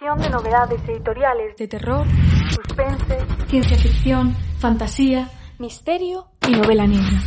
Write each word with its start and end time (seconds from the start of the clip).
de 0.00 0.30
novedades 0.30 0.80
editoriales. 0.88 1.56
De 1.56 1.68
terror, 1.68 2.06
suspense, 2.48 3.18
ciencia 3.48 3.76
ficción, 3.76 4.34
fantasía, 4.58 5.28
misterio 5.58 6.26
y 6.48 6.52
novela 6.52 6.86
negra. 6.86 7.20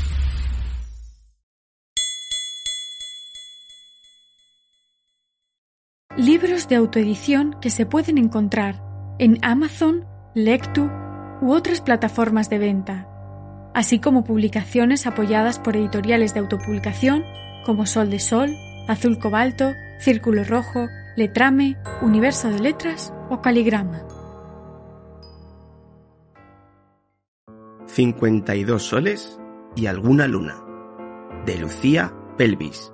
Libros 6.17 6.67
de 6.67 6.75
autoedición 6.75 7.55
que 7.61 7.69
se 7.69 7.85
pueden 7.85 8.17
encontrar 8.17 8.81
en 9.19 9.37
Amazon, 9.43 10.07
Lectu 10.33 10.89
u 11.41 11.53
otras 11.53 11.79
plataformas 11.79 12.49
de 12.49 12.57
venta, 12.57 13.07
así 13.75 13.99
como 13.99 14.23
publicaciones 14.23 15.05
apoyadas 15.05 15.59
por 15.59 15.77
editoriales 15.77 16.33
de 16.33 16.39
autopublicación 16.39 17.23
como 17.67 17.85
Sol 17.85 18.09
de 18.09 18.19
Sol, 18.19 18.49
Azul 18.87 19.19
Cobalto, 19.19 19.73
Círculo 19.99 20.43
Rojo, 20.43 20.87
Letrame, 21.15 21.77
Universo 22.01 22.49
de 22.49 22.57
Letras 22.57 23.13
o 23.29 23.39
Caligrama. 23.39 24.01
52 27.85 28.81
soles 28.81 29.39
y 29.75 29.85
alguna 29.85 30.27
luna. 30.27 30.55
De 31.45 31.59
Lucía 31.59 32.11
Pelvis. 32.35 32.91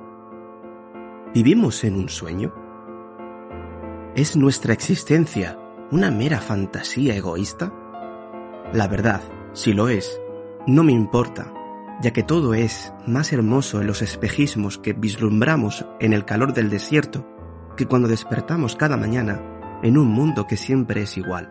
¿Vivimos 1.33 1.85
en 1.85 1.95
un 1.95 2.09
sueño? 2.09 2.53
¿Es 4.15 4.35
nuestra 4.35 4.73
existencia 4.73 5.57
una 5.89 6.11
mera 6.11 6.41
fantasía 6.41 7.15
egoísta? 7.15 7.71
La 8.73 8.89
verdad, 8.89 9.21
si 9.53 9.71
lo 9.71 9.87
es, 9.87 10.19
no 10.67 10.83
me 10.83 10.91
importa, 10.91 11.53
ya 12.01 12.11
que 12.11 12.23
todo 12.23 12.53
es 12.53 12.91
más 13.07 13.31
hermoso 13.31 13.79
en 13.79 13.87
los 13.87 14.01
espejismos 14.01 14.77
que 14.77 14.91
vislumbramos 14.91 15.85
en 16.01 16.11
el 16.11 16.25
calor 16.25 16.51
del 16.51 16.69
desierto 16.69 17.38
que 17.79 17.85
cuando 17.85 18.09
despertamos 18.09 18.75
cada 18.75 18.97
mañana 18.97 19.41
en 19.83 19.97
un 19.97 20.09
mundo 20.09 20.45
que 20.45 20.57
siempre 20.57 21.03
es 21.03 21.15
igual. 21.15 21.49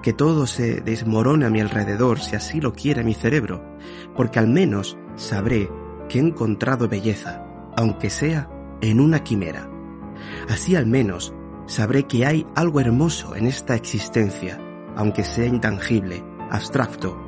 Que 0.00 0.12
todo 0.12 0.46
se 0.46 0.80
desmorone 0.80 1.44
a 1.44 1.50
mi 1.50 1.60
alrededor 1.60 2.20
si 2.20 2.36
así 2.36 2.60
lo 2.60 2.72
quiere 2.72 3.02
mi 3.02 3.14
cerebro, 3.14 3.76
porque 4.14 4.38
al 4.38 4.46
menos 4.46 4.96
sabré 5.16 5.68
que 6.08 6.20
he 6.20 6.22
encontrado 6.22 6.88
belleza, 6.88 7.44
aunque 7.76 8.10
sea 8.10 8.48
en 8.80 9.00
una 9.00 9.24
quimera. 9.24 9.68
Así 10.48 10.76
al 10.76 10.86
menos 10.86 11.34
sabré 11.66 12.04
que 12.04 12.24
hay 12.24 12.46
algo 12.54 12.78
hermoso 12.78 13.34
en 13.34 13.46
esta 13.46 13.74
existencia, 13.74 14.60
aunque 14.94 15.24
sea 15.24 15.46
intangible, 15.46 16.22
abstracto, 16.48 17.18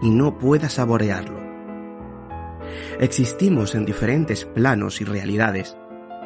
y 0.00 0.08
no 0.08 0.38
pueda 0.38 0.70
saborearlo. 0.70 1.38
Existimos 2.98 3.74
en 3.74 3.84
diferentes 3.84 4.46
planos 4.46 5.02
y 5.02 5.04
realidades, 5.04 5.76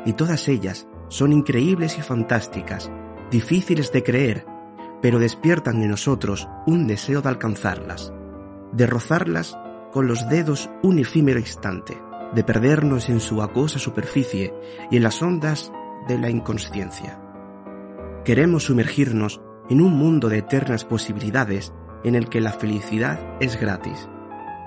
y 0.06 0.12
todas 0.12 0.46
ellas 0.46 0.86
son 1.10 1.32
increíbles 1.32 1.98
y 1.98 2.02
fantásticas, 2.02 2.90
difíciles 3.30 3.92
de 3.92 4.02
creer, 4.02 4.46
pero 5.02 5.18
despiertan 5.18 5.82
en 5.82 5.90
nosotros 5.90 6.48
un 6.66 6.86
deseo 6.86 7.20
de 7.20 7.28
alcanzarlas, 7.28 8.12
de 8.72 8.86
rozarlas 8.86 9.58
con 9.92 10.06
los 10.06 10.28
dedos 10.28 10.70
un 10.82 11.00
efímero 11.00 11.40
instante, 11.40 12.00
de 12.32 12.44
perdernos 12.44 13.08
en 13.08 13.20
su 13.20 13.42
acuosa 13.42 13.80
superficie 13.80 14.54
y 14.90 14.96
en 14.96 15.02
las 15.02 15.20
ondas 15.20 15.72
de 16.06 16.16
la 16.16 16.30
inconsciencia. 16.30 17.20
Queremos 18.24 18.64
sumergirnos 18.64 19.42
en 19.68 19.80
un 19.80 19.94
mundo 19.94 20.28
de 20.28 20.38
eternas 20.38 20.84
posibilidades 20.84 21.72
en 22.04 22.14
el 22.14 22.28
que 22.28 22.40
la 22.40 22.52
felicidad 22.52 23.36
es 23.40 23.60
gratis, 23.60 24.08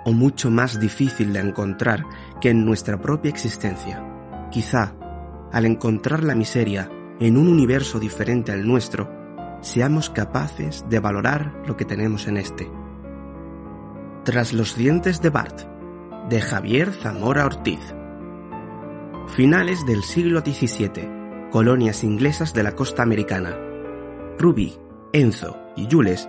o 0.06 0.12
mucho 0.12 0.52
más 0.52 0.78
difícil 0.78 1.32
de 1.32 1.40
encontrar 1.40 2.04
que 2.42 2.50
en 2.50 2.66
nuestra 2.66 3.00
propia 3.00 3.30
existencia. 3.30 4.04
Quizá 4.52 4.96
al 5.54 5.66
encontrar 5.66 6.24
la 6.24 6.36
miseria 6.36 6.90
en 7.20 7.38
un 7.38 7.48
universo 7.48 8.00
diferente 8.00 8.52
al 8.52 8.68
nuestro, 8.68 9.10
seamos 9.62 10.10
capaces 10.10 10.84
de 10.90 11.00
valorar 11.00 11.54
lo 11.68 11.78
que 11.78 11.86
tenemos 11.86 12.28
en 12.28 12.38
este. 12.38 12.70
Tras 14.26 14.52
los 14.52 14.76
dientes 14.76 15.22
de 15.22 15.30
Bart, 15.30 15.62
de 16.28 16.42
Javier 16.42 16.92
Zamora 16.92 17.46
Ortiz. 17.46 17.80
Finales 19.36 19.86
del 19.86 20.04
siglo 20.04 20.42
XVII, 20.42 21.50
colonias 21.52 22.04
inglesas 22.04 22.54
de 22.54 22.64
la 22.64 22.76
costa 22.76 23.04
americana. 23.04 23.56
Ruby, 24.40 24.76
Enzo 25.14 25.56
y 25.78 25.88
Jules, 25.90 26.28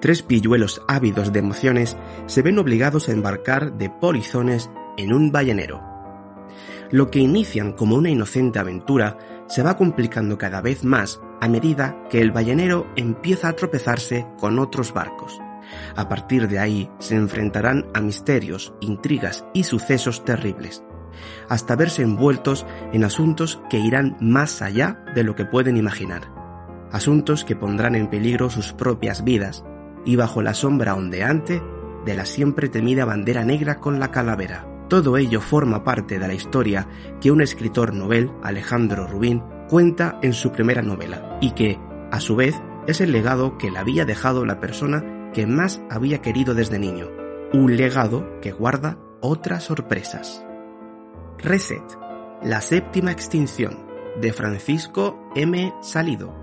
tres 0.00 0.22
pilluelos 0.22 0.82
ávidos 0.88 1.32
de 1.32 1.38
emociones, 1.38 1.96
se 2.26 2.42
ven 2.42 2.58
obligados 2.58 3.08
a 3.08 3.12
embarcar 3.12 3.74
de 3.78 3.90
polizones 3.90 4.70
en 4.96 5.12
un 5.12 5.30
ballenero 5.30 5.95
lo 6.90 7.10
que 7.10 7.18
inician 7.18 7.72
como 7.72 7.96
una 7.96 8.10
inocente 8.10 8.58
aventura 8.58 9.18
se 9.48 9.62
va 9.62 9.76
complicando 9.76 10.38
cada 10.38 10.60
vez 10.60 10.84
más 10.84 11.20
a 11.40 11.48
medida 11.48 11.96
que 12.10 12.20
el 12.20 12.32
ballenero 12.32 12.86
empieza 12.96 13.48
a 13.48 13.52
tropezarse 13.54 14.26
con 14.38 14.58
otros 14.58 14.92
barcos. 14.92 15.40
A 15.96 16.08
partir 16.08 16.48
de 16.48 16.58
ahí 16.58 16.90
se 16.98 17.16
enfrentarán 17.16 17.86
a 17.94 18.00
misterios, 18.00 18.74
intrigas 18.80 19.44
y 19.52 19.64
sucesos 19.64 20.24
terribles, 20.24 20.82
hasta 21.48 21.76
verse 21.76 22.02
envueltos 22.02 22.66
en 22.92 23.04
asuntos 23.04 23.60
que 23.68 23.78
irán 23.78 24.16
más 24.20 24.62
allá 24.62 25.04
de 25.14 25.24
lo 25.24 25.34
que 25.34 25.44
pueden 25.44 25.76
imaginar. 25.76 26.32
Asuntos 26.92 27.44
que 27.44 27.56
pondrán 27.56 27.94
en 27.94 28.08
peligro 28.08 28.48
sus 28.48 28.72
propias 28.72 29.24
vidas 29.24 29.64
y 30.04 30.16
bajo 30.16 30.40
la 30.40 30.54
sombra 30.54 30.94
ondeante 30.94 31.60
de 32.04 32.14
la 32.14 32.24
siempre 32.24 32.68
temida 32.68 33.04
bandera 33.04 33.44
negra 33.44 33.80
con 33.80 33.98
la 33.98 34.12
calavera. 34.12 34.75
Todo 34.88 35.16
ello 35.16 35.40
forma 35.40 35.82
parte 35.82 36.18
de 36.18 36.28
la 36.28 36.34
historia 36.34 36.86
que 37.20 37.32
un 37.32 37.40
escritor 37.40 37.92
novel, 37.92 38.30
Alejandro 38.42 39.06
Rubín, 39.06 39.42
cuenta 39.68 40.18
en 40.22 40.32
su 40.32 40.52
primera 40.52 40.82
novela 40.82 41.38
y 41.40 41.52
que, 41.52 41.78
a 42.12 42.20
su 42.20 42.36
vez, 42.36 42.54
es 42.86 43.00
el 43.00 43.10
legado 43.10 43.58
que 43.58 43.70
le 43.70 43.78
había 43.78 44.04
dejado 44.04 44.44
la 44.44 44.60
persona 44.60 45.30
que 45.32 45.46
más 45.46 45.82
había 45.90 46.22
querido 46.22 46.54
desde 46.54 46.78
niño. 46.78 47.08
Un 47.52 47.76
legado 47.76 48.40
que 48.40 48.52
guarda 48.52 48.98
otras 49.20 49.64
sorpresas. 49.64 50.44
Reset, 51.38 51.82
la 52.42 52.60
séptima 52.60 53.10
extinción, 53.10 53.86
de 54.20 54.32
Francisco 54.32 55.18
M. 55.34 55.74
Salido. 55.82 56.34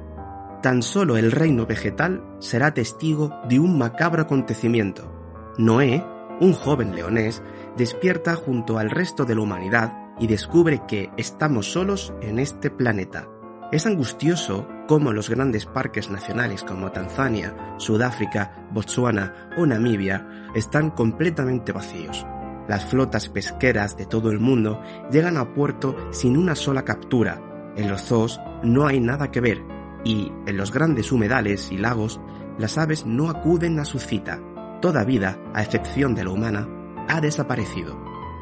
Tan 0.62 0.82
solo 0.82 1.18
el 1.18 1.32
reino 1.32 1.66
vegetal 1.66 2.24
será 2.40 2.74
testigo 2.74 3.34
de 3.48 3.60
un 3.60 3.78
macabro 3.78 4.22
acontecimiento. 4.22 5.12
Noé, 5.58 6.06
un 6.40 6.54
joven 6.54 6.96
leonés, 6.96 7.42
despierta 7.78 8.36
junto 8.36 8.78
al 8.78 8.90
resto 8.90 9.26
de 9.26 9.36
la 9.36 9.42
humanidad 9.42 10.04
y 10.20 10.28
descubre 10.28 10.82
que 10.88 11.12
estamos 11.18 11.72
solos 11.72 12.14
en 12.22 12.40
este 12.40 12.70
planeta. 12.70 13.28
Es 13.72 13.88
angustioso 13.88 14.68
cómo 14.88 15.12
los 15.12 15.30
grandes 15.30 15.66
parques 15.66 16.12
nacionales 16.12 16.64
como 16.64 16.92
Tanzania, 16.92 17.76
Sudáfrica, 17.78 18.68
Botswana 18.72 19.50
o 19.58 19.66
Namibia 19.66 20.50
están 20.54 20.92
completamente 20.92 21.72
vacíos. 21.72 22.26
Las 22.68 22.86
flotas 22.86 23.30
pesqueras 23.30 23.98
de 23.98 24.06
todo 24.06 24.30
el 24.30 24.40
mundo 24.40 24.80
llegan 25.12 25.38
a 25.38 25.54
puerto 25.54 25.96
sin 26.12 26.38
una 26.38 26.56
sola 26.56 26.86
captura. 26.86 27.42
En 27.76 27.90
los 27.90 28.04
zoos 28.04 28.40
no 28.62 28.86
hay 28.86 29.00
nada 29.00 29.32
que 29.32 29.42
ver 29.42 29.64
y 30.04 30.32
en 30.46 30.58
los 30.58 30.72
grandes 30.72 31.12
humedales 31.12 31.72
y 31.72 31.78
lagos 31.78 32.22
las 32.58 32.78
aves 32.78 33.06
no 33.06 33.30
acuden 33.30 33.80
a 33.80 33.86
su 33.86 34.00
cita. 34.00 34.40
Toda 34.82 35.04
vida, 35.04 35.40
a 35.54 35.64
excepción 35.64 36.14
de 36.14 36.26
la 36.26 36.30
humana, 36.30 36.68
ha 37.08 37.22
desaparecido. 37.22 37.98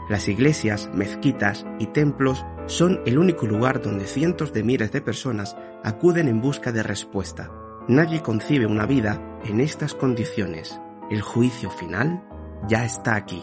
Las 0.10 0.28
iglesias, 0.28 0.90
mezquitas 0.94 1.66
y 1.80 1.88
templos 1.88 2.46
son 2.66 3.02
el 3.06 3.18
único 3.18 3.46
lugar 3.46 3.82
donde 3.82 4.06
cientos 4.06 4.54
de 4.54 4.64
miles 4.64 4.92
de 4.92 5.02
personas 5.02 5.56
acuden 5.84 6.28
en 6.28 6.42
busca 6.42 6.72
de 6.72 6.84
respuesta. 6.84 7.52
Nadie 7.88 8.22
concibe 8.22 8.66
una 8.66 8.86
vida 8.86 9.40
en 9.46 9.62
estas 9.62 9.96
condiciones. 9.96 10.80
El 11.10 11.22
juicio 11.22 11.70
final 11.70 12.24
ya 12.68 12.86
está 12.86 13.16
aquí. 13.16 13.42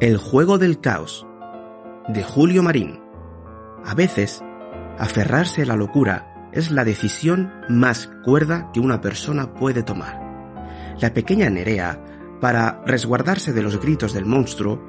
El 0.00 0.16
juego 0.16 0.58
del 0.58 0.80
caos 0.80 1.26
de 2.08 2.22
Julio 2.22 2.62
Marín. 2.62 3.00
A 3.84 3.94
veces, 3.94 4.42
aferrarse 4.98 5.62
a 5.62 5.66
la 5.66 5.76
locura 5.76 6.48
es 6.52 6.70
la 6.70 6.84
decisión 6.84 7.52
más 7.68 8.10
cuerda 8.24 8.70
que 8.72 8.80
una 8.80 9.00
persona 9.00 9.54
puede 9.54 9.82
tomar. 9.82 10.20
La 11.00 11.12
pequeña 11.12 11.50
Nerea 11.50 12.00
para 12.40 12.82
resguardarse 12.86 13.52
de 13.52 13.62
los 13.62 13.80
gritos 13.80 14.12
del 14.12 14.26
monstruo, 14.26 14.82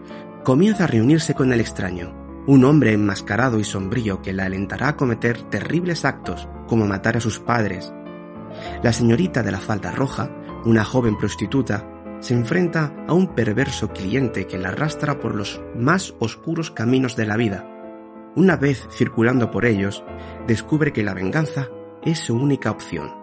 comienza 0.44 0.85
a 0.85 0.88
reunirse 0.88 1.33
con 1.33 1.51
el 1.53 1.59
extraño, 1.59 2.13
un 2.47 2.63
hombre 2.63 2.94
enmascarado 2.94 3.59
y 3.59 3.63
sombrío 3.63 4.21
que 4.21 4.33
la 4.33 4.45
alentará 4.45 4.89
a 4.89 4.95
cometer 4.95 5.41
terribles 5.44 6.05
actos 6.05 6.47
como 6.67 6.85
matar 6.85 7.17
a 7.17 7.21
sus 7.21 7.39
padres. 7.39 7.94
La 8.83 8.94
señorita 8.94 9.44
de 9.44 9.51
la 9.51 9.59
falda 9.59 9.91
roja, 9.91 10.31
una 10.65 10.83
joven 10.83 11.17
prostituta, 11.17 11.85
se 12.19 12.33
enfrenta 12.33 12.94
a 13.07 13.13
un 13.13 13.35
perverso 13.35 13.89
cliente 13.89 14.47
que 14.47 14.57
la 14.57 14.69
arrastra 14.69 15.19
por 15.19 15.35
los 15.35 15.61
más 15.75 16.15
oscuros 16.19 16.71
caminos 16.71 17.15
de 17.15 17.25
la 17.25 17.38
vida. 17.38 17.69
Una 18.35 18.55
vez 18.55 18.88
circulando 18.91 19.51
por 19.51 19.65
ellos, 19.65 20.03
descubre 20.47 20.94
que 20.94 21.03
la 21.03 21.13
venganza 21.13 21.67
es 22.03 22.19
su 22.19 22.35
única 22.35 22.71
opción. 22.71 23.13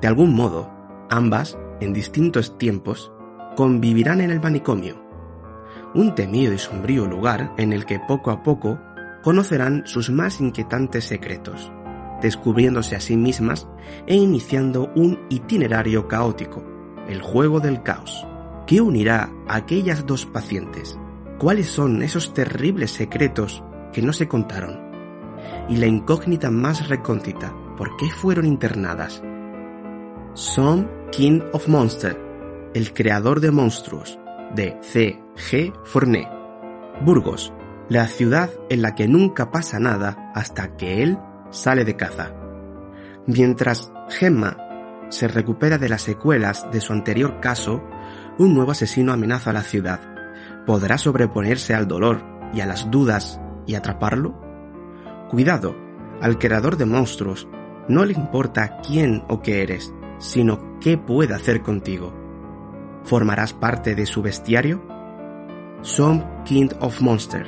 De 0.00 0.08
algún 0.08 0.34
modo, 0.34 0.70
ambas, 1.10 1.58
en 1.80 1.92
distintos 1.92 2.56
tiempos, 2.58 3.12
convivirán 3.58 4.20
en 4.20 4.30
el 4.30 4.40
manicomio, 4.40 5.02
un 5.92 6.14
temido 6.14 6.52
y 6.52 6.58
sombrío 6.58 7.06
lugar 7.06 7.54
en 7.56 7.72
el 7.72 7.86
que 7.86 7.98
poco 7.98 8.30
a 8.30 8.44
poco 8.44 8.78
conocerán 9.24 9.82
sus 9.84 10.10
más 10.10 10.40
inquietantes 10.40 11.06
secretos, 11.06 11.72
descubriéndose 12.22 12.94
a 12.94 13.00
sí 13.00 13.16
mismas 13.16 13.66
e 14.06 14.14
iniciando 14.14 14.92
un 14.94 15.18
itinerario 15.28 16.06
caótico, 16.06 16.62
el 17.08 17.20
juego 17.20 17.58
del 17.58 17.82
caos. 17.82 18.24
¿Qué 18.68 18.80
unirá 18.80 19.28
a 19.48 19.56
aquellas 19.56 20.06
dos 20.06 20.24
pacientes? 20.24 20.96
¿Cuáles 21.40 21.66
son 21.66 22.00
esos 22.04 22.32
terribles 22.32 22.92
secretos 22.92 23.64
que 23.92 24.02
no 24.02 24.12
se 24.12 24.28
contaron? 24.28 24.78
Y 25.68 25.78
la 25.78 25.86
incógnita 25.86 26.48
más 26.52 26.88
recóndita, 26.88 27.52
¿por 27.76 27.96
qué 27.96 28.08
fueron 28.08 28.46
internadas? 28.46 29.20
Son 30.34 30.88
King 31.10 31.40
of 31.52 31.66
Monsters, 31.66 32.27
el 32.74 32.92
creador 32.92 33.40
de 33.40 33.50
monstruos, 33.50 34.18
de 34.54 34.76
C. 34.82 35.20
G. 35.36 35.72
Fournet. 35.84 36.28
Burgos, 37.04 37.52
la 37.88 38.06
ciudad 38.06 38.50
en 38.68 38.82
la 38.82 38.94
que 38.94 39.08
nunca 39.08 39.50
pasa 39.50 39.78
nada 39.78 40.30
hasta 40.34 40.76
que 40.76 41.02
él 41.02 41.18
sale 41.50 41.84
de 41.84 41.96
caza. 41.96 42.34
Mientras 43.26 43.92
Gemma 44.08 44.56
se 45.10 45.28
recupera 45.28 45.78
de 45.78 45.88
las 45.88 46.02
secuelas 46.02 46.70
de 46.70 46.80
su 46.80 46.92
anterior 46.92 47.40
caso, 47.40 47.82
un 48.38 48.54
nuevo 48.54 48.72
asesino 48.72 49.12
amenaza 49.12 49.50
a 49.50 49.54
la 49.54 49.62
ciudad. 49.62 50.00
¿Podrá 50.66 50.98
sobreponerse 50.98 51.74
al 51.74 51.88
dolor 51.88 52.22
y 52.52 52.60
a 52.60 52.66
las 52.66 52.90
dudas 52.90 53.40
y 53.66 53.74
atraparlo? 53.74 54.38
Cuidado, 55.30 55.76
al 56.20 56.38
creador 56.38 56.76
de 56.76 56.84
monstruos 56.84 57.48
no 57.88 58.04
le 58.04 58.12
importa 58.12 58.78
quién 58.86 59.24
o 59.28 59.40
qué 59.40 59.62
eres, 59.62 59.94
sino 60.18 60.78
qué 60.80 60.98
puede 60.98 61.34
hacer 61.34 61.62
contigo. 61.62 62.17
¿Formarás 63.04 63.52
parte 63.52 63.94
de 63.94 64.06
su 64.06 64.22
bestiario? 64.22 64.86
Some 65.82 66.24
King 66.44 66.68
of 66.80 67.00
Monster. 67.00 67.46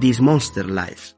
This 0.00 0.20
Monster 0.20 0.66
Life. 0.66 1.16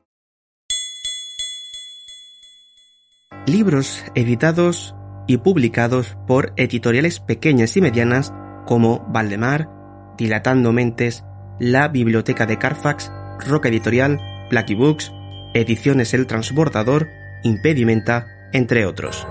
Libros 3.47 4.05
editados 4.15 4.95
y 5.27 5.39
publicados 5.39 6.17
por 6.27 6.53
editoriales 6.57 7.21
pequeñas 7.21 7.77
y 7.77 7.81
medianas 7.81 8.33
como 8.67 9.07
Valdemar, 9.09 9.69
Dilatando 10.17 10.73
Mentes, 10.73 11.25
La 11.59 11.89
Biblioteca 11.89 12.47
de 12.47 12.59
Carfax, 12.59 13.11
Roca 13.47 13.69
Editorial, 13.69 14.19
Blacky 14.51 14.75
Books, 14.75 15.13
Ediciones 15.55 16.15
El 16.15 16.27
Transbordador, 16.27 17.09
Impedimenta, 17.43 18.27
entre 18.53 18.87
otros. 18.87 19.27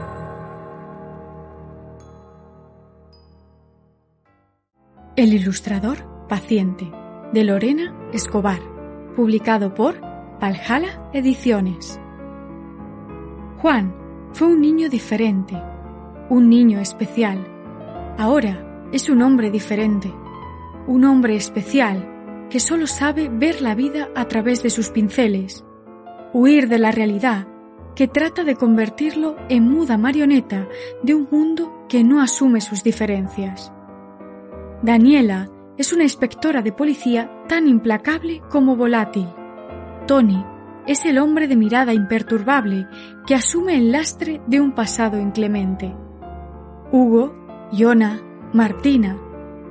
El 5.19 5.33
ilustrador 5.33 5.97
paciente 6.29 6.89
de 7.33 7.43
Lorena 7.43 7.93
Escobar, 8.13 8.61
publicado 9.17 9.73
por 9.73 9.99
Valhalla 10.39 11.09
Ediciones. 11.11 11.99
Juan 13.57 13.93
fue 14.31 14.47
un 14.47 14.61
niño 14.61 14.87
diferente, 14.87 15.61
un 16.29 16.47
niño 16.47 16.79
especial. 16.79 17.45
Ahora 18.17 18.87
es 18.93 19.09
un 19.09 19.21
hombre 19.21 19.51
diferente, 19.51 20.09
un 20.87 21.03
hombre 21.03 21.35
especial 21.35 22.47
que 22.49 22.61
solo 22.61 22.87
sabe 22.87 23.27
ver 23.27 23.61
la 23.61 23.75
vida 23.75 24.07
a 24.15 24.23
través 24.29 24.63
de 24.63 24.69
sus 24.69 24.87
pinceles, 24.87 25.65
huir 26.31 26.69
de 26.69 26.79
la 26.79 26.91
realidad 26.91 27.45
que 27.93 28.07
trata 28.07 28.45
de 28.45 28.55
convertirlo 28.55 29.35
en 29.49 29.69
muda 29.69 29.97
marioneta 29.97 30.69
de 31.03 31.13
un 31.13 31.27
mundo 31.29 31.85
que 31.89 32.05
no 32.05 32.21
asume 32.21 32.61
sus 32.61 32.83
diferencias. 32.83 33.73
Daniela 34.81 35.49
es 35.77 35.91
una 35.91 36.03
inspectora 36.03 36.61
de 36.61 36.71
policía 36.71 37.29
tan 37.47 37.67
implacable 37.67 38.41
como 38.49 38.77
volátil. 38.77 39.27
Tony 40.07 40.43
es 40.87 41.05
el 41.05 41.17
hombre 41.17 41.47
de 41.47 41.57
mirada 41.57 41.93
imperturbable 41.93 42.87
que 43.27 43.35
asume 43.35 43.75
el 43.75 43.91
lastre 43.91 44.41
de 44.47 44.61
un 44.61 44.71
pasado 44.71 45.19
inclemente. 45.19 45.93
Hugo, 46.91 47.35
Yona, 47.73 48.21
Martina, 48.53 49.17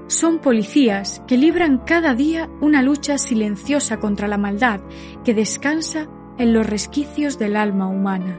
son 0.08 0.38
policías 0.38 1.22
que 1.26 1.38
libran 1.38 1.78
cada 1.78 2.14
día 2.14 2.48
una 2.60 2.82
lucha 2.82 3.18
silenciosa 3.18 3.98
contra 3.98 4.28
la 4.28 4.38
maldad 4.38 4.80
que 5.24 5.34
descansa 5.34 6.06
en 6.38 6.52
los 6.52 6.66
resquicios 6.66 7.38
del 7.38 7.56
alma 7.56 7.88
humana. 7.88 8.38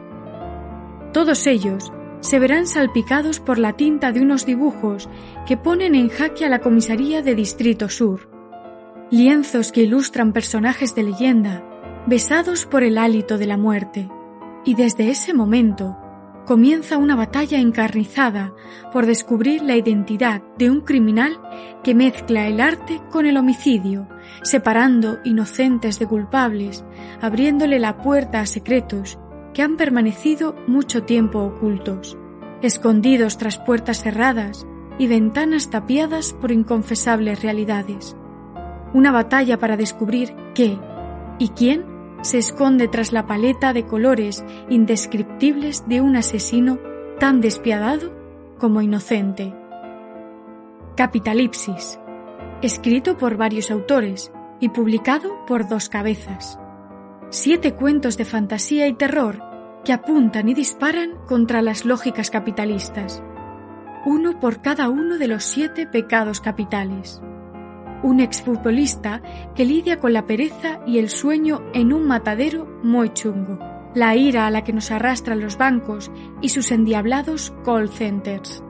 Todos 1.13 1.47
ellos 1.47 1.91
se 2.21 2.39
verán 2.39 2.67
salpicados 2.67 3.39
por 3.39 3.57
la 3.57 3.73
tinta 3.73 4.11
de 4.11 4.21
unos 4.21 4.45
dibujos 4.45 5.09
que 5.47 5.57
ponen 5.57 5.95
en 5.95 6.09
jaque 6.09 6.45
a 6.45 6.49
la 6.49 6.59
comisaría 6.59 7.21
de 7.21 7.35
Distrito 7.35 7.89
Sur. 7.89 8.29
Lienzos 9.11 9.71
que 9.71 9.83
ilustran 9.83 10.33
personajes 10.33 10.93
de 10.95 11.03
leyenda, 11.03 11.63
besados 12.05 12.65
por 12.65 12.83
el 12.83 12.97
hálito 12.97 13.37
de 13.37 13.47
la 13.47 13.57
muerte. 13.57 14.09
Y 14.65 14.75
desde 14.75 15.09
ese 15.09 15.33
momento, 15.33 15.97
comienza 16.45 16.97
una 16.97 17.15
batalla 17.15 17.59
encarnizada 17.59 18.53
por 18.91 19.05
descubrir 19.05 19.61
la 19.61 19.77
identidad 19.77 20.41
de 20.57 20.69
un 20.69 20.81
criminal 20.81 21.39
que 21.83 21.95
mezcla 21.95 22.47
el 22.47 22.59
arte 22.59 22.99
con 23.09 23.25
el 23.25 23.37
homicidio, 23.37 24.07
separando 24.43 25.19
inocentes 25.23 25.99
de 25.99 26.07
culpables, 26.07 26.83
abriéndole 27.21 27.79
la 27.79 27.97
puerta 27.97 28.41
a 28.41 28.45
secretos 28.45 29.17
que 29.59 29.63
han 29.63 29.75
permanecido 29.75 30.55
mucho 30.67 31.03
tiempo 31.03 31.39
ocultos, 31.39 32.17
escondidos 32.61 33.37
tras 33.37 33.57
puertas 33.57 34.01
cerradas 34.01 34.65
y 34.97 35.07
ventanas 35.07 35.69
tapiadas 35.69 36.31
por 36.31 36.53
inconfesables 36.53 37.43
realidades. 37.43 38.15
Una 38.93 39.11
batalla 39.11 39.59
para 39.59 39.75
descubrir 39.75 40.33
qué 40.55 40.79
y 41.39 41.49
quién 41.49 41.83
se 42.21 42.37
esconde 42.37 42.87
tras 42.87 43.11
la 43.11 43.27
paleta 43.27 43.73
de 43.73 43.85
colores 43.85 44.45
indescriptibles 44.69 45.85
de 45.89 45.99
un 45.99 46.15
asesino 46.15 46.79
tan 47.19 47.41
despiadado 47.41 48.13
como 48.59 48.81
inocente. 48.81 49.53
Capitalipsis, 50.95 51.99
escrito 52.61 53.17
por 53.17 53.35
varios 53.35 53.71
autores 53.71 54.31
y 54.61 54.69
publicado 54.69 55.45
por 55.45 55.67
Dos 55.67 55.89
Cabezas. 55.89 56.57
Siete 57.27 57.75
cuentos 57.75 58.15
de 58.15 58.23
fantasía 58.23 58.87
y 58.87 58.93
terror 58.93 59.48
apuntan 59.91 60.49
y 60.49 60.53
disparan 60.53 61.11
contra 61.27 61.61
las 61.61 61.85
lógicas 61.85 62.29
capitalistas. 62.29 63.23
Uno 64.05 64.39
por 64.39 64.61
cada 64.61 64.89
uno 64.89 65.17
de 65.17 65.27
los 65.27 65.43
siete 65.43 65.87
pecados 65.87 66.41
capitales. 66.41 67.21
Un 68.01 68.19
exfutbolista 68.19 69.21
que 69.55 69.65
lidia 69.65 69.99
con 69.99 70.13
la 70.13 70.25
pereza 70.25 70.79
y 70.87 70.99
el 70.99 71.09
sueño 71.09 71.61
en 71.73 71.91
un 71.91 72.07
matadero 72.07 72.65
muy 72.81 73.09
chungo, 73.09 73.59
la 73.93 74.15
ira 74.15 74.47
a 74.47 74.51
la 74.51 74.63
que 74.63 74.73
nos 74.73 74.91
arrastran 74.91 75.41
los 75.41 75.57
bancos 75.57 76.11
y 76.41 76.49
sus 76.49 76.71
endiablados 76.71 77.53
call 77.65 77.89
centers, 77.89 78.63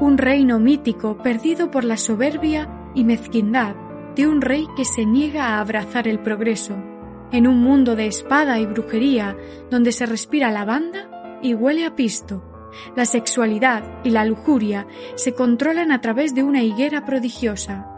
un 0.00 0.18
reino 0.18 0.58
mítico 0.58 1.16
perdido 1.18 1.70
por 1.70 1.84
la 1.84 1.96
soberbia 1.96 2.68
y 2.94 3.04
mezquindad 3.04 3.74
de 4.16 4.28
un 4.28 4.40
rey 4.40 4.66
que 4.76 4.84
se 4.84 5.06
niega 5.06 5.46
a 5.46 5.60
abrazar 5.60 6.06
el 6.06 6.20
progreso, 6.20 6.76
en 7.34 7.48
un 7.48 7.60
mundo 7.60 7.96
de 7.96 8.06
espada 8.06 8.60
y 8.60 8.66
brujería 8.66 9.36
donde 9.68 9.90
se 9.90 10.06
respira 10.06 10.52
lavanda 10.52 11.38
y 11.42 11.52
huele 11.52 11.84
a 11.84 11.96
pisto. 11.96 12.44
La 12.94 13.06
sexualidad 13.06 13.82
y 14.04 14.10
la 14.10 14.24
lujuria 14.24 14.86
se 15.16 15.34
controlan 15.34 15.90
a 15.90 16.00
través 16.00 16.32
de 16.36 16.44
una 16.44 16.62
higuera 16.62 17.04
prodigiosa, 17.04 17.88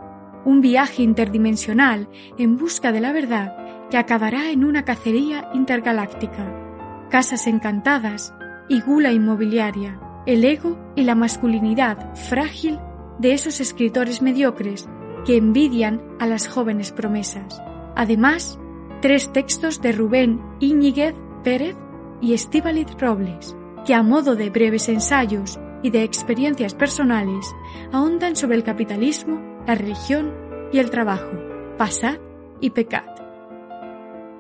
un 0.47 0.63
viaje 0.63 1.03
interdimensional 1.03 2.09
en 2.39 2.57
busca 2.57 2.93
de 2.93 3.01
la 3.01 3.13
verdad 3.13 3.89
que 3.91 3.99
acabará 3.99 4.51
en 4.51 4.65
una 4.65 4.87
cacería 4.87 5.51
intergaláctica. 5.53 7.07
Casas 7.11 7.47
encantadas 7.47 8.33
y 8.71 8.81
gula 8.81 9.13
inmobiliaria, 9.13 10.01
el 10.25 10.47
ego 10.47 10.79
y 10.97 11.05
la 11.05 11.15
masculinidad 11.15 12.15
frágil 12.15 12.79
de 13.19 13.35
esos 13.35 13.61
escritores 13.61 14.23
mediocres 14.23 14.89
que 15.27 15.37
envidian 15.37 16.01
a 16.21 16.27
las 16.27 16.49
jóvenes 16.49 16.91
promesas. 16.91 17.63
Además, 17.95 18.59
tres 19.01 19.33
textos 19.33 19.81
de 19.81 19.93
Rubén 19.93 20.41
Íñiguez 20.61 21.15
Pérez 21.45 21.77
y 22.21 22.35
Estíbaliz 22.35 22.89
Robles, 22.99 23.57
que 23.85 23.95
a 23.95 24.03
modo 24.03 24.35
de 24.35 24.51
breves 24.51 24.89
ensayos 24.89 25.59
y 25.83 25.91
de 25.91 26.03
experiencias 26.03 26.75
personales 26.75 27.55
ahondan 27.93 28.37
sobre 28.37 28.57
el 28.57 28.65
capitalismo 28.65 29.41
la 29.67 29.75
religión 29.75 30.33
y 30.73 30.79
el 30.79 30.91
trabajo, 30.91 31.31
pasad 31.77 32.19
y 32.61 32.71
pecad. 32.71 33.05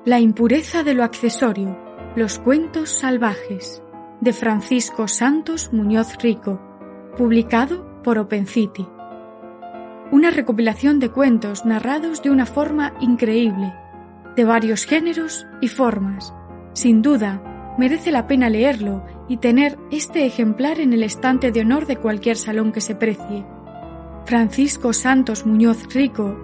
La 0.04 0.20
impureza 0.20 0.82
de 0.82 0.94
lo 0.94 1.02
accesorio, 1.04 1.76
los 2.14 2.38
cuentos 2.38 2.90
salvajes, 2.90 3.82
de 4.20 4.32
Francisco 4.32 5.08
Santos 5.08 5.72
Muñoz 5.72 6.16
Rico, 6.22 6.60
publicado 7.16 8.02
por 8.02 8.18
Open 8.18 8.46
City. 8.46 8.86
Una 10.12 10.30
recopilación 10.30 11.00
de 11.00 11.10
cuentos 11.10 11.66
narrados 11.66 12.22
de 12.22 12.30
una 12.30 12.46
forma 12.46 12.94
increíble, 13.00 13.74
de 14.36 14.44
varios 14.44 14.84
géneros 14.84 15.46
y 15.60 15.68
formas. 15.68 16.32
Sin 16.74 17.02
duda, 17.02 17.74
merece 17.78 18.12
la 18.12 18.26
pena 18.26 18.50
leerlo 18.50 19.04
y 19.28 19.38
tener 19.38 19.78
este 19.90 20.26
ejemplar 20.26 20.78
en 20.78 20.92
el 20.92 21.02
estante 21.02 21.50
de 21.50 21.60
honor 21.60 21.86
de 21.86 21.96
cualquier 21.96 22.36
salón 22.36 22.72
que 22.72 22.80
se 22.80 22.94
precie. 22.94 23.46
Francisco 24.24 24.92
Santos 24.92 25.46
Muñoz 25.46 25.92
Rico, 25.94 26.36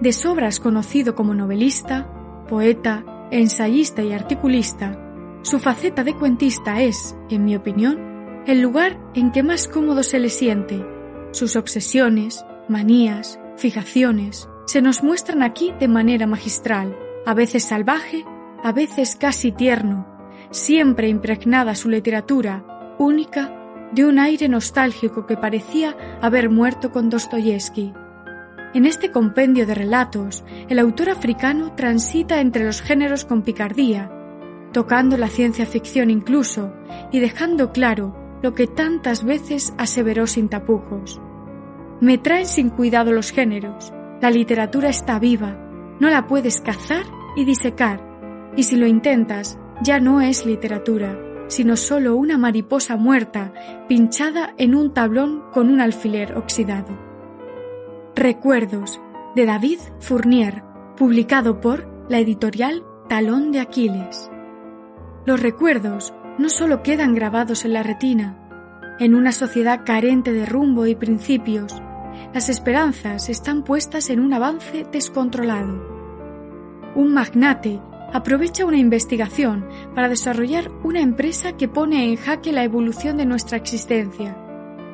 de 0.00 0.12
sobras 0.12 0.60
conocido 0.60 1.14
como 1.14 1.34
novelista, 1.34 2.06
poeta, 2.48 3.04
ensayista 3.30 4.02
y 4.02 4.12
articulista, 4.12 4.98
su 5.42 5.58
faceta 5.58 6.04
de 6.04 6.14
cuentista 6.14 6.82
es, 6.82 7.16
en 7.30 7.46
mi 7.46 7.56
opinión, 7.56 8.42
el 8.46 8.60
lugar 8.60 8.98
en 9.14 9.32
que 9.32 9.42
más 9.42 9.68
cómodo 9.68 10.02
se 10.02 10.18
le 10.18 10.28
siente. 10.28 10.84
Sus 11.32 11.56
obsesiones, 11.56 12.44
manías, 12.68 13.40
fijaciones, 13.56 14.50
se 14.66 14.82
nos 14.82 15.02
muestran 15.02 15.42
aquí 15.42 15.72
de 15.80 15.88
manera 15.88 16.26
magistral, 16.26 16.94
a 17.26 17.34
veces 17.34 17.64
salvaje, 17.64 18.24
a 18.62 18.72
veces 18.72 19.16
casi 19.16 19.52
tierno, 19.52 20.06
siempre 20.50 21.08
impregnada 21.08 21.74
su 21.74 21.88
literatura, 21.88 22.94
única, 22.98 23.56
de 23.92 24.04
un 24.04 24.18
aire 24.18 24.48
nostálgico 24.48 25.26
que 25.26 25.36
parecía 25.36 25.96
haber 26.20 26.48
muerto 26.50 26.92
con 26.92 27.10
Dostoyevsky. 27.10 27.92
En 28.72 28.86
este 28.86 29.10
compendio 29.10 29.66
de 29.66 29.74
relatos, 29.74 30.44
el 30.68 30.78
autor 30.78 31.10
africano 31.10 31.74
transita 31.74 32.40
entre 32.40 32.64
los 32.64 32.82
géneros 32.82 33.24
con 33.24 33.42
picardía, 33.42 34.10
tocando 34.72 35.16
la 35.16 35.28
ciencia 35.28 35.66
ficción 35.66 36.10
incluso 36.10 36.72
y 37.10 37.18
dejando 37.18 37.72
claro 37.72 38.16
lo 38.42 38.54
que 38.54 38.68
tantas 38.68 39.24
veces 39.24 39.74
aseveró 39.76 40.26
sin 40.26 40.48
tapujos. 40.48 41.20
Me 42.00 42.16
traen 42.16 42.46
sin 42.46 42.70
cuidado 42.70 43.12
los 43.12 43.32
géneros, 43.32 43.92
la 44.22 44.30
literatura 44.30 44.88
está 44.88 45.18
viva, 45.18 45.69
no 46.00 46.10
la 46.10 46.26
puedes 46.26 46.60
cazar 46.60 47.04
y 47.36 47.44
disecar, 47.44 48.02
y 48.56 48.64
si 48.64 48.76
lo 48.76 48.86
intentas, 48.86 49.58
ya 49.82 50.00
no 50.00 50.20
es 50.20 50.44
literatura, 50.44 51.18
sino 51.46 51.76
solo 51.76 52.16
una 52.16 52.38
mariposa 52.38 52.96
muerta 52.96 53.52
pinchada 53.88 54.54
en 54.56 54.74
un 54.74 54.92
tablón 54.92 55.44
con 55.52 55.68
un 55.68 55.80
alfiler 55.80 56.36
oxidado. 56.36 56.98
Recuerdos 58.16 59.00
de 59.36 59.46
David 59.46 59.78
Fournier, 60.00 60.64
publicado 60.96 61.60
por 61.60 61.86
la 62.08 62.18
editorial 62.18 62.82
Talón 63.08 63.52
de 63.52 63.60
Aquiles. 63.60 64.30
Los 65.26 65.40
recuerdos 65.40 66.14
no 66.38 66.48
solo 66.48 66.82
quedan 66.82 67.14
grabados 67.14 67.64
en 67.64 67.72
la 67.72 67.82
retina, 67.82 68.36
en 68.98 69.14
una 69.14 69.32
sociedad 69.32 69.80
carente 69.84 70.32
de 70.32 70.46
rumbo 70.46 70.86
y 70.86 70.94
principios, 70.94 71.82
las 72.32 72.48
esperanzas 72.48 73.28
están 73.28 73.64
puestas 73.64 74.10
en 74.10 74.20
un 74.20 74.32
avance 74.32 74.86
descontrolado. 74.90 76.00
Un 76.94 77.12
magnate 77.12 77.80
aprovecha 78.12 78.66
una 78.66 78.78
investigación 78.78 79.66
para 79.94 80.08
desarrollar 80.08 80.70
una 80.82 81.00
empresa 81.00 81.56
que 81.56 81.68
pone 81.68 82.08
en 82.08 82.16
jaque 82.16 82.52
la 82.52 82.64
evolución 82.64 83.16
de 83.16 83.26
nuestra 83.26 83.56
existencia, 83.56 84.36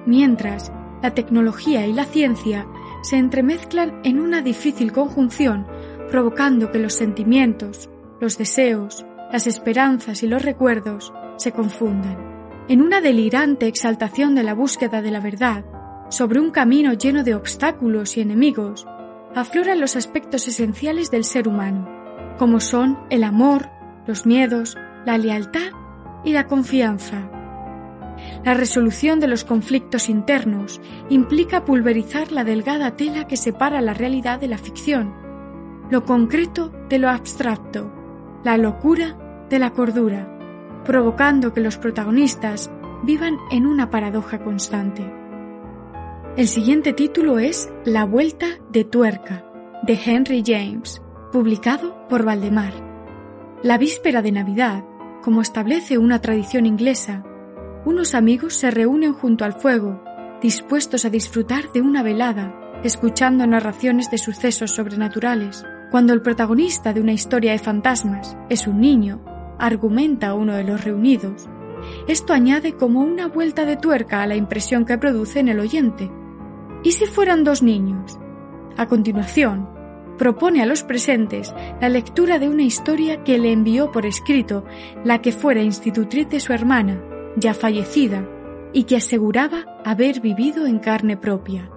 mientras 0.07 0.73
la 1.03 1.15
tecnología 1.15 1.87
y 1.87 1.93
la 1.93 2.05
ciencia 2.05 2.67
se 3.03 3.17
entremezclan 3.17 4.01
en 4.05 4.19
una 4.19 4.41
difícil 4.43 4.93
conjunción, 4.93 5.67
provocando 6.11 6.73
que 6.73 6.79
los 6.79 6.95
sentimientos, 6.95 7.89
los 8.21 8.39
deseos, 8.39 9.05
las 9.33 9.47
esperanzas 9.47 10.23
y 10.23 10.27
los 10.27 10.43
recuerdos 10.43 11.13
se 11.37 11.53
confundan. 11.53 12.65
En 12.69 12.83
una 12.83 13.01
delirante 13.01 13.67
exaltación 13.67 14.35
de 14.35 14.43
la 14.43 14.55
búsqueda 14.55 15.03
de 15.03 15.11
la 15.11 15.21
verdad, 15.21 15.65
sobre 16.09 16.41
un 16.41 16.51
camino 16.51 16.93
lleno 16.93 17.25
de 17.25 17.35
obstáculos 17.35 18.17
y 18.17 18.21
enemigos, 18.21 18.87
afloran 19.35 19.81
los 19.81 19.97
aspectos 19.97 20.49
esenciales 20.49 21.11
del 21.11 21.25
ser 21.25 21.49
humano, 21.49 21.89
como 22.39 22.61
son 22.61 22.99
el 23.11 23.25
amor, 23.25 23.69
los 24.07 24.27
miedos, 24.27 24.77
la 25.05 25.19
lealtad 25.19 25.73
y 26.25 26.33
la 26.33 26.47
confianza. 26.47 27.31
La 28.45 28.55
resolución 28.55 29.21
de 29.21 29.29
los 29.29 29.45
conflictos 29.45 30.09
internos 30.09 30.81
implica 31.11 31.65
pulverizar 31.65 32.33
la 32.33 32.45
delgada 32.45 32.97
tela 32.97 33.27
que 33.27 33.37
separa 33.37 33.81
la 33.81 33.95
realidad 33.95 34.41
de 34.41 34.49
la 34.49 34.59
ficción, 34.59 35.15
lo 35.91 36.05
concreto 36.05 36.73
de 36.89 36.99
lo 36.99 37.11
abstracto, 37.11 37.93
la 38.43 38.57
locura 38.57 39.17
de 39.51 39.59
la 39.59 39.73
cordura, 39.73 40.33
provocando 40.85 41.53
que 41.53 41.61
los 41.61 41.77
protagonistas 41.79 42.71
vivan 43.05 43.37
en 43.51 43.67
una 43.67 43.91
paradoja 43.91 44.39
constante. 44.43 45.26
El 46.37 46.49
siguiente 46.49 46.93
título 46.93 47.39
es 47.39 47.71
La 47.87 48.05
Vuelta 48.05 48.47
de 48.71 48.85
Tuerca, 48.85 49.43
de 49.85 49.99
Henry 50.05 50.43
James, 50.45 51.01
publicado 51.33 52.07
por 52.11 52.27
Valdemar. 52.27 52.75
La 53.63 53.79
víspera 53.79 54.21
de 54.21 54.33
Navidad, 54.33 54.85
como 55.23 55.41
establece 55.41 55.97
una 55.97 56.21
tradición 56.21 56.67
inglesa, 56.67 57.25
unos 57.87 58.15
amigos 58.15 58.53
se 58.53 58.71
reúnen 58.71 59.15
junto 59.15 59.47
al 59.47 59.55
fuego, 59.55 60.05
dispuestos 60.43 61.07
a 61.07 61.11
disfrutar 61.11 61.73
de 61.73 61.81
una 61.81 62.03
velada, 62.03 62.55
escuchando 62.85 63.47
narraciones 63.47 64.11
de 64.11 64.19
sucesos 64.19 64.73
sobrenaturales, 64.73 65.65
cuando 65.91 66.13
el 66.13 66.21
protagonista 66.21 66.93
de 66.93 67.01
una 67.01 67.15
historia 67.15 67.53
de 67.53 67.61
fantasmas 67.61 68.37
es 68.51 68.67
un 68.67 68.83
niño, 68.83 69.25
argumenta 69.59 70.35
uno 70.35 70.53
de 70.53 70.65
los 70.65 70.85
reunidos. 70.85 71.49
Esto 72.09 72.35
añade 72.35 72.75
como 72.75 73.01
una 73.01 73.27
vuelta 73.27 73.65
de 73.65 73.79
tuerca 73.79 74.21
a 74.21 74.27
la 74.27 74.37
impresión 74.37 74.85
que 74.85 74.99
produce 74.99 75.41
en 75.41 75.49
el 75.49 75.61
oyente. 75.61 76.11
¿Y 76.83 76.93
si 76.93 77.07
fueran 77.07 77.45
dos 77.45 77.63
niños? 77.63 78.19
A 78.77 78.87
continuación, 78.87 79.69
propone 80.19 80.63
a 80.63 80.67
los 80.67 80.83
presentes 80.83 81.55
la 81.81 81.89
lectura 81.89 82.39
de 82.39 82.49
una 82.49 82.63
historia 82.63 83.23
que 83.25 83.39
le 83.39 83.53
envió 83.53 83.93
por 83.93 84.07
escrito 84.07 84.65
la 85.05 85.21
que 85.21 85.33
fuera 85.33 85.63
institutriz 85.63 86.29
de 86.29 86.41
su 86.41 86.53
hermana, 86.53 87.03
ya 87.37 87.55
fallecida, 87.55 88.29
y 88.73 88.85
que 88.85 88.97
aseguraba 88.97 89.65
haber 89.85 90.21
vivido 90.21 90.67
en 90.67 90.79
carne 90.79 91.17
propia. 91.17 91.71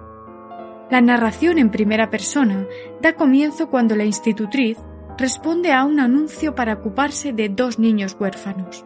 La 0.90 1.00
narración 1.00 1.58
en 1.58 1.70
primera 1.70 2.10
persona 2.10 2.66
da 3.00 3.14
comienzo 3.14 3.70
cuando 3.70 3.94
la 3.94 4.04
institutriz 4.04 4.76
responde 5.16 5.72
a 5.72 5.84
un 5.84 6.00
anuncio 6.00 6.54
para 6.54 6.74
ocuparse 6.74 7.32
de 7.32 7.48
dos 7.48 7.78
niños 7.78 8.16
huérfanos. 8.18 8.84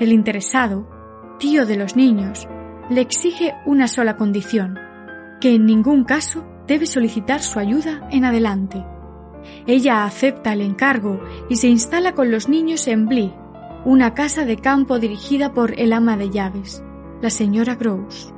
El 0.00 0.12
interesado, 0.12 0.88
tío 1.38 1.66
de 1.66 1.76
los 1.76 1.94
niños, 1.94 2.48
le 2.90 3.00
exige 3.00 3.54
una 3.66 3.86
sola 3.86 4.16
condición, 4.16 4.78
que 5.44 5.54
en 5.54 5.66
ningún 5.66 6.04
caso 6.04 6.42
debe 6.66 6.86
solicitar 6.86 7.42
su 7.42 7.58
ayuda 7.58 8.08
en 8.10 8.24
adelante. 8.24 8.82
Ella 9.66 10.06
acepta 10.06 10.54
el 10.54 10.62
encargo 10.62 11.20
y 11.50 11.56
se 11.56 11.68
instala 11.68 12.14
con 12.14 12.30
los 12.30 12.48
niños 12.48 12.88
en 12.88 13.04
Blee, 13.04 13.34
una 13.84 14.14
casa 14.14 14.46
de 14.46 14.56
campo 14.56 14.98
dirigida 14.98 15.52
por 15.52 15.78
el 15.78 15.92
ama 15.92 16.16
de 16.16 16.30
llaves, 16.30 16.82
la 17.20 17.28
señora 17.28 17.74
Gross. 17.74 18.32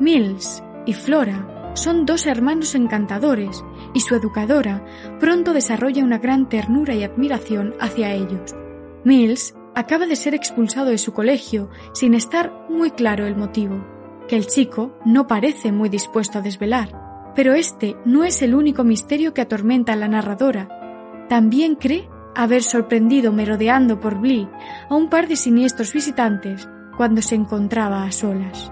Mills 0.00 0.64
y 0.86 0.94
Flora 0.94 1.72
son 1.74 2.06
dos 2.06 2.26
hermanos 2.26 2.74
encantadores 2.74 3.62
y 3.92 4.00
su 4.00 4.14
educadora 4.14 4.82
pronto 5.20 5.52
desarrolla 5.52 6.04
una 6.04 6.16
gran 6.16 6.48
ternura 6.48 6.94
y 6.94 7.04
admiración 7.04 7.74
hacia 7.80 8.14
ellos. 8.14 8.56
Mills 9.04 9.54
acaba 9.74 10.06
de 10.06 10.16
ser 10.16 10.32
expulsado 10.34 10.88
de 10.88 10.96
su 10.96 11.12
colegio 11.12 11.68
sin 11.92 12.14
estar 12.14 12.64
muy 12.70 12.92
claro 12.92 13.26
el 13.26 13.36
motivo, 13.36 13.97
que 14.28 14.36
el 14.36 14.46
chico 14.46 14.96
no 15.04 15.26
parece 15.26 15.72
muy 15.72 15.88
dispuesto 15.88 16.38
a 16.38 16.42
desvelar. 16.42 17.32
Pero 17.34 17.54
este 17.54 17.96
no 18.04 18.22
es 18.22 18.42
el 18.42 18.54
único 18.54 18.84
misterio 18.84 19.34
que 19.34 19.40
atormenta 19.40 19.94
a 19.94 19.96
la 19.96 20.06
narradora. 20.06 21.26
También 21.28 21.74
cree 21.74 22.08
haber 22.36 22.62
sorprendido 22.62 23.32
merodeando 23.32 23.98
por 23.98 24.20
Blee 24.20 24.48
a 24.88 24.94
un 24.94 25.10
par 25.10 25.26
de 25.26 25.34
siniestros 25.34 25.92
visitantes 25.92 26.68
cuando 26.96 27.22
se 27.22 27.34
encontraba 27.34 28.04
a 28.04 28.12
solas. 28.12 28.70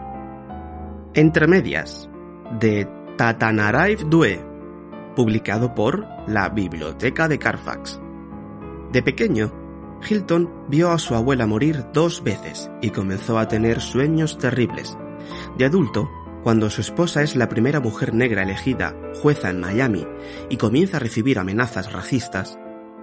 Entre 1.14 1.46
medias, 1.46 2.08
de 2.60 2.88
Tatanarayv 3.16 4.08
Due, 4.08 4.44
publicado 5.16 5.74
por 5.74 6.06
la 6.26 6.48
Biblioteca 6.48 7.26
de 7.26 7.38
Carfax. 7.38 8.00
De 8.92 9.02
pequeño, 9.02 9.52
Hilton 10.08 10.66
vio 10.68 10.90
a 10.90 10.98
su 10.98 11.14
abuela 11.14 11.46
morir 11.46 11.86
dos 11.92 12.22
veces 12.22 12.70
y 12.82 12.90
comenzó 12.90 13.38
a 13.38 13.48
tener 13.48 13.80
sueños 13.80 14.38
terribles. 14.38 14.96
De 15.56 15.64
adulto, 15.64 16.10
cuando 16.42 16.70
su 16.70 16.80
esposa 16.80 17.22
es 17.22 17.34
la 17.34 17.48
primera 17.48 17.80
mujer 17.80 18.14
negra 18.14 18.42
elegida 18.42 18.94
jueza 19.20 19.50
en 19.50 19.60
Miami 19.60 20.06
y 20.48 20.56
comienza 20.56 20.98
a 20.98 21.00
recibir 21.00 21.38
amenazas 21.38 21.92
racistas, 21.92 22.58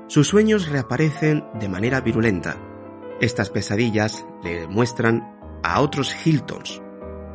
sus 0.08 0.28
sueños 0.28 0.70
reaparecen 0.70 1.44
de 1.60 1.68
manera 1.68 2.02
virulenta. 2.02 2.58
Estas 3.20 3.50
pesadillas 3.50 4.26
le 4.44 4.68
muestran 4.68 5.40
a 5.64 5.82
otros 5.82 6.16
Hiltons, 6.26 6.82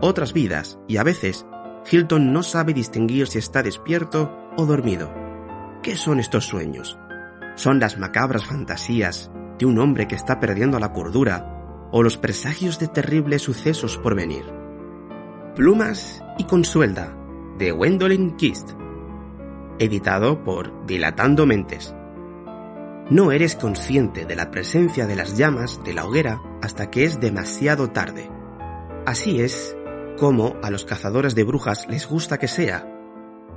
otras 0.01 0.33
vidas 0.33 0.79
y 0.87 0.99
a 0.99 1.03
veces 1.03 1.47
Hilton 1.91 2.33
no 2.33 2.43
sabe 2.43 2.73
distinguir 2.73 3.27
si 3.27 3.39
está 3.39 3.63
despierto 3.63 4.51
o 4.57 4.67
dormido. 4.67 5.13
¿Qué 5.83 5.97
son 5.97 6.21
estos 6.21 6.47
sueños? 6.47 6.99
¿Son 7.57 7.81
las 7.81 7.99
macabras 7.99 8.45
fantasías 8.45 9.31
de 9.59 9.67
un 9.67 9.79
hombre 9.79 10.07
que 10.07 10.15
está 10.15 10.39
perdiendo 10.41 10.79
la 10.79 10.93
cordura 10.93 11.89
o 11.91 12.03
los 12.03 12.17
presagios 12.17 12.79
de 12.79 12.89
terribles 12.89 13.43
sucesos 13.43 13.99
por 13.99 14.15
venir. 14.15 14.45
Plumas 15.59 16.23
y 16.39 16.45
Consuelda, 16.45 17.19
de 17.59 17.73
Gwendolyn 17.73 18.37
Kist, 18.37 18.75
editado 19.81 20.45
por 20.45 20.87
Dilatando 20.87 21.47
Mentes. 21.47 21.97
No 23.11 23.33
eres 23.33 23.57
consciente 23.57 24.25
de 24.25 24.37
la 24.37 24.53
presencia 24.53 25.09
de 25.09 25.17
las 25.17 25.37
llamas 25.37 25.83
de 25.83 25.95
la 25.95 26.05
hoguera 26.05 26.41
hasta 26.63 26.93
que 26.93 27.03
es 27.03 27.19
demasiado 27.19 27.91
tarde. 27.91 28.31
Así 29.05 29.41
es 29.41 29.77
como 30.17 30.55
a 30.63 30.71
los 30.71 30.85
cazadores 30.85 31.35
de 31.35 31.43
brujas 31.43 31.89
les 31.89 32.07
gusta 32.07 32.39
que 32.39 32.47
sea. 32.47 32.89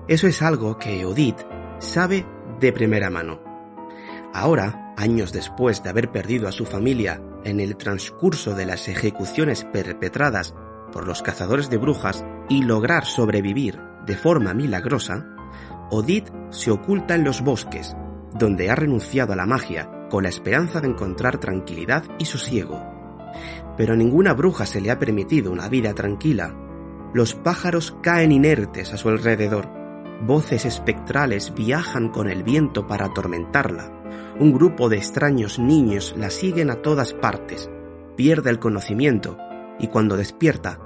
Eso 0.07 0.25
es 0.25 0.41
algo 0.41 0.79
que 0.79 1.05
Odit 1.05 1.37
sabe 1.77 2.25
de 2.59 2.73
primera 2.73 3.11
mano. 3.11 3.43
Ahora, 4.33 4.95
años 4.97 5.31
después 5.33 5.83
de 5.83 5.91
haber 5.91 6.11
perdido 6.11 6.47
a 6.47 6.51
su 6.51 6.65
familia 6.65 7.21
en 7.43 7.59
el 7.59 7.77
transcurso 7.77 8.55
de 8.55 8.65
las 8.65 8.87
ejecuciones 8.87 9.65
perpetradas 9.65 10.55
por 10.91 11.07
los 11.07 11.21
cazadores 11.21 11.69
de 11.69 11.77
brujas 11.77 12.25
y 12.49 12.63
lograr 12.63 13.05
sobrevivir 13.05 13.79
de 14.05 14.15
forma 14.15 14.53
milagrosa, 14.53 15.25
Odit 15.89 16.29
se 16.49 16.71
oculta 16.71 17.15
en 17.15 17.23
los 17.23 17.41
bosques, 17.41 17.95
donde 18.33 18.69
ha 18.69 18.75
renunciado 18.75 19.33
a 19.33 19.35
la 19.35 19.45
magia 19.45 19.89
con 20.09 20.23
la 20.23 20.29
esperanza 20.29 20.81
de 20.81 20.87
encontrar 20.87 21.37
tranquilidad 21.37 22.03
y 22.17 22.25
sosiego. 22.25 22.81
Pero 23.77 23.93
a 23.93 23.95
ninguna 23.95 24.33
bruja 24.33 24.65
se 24.65 24.81
le 24.81 24.91
ha 24.91 24.99
permitido 24.99 25.51
una 25.51 25.69
vida 25.69 25.93
tranquila. 25.93 26.55
Los 27.13 27.35
pájaros 27.35 27.95
caen 28.01 28.31
inertes 28.31 28.93
a 28.93 28.97
su 28.97 29.09
alrededor. 29.09 29.69
Voces 30.25 30.65
espectrales 30.65 31.53
viajan 31.53 32.09
con 32.09 32.29
el 32.29 32.43
viento 32.43 32.87
para 32.87 33.07
atormentarla. 33.07 33.91
Un 34.39 34.53
grupo 34.53 34.89
de 34.89 34.97
extraños 34.97 35.59
niños 35.59 36.13
la 36.17 36.29
siguen 36.29 36.69
a 36.69 36.75
todas 36.75 37.13
partes. 37.13 37.69
Pierde 38.15 38.49
el 38.49 38.59
conocimiento 38.59 39.37
y 39.81 39.87
cuando 39.87 40.15
despierta, 40.15 40.79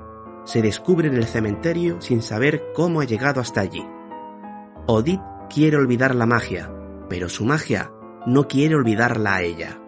se 0.46 0.62
descubre 0.62 1.10
en 1.10 1.16
el 1.16 1.26
cementerio 1.26 2.00
sin 2.00 2.22
saber 2.22 2.64
cómo 2.74 3.02
ha 3.02 3.04
llegado 3.04 3.42
hasta 3.42 3.62
allí. 3.62 3.86
Odit 4.88 5.22
quiere 5.54 5.76
olvidar 5.76 6.16
la 6.16 6.26
magia, 6.26 6.72
pero 7.10 7.28
su 7.28 7.44
magia 7.44 7.92
no 8.26 8.48
quiere 8.48 8.76
olvidarla 8.76 9.36
a 9.36 9.42
ella. 9.42 9.80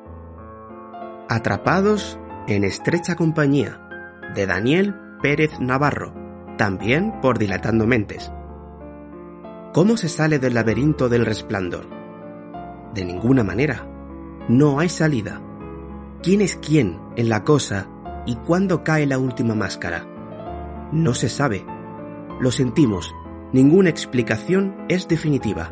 Atrapados 1.30 2.20
en 2.48 2.64
estrecha 2.64 3.16
compañía, 3.16 3.82
de 4.36 4.46
Daniel 4.46 4.94
Pérez 5.22 5.60
Navarro, 5.60 6.14
también 6.58 7.22
por 7.22 7.40
Dilatando 7.40 7.88
Mentes. 7.88 8.32
¿Cómo 9.74 9.96
se 9.96 10.10
sale 10.10 10.38
del 10.40 10.54
laberinto 10.54 11.08
del 11.08 11.26
resplandor? 11.26 11.86
De 12.94 13.06
ninguna 13.06 13.44
manera. 13.44 13.88
No 14.50 14.80
hay 14.80 14.90
salida. 14.90 15.42
¿Quién 16.24 16.42
es 16.42 16.56
quién 16.56 17.00
en 17.16 17.30
la 17.30 17.44
cosa 17.44 17.88
y 18.28 18.36
cuándo 18.36 18.84
cae 18.84 19.08
la 19.08 19.18
última 19.18 19.56
máscara? 19.56 20.06
No 20.92 21.16
se 21.16 21.30
sabe. 21.30 21.66
Lo 22.40 22.52
sentimos, 22.52 23.16
ninguna 23.52 23.90
explicación 23.90 24.86
es 24.90 25.08
definitiva. 25.08 25.72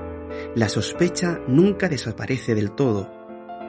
La 0.56 0.70
sospecha 0.70 1.40
nunca 1.48 1.88
desaparece 1.88 2.56
del 2.56 2.72
todo 2.72 3.16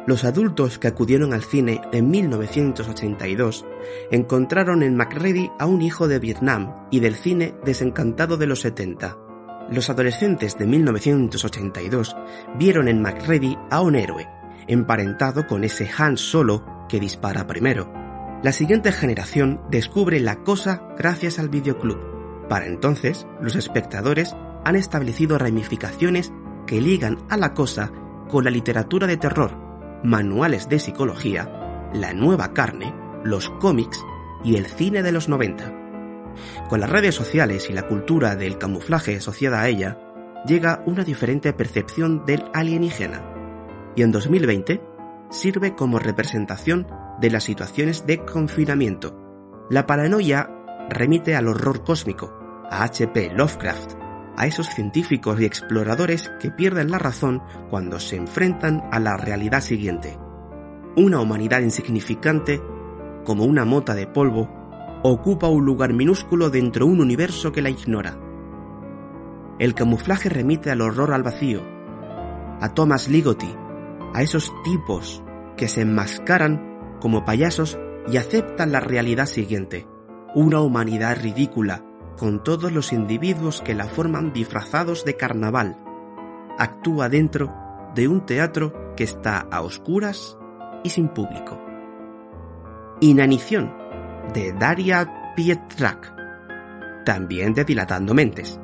los 0.07 0.25
adultos 0.25 0.79
que 0.79 0.87
acudieron 0.87 1.33
al 1.35 1.43
cine 1.43 1.81
en 1.93 2.09
1982 2.11 3.67
encontraron 4.13 4.85
en 4.85 4.97
McReady 4.97 5.51
a 5.59 5.67
un 5.67 5.83
hijo 5.83 6.07
de 6.07 6.21
Vietnam 6.21 6.87
y 6.93 7.01
del 7.01 7.17
cine 7.17 7.57
desencantado 7.65 8.37
de 8.37 8.47
los 8.47 8.61
70. 8.61 9.19
Los 9.69 9.91
adolescentes 9.91 10.57
de 10.59 10.67
1982 10.67 12.17
vieron 12.57 12.87
en 12.87 13.03
McReady 13.03 13.59
a 13.69 13.81
un 13.81 13.97
héroe, 13.97 14.29
emparentado 14.69 15.45
con 15.49 15.65
ese 15.65 15.91
Han 15.99 16.17
Solo 16.17 16.87
que 16.89 17.01
dispara 17.01 17.49
primero. 17.49 18.06
La 18.47 18.53
siguiente 18.53 18.93
generación 18.93 19.61
descubre 19.73 20.21
la 20.21 20.45
cosa 20.45 20.81
gracias 20.97 21.41
al 21.41 21.49
videoclub. 21.49 22.47
Para 22.49 22.67
entonces, 22.67 23.27
los 23.41 23.57
espectadores 23.57 24.37
han 24.65 24.77
establecido 24.77 25.37
ramificaciones 25.37 26.33
que 26.65 26.81
ligan 26.81 27.19
a 27.29 27.39
la 27.39 27.55
cosa 27.55 27.91
con 28.29 28.45
la 28.45 28.53
literatura 28.53 29.09
de 29.09 29.17
terror 29.17 29.51
manuales 30.05 30.69
de 30.69 30.79
psicología, 30.79 31.91
la 31.93 32.15
nueva 32.15 32.55
carne, 32.55 32.95
los 33.25 33.51
cómics 33.51 34.01
y 34.45 34.55
el 34.55 34.67
cine 34.67 35.03
de 35.03 35.11
los 35.11 35.29
90. 35.29 35.73
Con 36.69 36.79
las 36.79 36.91
redes 36.91 37.17
sociales 37.17 37.69
y 37.69 37.73
la 37.73 37.89
cultura 37.89 38.37
del 38.37 38.59
camuflaje 38.59 39.17
asociada 39.17 39.63
a 39.63 39.69
ella, 39.69 39.99
llega 40.47 40.85
una 40.87 41.03
diferente 41.03 41.53
percepción 41.53 42.25
del 42.25 42.45
alienígena, 42.55 43.25
y 43.97 44.03
en 44.03 44.13
2020 44.13 44.81
sirve 45.31 45.75
como 45.75 45.99
representación 45.99 46.87
de 47.21 47.31
las 47.31 47.45
situaciones 47.45 48.07
de 48.07 48.25
confinamiento. 48.25 49.17
La 49.71 49.87
paranoia 49.87 50.51
remite 50.89 51.35
al 51.35 51.49
horror 51.49 51.83
cósmico, 51.85 52.33
a 52.71 52.85
H.P. 52.85 53.33
Lovecraft, 53.35 53.95
a 54.37 54.47
esos 54.47 54.69
científicos 54.69 55.41
y 55.41 55.45
exploradores 55.45 56.31
que 56.41 56.51
pierden 56.51 56.91
la 56.91 56.99
razón 56.99 57.43
cuando 57.71 57.99
se 57.99 58.17
enfrentan 58.17 58.83
a 58.93 59.01
la 59.01 59.17
realidad 59.17 59.61
siguiente. 59.61 60.19
Una 60.97 61.21
humanidad 61.21 61.61
insignificante, 61.61 62.61
como 63.25 63.45
una 63.45 63.65
mota 63.65 63.95
de 63.95 64.07
polvo, 64.07 64.49
ocupa 65.03 65.49
un 65.49 65.65
lugar 65.65 65.93
minúsculo 65.93 66.51
dentro 66.51 66.87
de 66.87 66.93
un 66.93 67.01
universo 67.01 67.53
que 67.53 67.63
la 67.63 67.71
ignora. 67.71 68.19
El 69.59 69.75
camuflaje 69.75 70.29
remite 70.29 70.71
al 70.71 70.83
horror 70.83 71.13
al 71.13 71.23
vacío, 71.23 71.63
a 72.61 72.73
Thomas 72.75 73.09
Ligotti, 73.09 73.55
a 74.15 74.23
esos 74.23 74.53
tipos 74.65 75.23
que 75.57 75.69
se 75.69 75.83
enmascaran 75.83 76.76
como 77.01 77.25
payasos 77.25 77.79
y 78.09 78.17
aceptan 78.17 78.73
la 78.73 78.81
realidad 78.81 79.27
siguiente, 79.27 79.87
una 80.35 80.61
humanidad 80.61 81.19
ridícula, 81.21 81.85
con 82.19 82.43
todos 82.43 82.73
los 82.73 82.93
individuos 82.93 83.61
que 83.63 83.75
la 83.75 83.85
forman 83.85 84.33
disfrazados 84.33 85.05
de 85.05 85.17
carnaval. 85.17 85.77
Actúa 86.59 87.09
dentro 87.09 87.53
de 87.95 88.09
un 88.09 88.25
teatro 88.25 88.95
que 88.97 89.05
está 89.05 89.47
a 89.51 89.61
oscuras 89.63 90.39
y 90.83 90.91
sin 90.91 91.09
público. 91.09 91.61
Inanición, 93.01 93.75
de 94.33 94.53
Daria 94.53 95.35
Pietrak, 95.37 96.15
también 97.05 97.53
de 97.55 97.65
Dilatando 97.65 98.15
Mentes. 98.15 98.59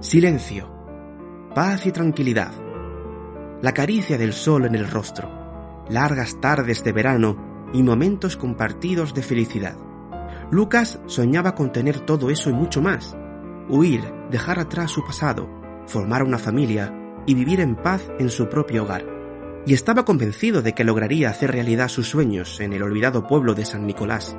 Silencio, 0.00 0.70
paz 1.54 1.86
y 1.86 1.92
tranquilidad. 1.92 2.52
La 3.62 3.72
caricia 3.72 4.18
del 4.18 4.34
sol 4.34 4.66
en 4.66 4.74
el 4.74 4.88
rostro, 4.88 5.45
largas 5.88 6.40
tardes 6.40 6.82
de 6.84 6.92
verano 6.92 7.68
y 7.72 7.82
momentos 7.82 8.36
compartidos 8.36 9.14
de 9.14 9.22
felicidad. 9.22 9.76
Lucas 10.50 11.00
soñaba 11.06 11.54
con 11.54 11.72
tener 11.72 12.00
todo 12.00 12.30
eso 12.30 12.50
y 12.50 12.52
mucho 12.52 12.80
más. 12.80 13.16
Huir, 13.68 14.02
dejar 14.30 14.58
atrás 14.58 14.90
su 14.90 15.04
pasado, 15.04 15.48
formar 15.86 16.22
una 16.22 16.38
familia 16.38 16.92
y 17.26 17.34
vivir 17.34 17.60
en 17.60 17.74
paz 17.74 18.02
en 18.18 18.30
su 18.30 18.48
propio 18.48 18.84
hogar. 18.84 19.04
Y 19.66 19.74
estaba 19.74 20.04
convencido 20.04 20.62
de 20.62 20.72
que 20.72 20.84
lograría 20.84 21.28
hacer 21.28 21.50
realidad 21.50 21.88
sus 21.88 22.08
sueños 22.08 22.60
en 22.60 22.72
el 22.72 22.82
olvidado 22.82 23.26
pueblo 23.26 23.54
de 23.54 23.64
San 23.64 23.86
Nicolás. 23.86 24.36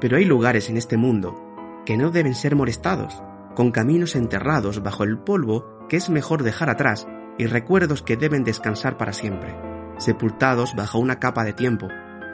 Pero 0.00 0.16
hay 0.16 0.24
lugares 0.24 0.70
en 0.70 0.76
este 0.76 0.96
mundo 0.96 1.34
que 1.84 1.96
no 1.96 2.10
deben 2.10 2.36
ser 2.36 2.54
molestados, 2.54 3.20
con 3.56 3.72
caminos 3.72 4.14
enterrados 4.14 4.82
bajo 4.82 5.02
el 5.02 5.18
polvo 5.18 5.86
que 5.88 5.96
es 5.96 6.08
mejor 6.08 6.44
dejar 6.44 6.70
atrás 6.70 7.08
y 7.36 7.46
recuerdos 7.46 8.02
que 8.02 8.16
deben 8.16 8.44
descansar 8.44 8.96
para 8.96 9.12
siempre, 9.12 9.56
sepultados 10.00 10.74
bajo 10.74 10.98
una 10.98 11.20
capa 11.20 11.44
de 11.44 11.52
tiempo, 11.52 11.86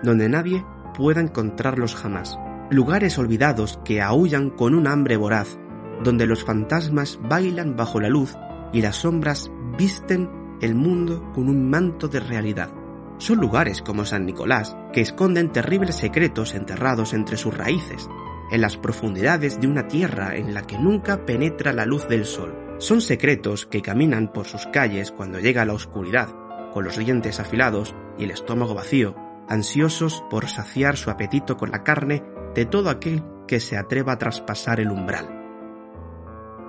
donde 0.03 0.31
nadie 0.31 0.65
pueda 0.95 1.21
encontrarlos 1.21 1.95
jamás 1.95 2.39
lugares 2.71 3.17
olvidados 3.19 3.79
que 3.85 4.03
aullan 4.03 4.51
con 4.51 4.75
un 4.75 4.87
hambre 4.87 5.17
voraz, 5.17 5.59
donde 6.03 6.27
los 6.27 6.45
fantasmas 6.45 7.19
bailan 7.23 7.77
bajo 7.77 8.01
la 8.01 8.09
luz 8.09 8.35
y 8.73 8.83
las 8.83 8.97
sombras 8.97 9.51
visten 9.79 10.29
el 10.61 10.75
mundo 10.75 11.31
con 11.33 11.49
un 11.49 11.71
manto 11.71 12.09
de 12.09 12.21
realidad. 12.21 12.71
Son 13.19 13.39
lugares 13.39 13.83
como 13.83 14.05
San 14.05 14.27
Nicolás 14.27 14.77
que 14.93 15.01
esconden 15.01 15.53
terribles 15.53 15.97
secretos 15.97 16.55
enterrados 16.55 17.15
entre 17.15 17.37
sus 17.37 17.57
raíces, 17.57 18.09
en 18.51 18.61
las 18.61 18.77
profundidades 18.77 19.61
de 19.61 19.67
una 19.69 19.89
tierra 19.89 20.37
en 20.37 20.53
la 20.53 20.63
que 20.63 20.79
nunca 20.79 21.25
penetra 21.25 21.73
la 21.73 21.87
luz 21.87 22.09
del 22.09 22.25
sol. 22.25 22.55
Son 22.79 23.01
secretos 23.01 23.65
que 23.67 23.81
caminan 23.81 24.33
por 24.33 24.47
sus 24.47 24.67
calles 24.67 25.13
cuando 25.13 25.41
llega 25.41 25.65
la 25.65 25.73
oscuridad, 25.73 26.29
con 26.73 26.85
los 26.85 26.97
dientes 26.97 27.41
afilados 27.41 27.95
y 28.19 28.25
el 28.25 28.31
estómago 28.31 28.75
vacío, 28.75 29.15
ansiosos 29.49 30.25
por 30.31 30.49
saciar 30.49 30.97
su 30.97 31.11
apetito 31.11 31.57
con 31.57 31.71
la 31.71 31.85
carne 31.85 32.23
de 32.55 32.67
todo 32.67 32.91
aquel 32.91 33.23
que 33.47 33.61
se 33.61 33.77
atreva 33.77 34.13
a 34.13 34.19
traspasar 34.19 34.81
el 34.81 34.91
umbral. 34.91 35.29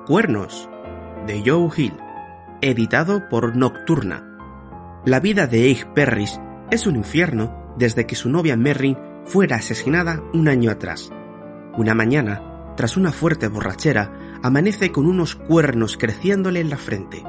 Cuernos, 0.06 0.70
de 1.26 1.44
Joe 1.46 1.70
Hill, 1.76 1.98
editado 2.62 3.28
por 3.30 3.56
Nocturna. 3.56 4.24
La 5.06 5.20
vida 5.20 5.48
de 5.48 5.66
Eich 5.66 5.86
Perris 5.94 6.40
es 6.72 6.88
un 6.88 6.96
infierno 6.96 7.74
desde 7.78 8.06
que 8.06 8.16
su 8.16 8.30
novia 8.30 8.56
Merrin 8.56 8.98
fuera 9.26 9.58
asesinada 9.58 10.24
un 10.34 10.48
año 10.48 10.72
atrás. 10.72 11.12
Una 11.78 11.94
mañana, 11.94 12.74
tras 12.76 12.98
una 12.98 13.12
fuerte 13.12 13.48
borrachera, 13.48 14.40
amanece 14.42 14.92
con 14.92 15.06
unos 15.06 15.36
cuernos 15.36 15.98
creciéndole 15.98 16.60
en 16.60 16.70
la 16.70 16.78
frente. 16.78 17.24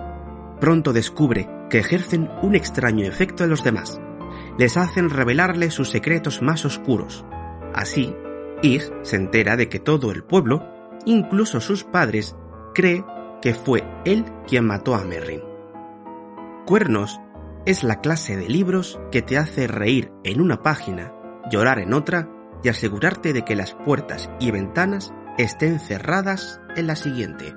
Pronto 0.61 0.93
descubre 0.93 1.49
que 1.69 1.79
ejercen 1.79 2.31
un 2.43 2.55
extraño 2.55 3.07
efecto 3.07 3.45
en 3.45 3.51
los 3.51 3.65
demás. 3.65 4.01
les 4.59 4.77
hacen 4.77 5.09
revelarle 5.09 5.71
sus 5.71 5.89
secretos 5.91 6.43
más 6.43 6.65
oscuros. 6.65 7.25
Así, 7.75 8.15
Is 8.63 8.93
se 9.03 9.17
entera 9.17 9.57
de 9.57 9.69
que 9.69 9.79
todo 9.79 10.11
el 10.11 10.25
pueblo, 10.25 10.67
incluso 11.07 11.61
sus 11.61 11.85
padres, 11.85 12.35
cree 12.75 13.05
que 13.41 13.55
fue 13.55 13.85
él 14.05 14.25
quien 14.49 14.67
mató 14.67 14.97
a 14.97 15.05
Merrin. 15.05 15.43
Cuernos 16.67 17.21
es 17.67 17.85
la 17.85 18.01
clase 18.01 18.37
de 18.37 18.49
libros 18.49 18.99
que 19.13 19.23
te 19.23 19.39
hace 19.39 19.69
reír 19.69 20.11
en 20.25 20.41
una 20.41 20.63
página, 20.63 21.13
llorar 21.51 21.79
en 21.79 21.93
otra 21.93 22.29
y 22.63 22.69
asegurarte 22.69 23.33
de 23.33 23.45
que 23.45 23.55
las 23.55 23.75
puertas 23.75 24.29
y 24.41 24.51
ventanas 24.51 25.13
estén 25.39 25.79
cerradas 25.79 26.61
en 26.77 26.89
la 26.89 26.97
siguiente. 26.97 27.55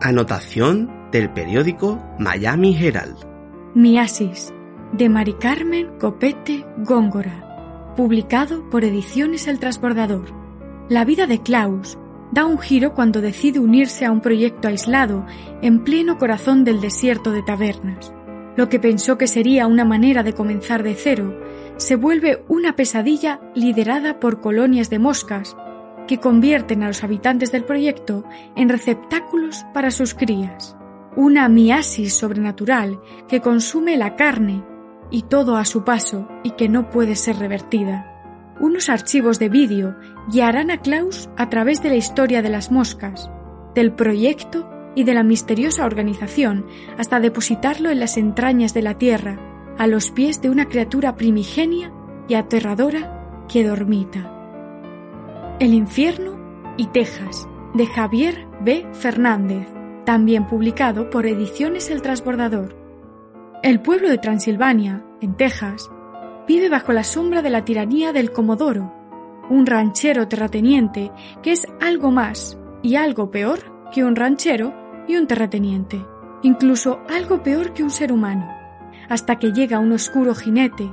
Anotación 0.00 1.10
del 1.12 1.32
periódico 1.32 1.98
Miami 2.18 2.76
Herald. 2.76 3.31
Miasis, 3.74 4.52
de 4.92 5.08
Mari 5.08 5.32
Carmen 5.32 5.98
Copete 5.98 6.66
Góngora, 6.84 7.94
publicado 7.96 8.68
por 8.68 8.84
Ediciones 8.84 9.48
El 9.48 9.58
Transbordador. 9.58 10.26
La 10.90 11.06
vida 11.06 11.26
de 11.26 11.40
Klaus 11.40 11.96
da 12.32 12.44
un 12.44 12.58
giro 12.58 12.92
cuando 12.92 13.22
decide 13.22 13.60
unirse 13.60 14.04
a 14.04 14.12
un 14.12 14.20
proyecto 14.20 14.68
aislado 14.68 15.24
en 15.62 15.84
pleno 15.84 16.18
corazón 16.18 16.64
del 16.64 16.82
desierto 16.82 17.32
de 17.32 17.42
tabernas. 17.42 18.12
Lo 18.56 18.68
que 18.68 18.78
pensó 18.78 19.16
que 19.16 19.26
sería 19.26 19.66
una 19.66 19.86
manera 19.86 20.22
de 20.22 20.34
comenzar 20.34 20.82
de 20.82 20.94
cero 20.94 21.40
se 21.78 21.96
vuelve 21.96 22.44
una 22.48 22.76
pesadilla 22.76 23.40
liderada 23.54 24.20
por 24.20 24.42
colonias 24.42 24.90
de 24.90 24.98
moscas 24.98 25.56
que 26.06 26.18
convierten 26.18 26.82
a 26.82 26.88
los 26.88 27.02
habitantes 27.04 27.52
del 27.52 27.64
proyecto 27.64 28.22
en 28.54 28.68
receptáculos 28.68 29.64
para 29.72 29.90
sus 29.90 30.12
crías. 30.12 30.76
Una 31.14 31.48
miasis 31.48 32.14
sobrenatural 32.14 33.00
que 33.28 33.40
consume 33.40 33.96
la 33.96 34.16
carne 34.16 34.64
y 35.10 35.22
todo 35.22 35.56
a 35.56 35.64
su 35.64 35.84
paso 35.84 36.26
y 36.42 36.52
que 36.52 36.68
no 36.68 36.88
puede 36.88 37.16
ser 37.16 37.36
revertida. 37.36 38.08
Unos 38.60 38.88
archivos 38.88 39.38
de 39.38 39.48
vídeo 39.48 39.94
guiarán 40.30 40.70
a 40.70 40.78
Klaus 40.78 41.28
a 41.36 41.50
través 41.50 41.82
de 41.82 41.90
la 41.90 41.96
historia 41.96 42.40
de 42.40 42.48
las 42.48 42.70
moscas, 42.70 43.30
del 43.74 43.92
proyecto 43.92 44.68
y 44.94 45.04
de 45.04 45.14
la 45.14 45.22
misteriosa 45.22 45.84
organización 45.84 46.66
hasta 46.96 47.20
depositarlo 47.20 47.90
en 47.90 48.00
las 48.00 48.16
entrañas 48.16 48.72
de 48.72 48.82
la 48.82 48.98
Tierra, 48.98 49.38
a 49.78 49.86
los 49.86 50.10
pies 50.10 50.40
de 50.40 50.50
una 50.50 50.68
criatura 50.68 51.16
primigenia 51.16 51.92
y 52.28 52.34
aterradora 52.34 53.44
que 53.48 53.64
dormita. 53.64 54.30
El 55.60 55.74
infierno 55.74 56.38
y 56.76 56.86
Texas, 56.86 57.46
de 57.74 57.86
Javier 57.86 58.46
B. 58.60 58.86
Fernández, 58.92 59.66
también 60.04 60.46
publicado 60.46 61.10
por 61.10 61.26
Ediciones 61.26 61.90
El 61.90 62.02
Transbordador. 62.02 62.76
El 63.62 63.80
pueblo 63.80 64.08
de 64.08 64.18
Transilvania, 64.18 65.04
en 65.20 65.36
Texas, 65.36 65.90
vive 66.48 66.68
bajo 66.68 66.92
la 66.92 67.04
sombra 67.04 67.42
de 67.42 67.50
la 67.50 67.64
tiranía 67.64 68.12
del 68.12 68.32
Comodoro, 68.32 68.92
un 69.48 69.66
ranchero 69.66 70.28
terrateniente 70.28 71.12
que 71.42 71.52
es 71.52 71.66
algo 71.80 72.10
más 72.10 72.58
y 72.82 72.96
algo 72.96 73.30
peor 73.30 73.60
que 73.92 74.04
un 74.04 74.16
ranchero 74.16 74.74
y 75.06 75.16
un 75.16 75.26
terrateniente, 75.26 76.04
incluso 76.42 77.00
algo 77.08 77.42
peor 77.42 77.72
que 77.72 77.82
un 77.82 77.90
ser 77.90 78.12
humano, 78.12 78.48
hasta 79.08 79.36
que 79.36 79.52
llega 79.52 79.78
un 79.78 79.92
oscuro 79.92 80.34
jinete, 80.34 80.90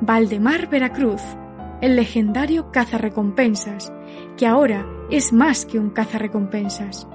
Valdemar 0.00 0.68
Veracruz, 0.68 1.22
el 1.80 1.96
legendario 1.96 2.70
cazarrecompensas, 2.70 3.92
que 4.36 4.46
ahora 4.46 4.86
es 5.10 5.32
más 5.32 5.64
que 5.64 5.78
un 5.78 5.90
cazarrecompensas. 5.90 7.06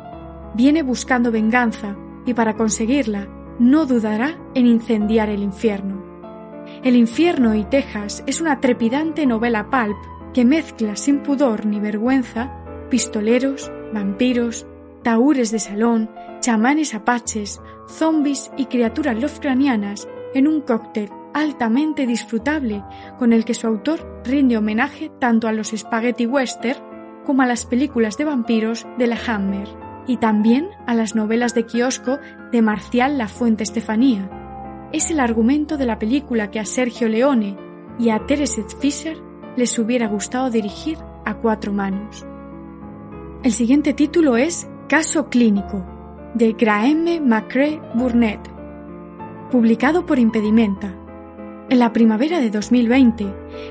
Viene 0.56 0.84
buscando 0.84 1.34
venganza 1.34 1.98
y 2.26 2.34
para 2.34 2.56
conseguirla 2.56 3.28
no 3.60 3.86
dudará 3.86 4.38
en 4.54 4.68
incendiar 4.68 5.28
el 5.28 5.44
infierno. 5.44 6.02
El 6.82 6.96
infierno 6.96 7.56
y 7.56 7.65
Texas 7.65 8.24
es 8.26 8.39
una 8.39 8.62
trepidante 8.62 9.26
novela 9.26 9.70
pulp 9.70 9.98
que 10.34 10.46
mezcla 10.46 10.96
sin 10.96 11.20
pudor 11.20 11.65
ni 11.65 11.82
vergüenza 11.82 12.54
pistoleros, 12.89 13.70
vampiros, 13.94 14.65
taúres 15.04 15.52
de 15.52 15.60
salón, 15.60 16.10
chamanes 16.39 16.94
apaches, 16.94 17.60
zombies 17.89 18.50
y 18.56 18.68
criaturas 18.68 19.22
lovecranianas 19.22 20.08
en 20.34 20.48
un 20.48 20.62
cóctel 20.62 21.10
altamente 21.34 22.08
disfrutable 22.08 22.82
con 23.20 23.34
el 23.34 23.44
que 23.44 23.56
su 23.56 23.68
autor 23.68 24.22
rinde 24.24 24.56
homenaje 24.56 25.12
tanto 25.20 25.50
a 25.50 25.52
los 25.52 25.72
spaghetti 25.76 26.26
western 26.28 26.80
como 27.26 27.41
a 27.41 27.46
las 27.46 27.65
películas 27.65 28.18
de 28.18 28.24
vampiros 28.24 28.88
de 28.98 29.08
la 29.08 29.18
Hammer 29.28 29.85
y 30.08 30.18
también 30.18 30.70
a 30.86 30.94
las 30.94 31.15
novelas 31.15 31.54
de 31.54 31.65
kiosco 31.65 32.20
de 32.52 32.62
Marcial 32.62 33.18
La 33.18 33.28
Fuente 33.28 33.63
Estefanía. 33.63 34.30
Es 34.91 35.12
el 35.12 35.20
argumento 35.20 35.78
de 35.78 35.86
la 35.86 36.00
película 36.00 36.52
que 36.52 36.60
a 36.60 36.65
Sergio 36.65 37.08
Leone 37.08 37.58
y 38.00 38.10
a 38.10 38.26
Teresa 38.26 38.62
Fisher 38.80 39.18
les 39.56 39.78
hubiera 39.80 40.08
gustado 40.08 40.50
dirigir 40.50 40.98
a 41.26 41.36
cuatro 41.36 41.74
manos. 41.74 42.26
El 43.44 43.52
siguiente 43.52 43.94
título 43.94 44.38
es 44.38 44.68
Caso 44.88 45.30
Clínico, 45.30 45.86
de 46.34 46.54
Graeme 46.54 47.22
Macrae 47.22 47.82
Burnett, 47.94 48.39
publicado 49.52 50.06
por 50.06 50.20
Impedimenta. 50.20 50.94
En 51.70 51.80
la 51.80 51.94
primavera 51.94 52.39
de 52.39 52.50
2020, 52.50 53.26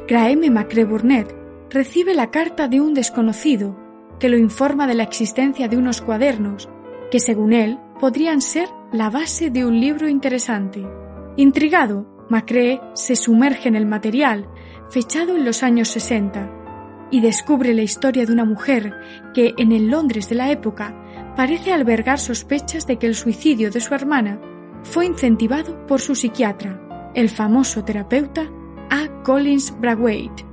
Graeme 0.09 0.51
Macrae 0.51 0.85
Burnett 0.85 1.35
recibe 1.71 2.15
la 2.15 2.31
carta 2.31 2.69
de 2.69 2.81
un 2.81 2.95
desconocido 2.95 3.84
que 4.19 4.29
lo 4.29 4.39
informa 4.39 4.87
de 4.87 4.95
la 4.95 5.03
existencia 5.03 5.69
de 5.69 5.77
unos 5.77 6.01
cuadernos 6.01 6.69
que, 7.11 7.21
según 7.21 7.53
él, 7.53 7.79
podrían 8.01 8.41
ser 8.41 8.69
la 8.93 9.11
base 9.11 9.51
de 9.51 9.65
un 9.65 9.81
libro 9.81 10.09
interesante. 10.09 10.85
Intrigado, 11.37 12.07
Macrae 12.29 12.81
se 12.95 13.17
sumerge 13.17 13.69
en 13.69 13.77
el 13.77 13.87
material, 13.87 14.49
fechado 14.91 15.37
en 15.37 15.45
los 15.45 15.63
años 15.63 15.89
60, 15.89 16.51
y 17.11 17.21
descubre 17.21 17.75
la 17.75 17.83
historia 17.83 18.27
de 18.27 18.33
una 18.33 18.45
mujer 18.45 18.93
que, 19.35 19.55
en 19.59 19.73
el 19.73 19.89
Londres 19.89 20.29
de 20.29 20.35
la 20.35 20.51
época, 20.51 20.95
parece 21.37 21.73
albergar 21.73 22.19
sospechas 22.19 22.87
de 22.87 22.99
que 22.99 23.07
el 23.07 23.15
suicidio 23.15 23.71
de 23.71 23.81
su 23.81 23.95
hermana 23.95 24.41
fue 24.83 25.07
incentivado 25.07 25.87
por 25.87 26.01
su 26.01 26.15
psiquiatra, 26.15 27.13
el 27.15 27.29
famoso 27.29 27.85
terapeuta 27.85 28.51
A. 28.91 29.23
Collins 29.23 29.75
Braithwaite, 29.81 30.45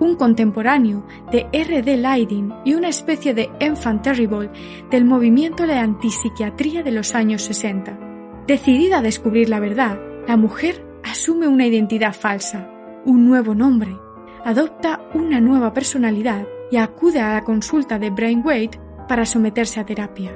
un 0.00 0.16
contemporáneo 0.16 1.06
de 1.30 1.46
R. 1.52 1.82
D. 1.82 1.96
Leiding 1.96 2.52
y 2.64 2.74
una 2.74 2.88
especie 2.88 3.34
de 3.34 3.50
enfant 3.60 4.02
terrible 4.02 4.50
del 4.90 5.04
movimiento 5.04 5.66
de 5.66 5.74
antipsiquiatría 5.74 6.82
de 6.82 6.90
los 6.90 7.14
años 7.14 7.42
60. 7.42 7.98
Decidida 8.46 8.98
a 8.98 9.02
descubrir 9.02 9.48
la 9.48 9.60
verdad, 9.60 10.00
la 10.26 10.36
mujer 10.36 10.84
asume 11.04 11.46
una 11.46 11.66
identidad 11.66 12.14
falsa, 12.14 12.68
un 13.04 13.26
nuevo 13.26 13.54
nombre, 13.54 13.96
adopta 14.44 15.02
una 15.14 15.40
nueva 15.40 15.72
personalidad 15.72 16.46
y 16.70 16.78
acude 16.78 17.20
a 17.20 17.34
la 17.34 17.44
consulta 17.44 17.98
de 17.98 18.10
Braithwaite 18.10 18.80
para 19.06 19.26
someterse 19.26 19.80
a 19.80 19.86
terapia. 19.86 20.32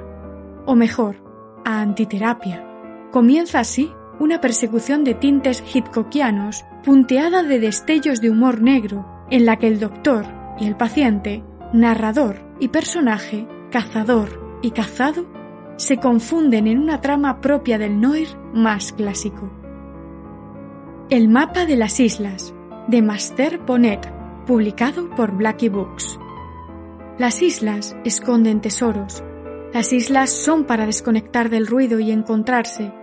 O 0.65 0.75
mejor, 0.75 1.17
a 1.65 1.81
antiterapia. 1.81 2.63
Comienza 3.11 3.59
así 3.59 3.91
una 4.19 4.41
persecución 4.41 5.03
de 5.03 5.13
tintes 5.13 5.63
hitchcockianos 5.73 6.65
punteada 6.83 7.43
de 7.43 7.59
destellos 7.59 8.21
de 8.21 8.29
humor 8.29 8.61
negro 8.61 9.14
en 9.29 9.45
la 9.45 9.57
que 9.57 9.67
el 9.67 9.79
doctor 9.79 10.25
y 10.59 10.67
el 10.67 10.75
paciente, 10.75 11.43
narrador 11.73 12.37
y 12.59 12.69
personaje, 12.69 13.47
cazador 13.71 14.59
y 14.61 14.71
cazado, 14.71 15.25
se 15.77 15.97
confunden 15.97 16.67
en 16.67 16.79
una 16.79 17.01
trama 17.01 17.41
propia 17.41 17.77
del 17.77 17.99
noir 17.99 18.29
más 18.53 18.93
clásico. 18.93 19.51
El 21.09 21.27
mapa 21.27 21.65
de 21.65 21.75
las 21.75 21.99
islas, 21.99 22.53
de 22.87 23.01
Master 23.01 23.59
Bonnet, 23.59 24.11
publicado 24.45 25.09
por 25.09 25.35
Blackie 25.35 25.69
Books. 25.69 26.19
Las 27.17 27.41
islas 27.41 27.95
esconden 28.03 28.61
tesoros. 28.61 29.23
Las 29.73 29.91
islas 29.91 30.29
son 30.29 30.65
para 30.65 30.85
desconectar 30.85 31.49
del 31.49 31.67
ruido 31.67 31.99
y 31.99 32.11
encontrarse. 32.11 32.93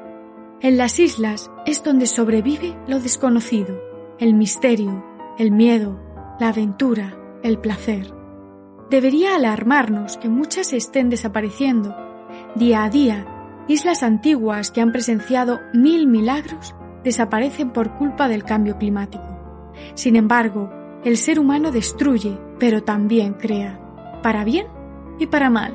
En 0.61 0.79
las 0.79 0.99
islas 0.99 1.51
es 1.67 1.83
donde 1.83 2.07
sobrevive 2.07 2.77
lo 2.87 3.01
desconocido, 3.01 3.79
el 4.19 4.35
misterio, 4.35 5.05
el 5.39 5.51
miedo, 5.51 6.01
la 6.43 6.49
aventura, 6.49 7.17
el 7.45 7.59
placer. 7.59 8.13
Debería 8.91 9.37
alarmarnos 9.37 10.17
que 10.17 10.29
muchas 10.29 10.73
estén 10.73 11.09
desapareciendo. 11.09 11.95
Día 12.57 12.83
a 12.83 12.91
día, 12.91 13.65
islas 13.69 14.03
antiguas 14.03 14.73
que 14.73 14.81
han 14.81 14.91
presenciado 14.91 15.61
mil 15.73 16.09
milagros 16.09 16.75
desaparecen 17.05 17.71
por 17.71 17.97
culpa 17.97 18.27
del 18.27 18.43
cambio 18.43 18.77
climático. 18.77 19.23
Sin 19.95 20.17
embargo, 20.17 20.69
el 21.05 21.17
ser 21.17 21.39
humano 21.39 21.71
destruye, 21.71 22.37
pero 22.59 22.83
también 22.83 23.35
crea, 23.35 23.79
para 24.21 24.43
bien 24.43 24.67
y 25.21 25.29
para 25.29 25.49
mal. 25.49 25.73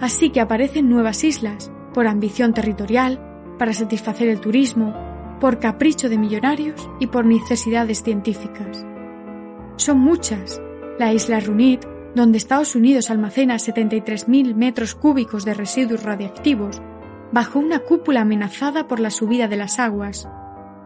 Así 0.00 0.30
que 0.30 0.40
aparecen 0.40 0.90
nuevas 0.90 1.22
islas, 1.22 1.70
por 1.92 2.08
ambición 2.08 2.52
territorial, 2.52 3.20
para 3.60 3.72
satisfacer 3.72 4.26
el 4.28 4.40
turismo, 4.40 4.92
por 5.38 5.60
capricho 5.60 6.08
de 6.08 6.18
millonarios 6.18 6.90
y 6.98 7.06
por 7.06 7.24
necesidades 7.24 8.02
científicas. 8.02 8.84
Son 9.76 9.98
muchas. 9.98 10.60
La 10.98 11.12
isla 11.12 11.40
Runit, 11.40 11.84
donde 12.14 12.38
Estados 12.38 12.76
Unidos 12.76 13.10
almacena 13.10 13.56
73.000 13.56 14.54
metros 14.54 14.94
cúbicos 14.94 15.44
de 15.44 15.54
residuos 15.54 16.02
radiactivos, 16.02 16.80
bajo 17.32 17.58
una 17.58 17.80
cúpula 17.80 18.20
amenazada 18.20 18.86
por 18.86 19.00
la 19.00 19.10
subida 19.10 19.48
de 19.48 19.56
las 19.56 19.78
aguas. 19.80 20.28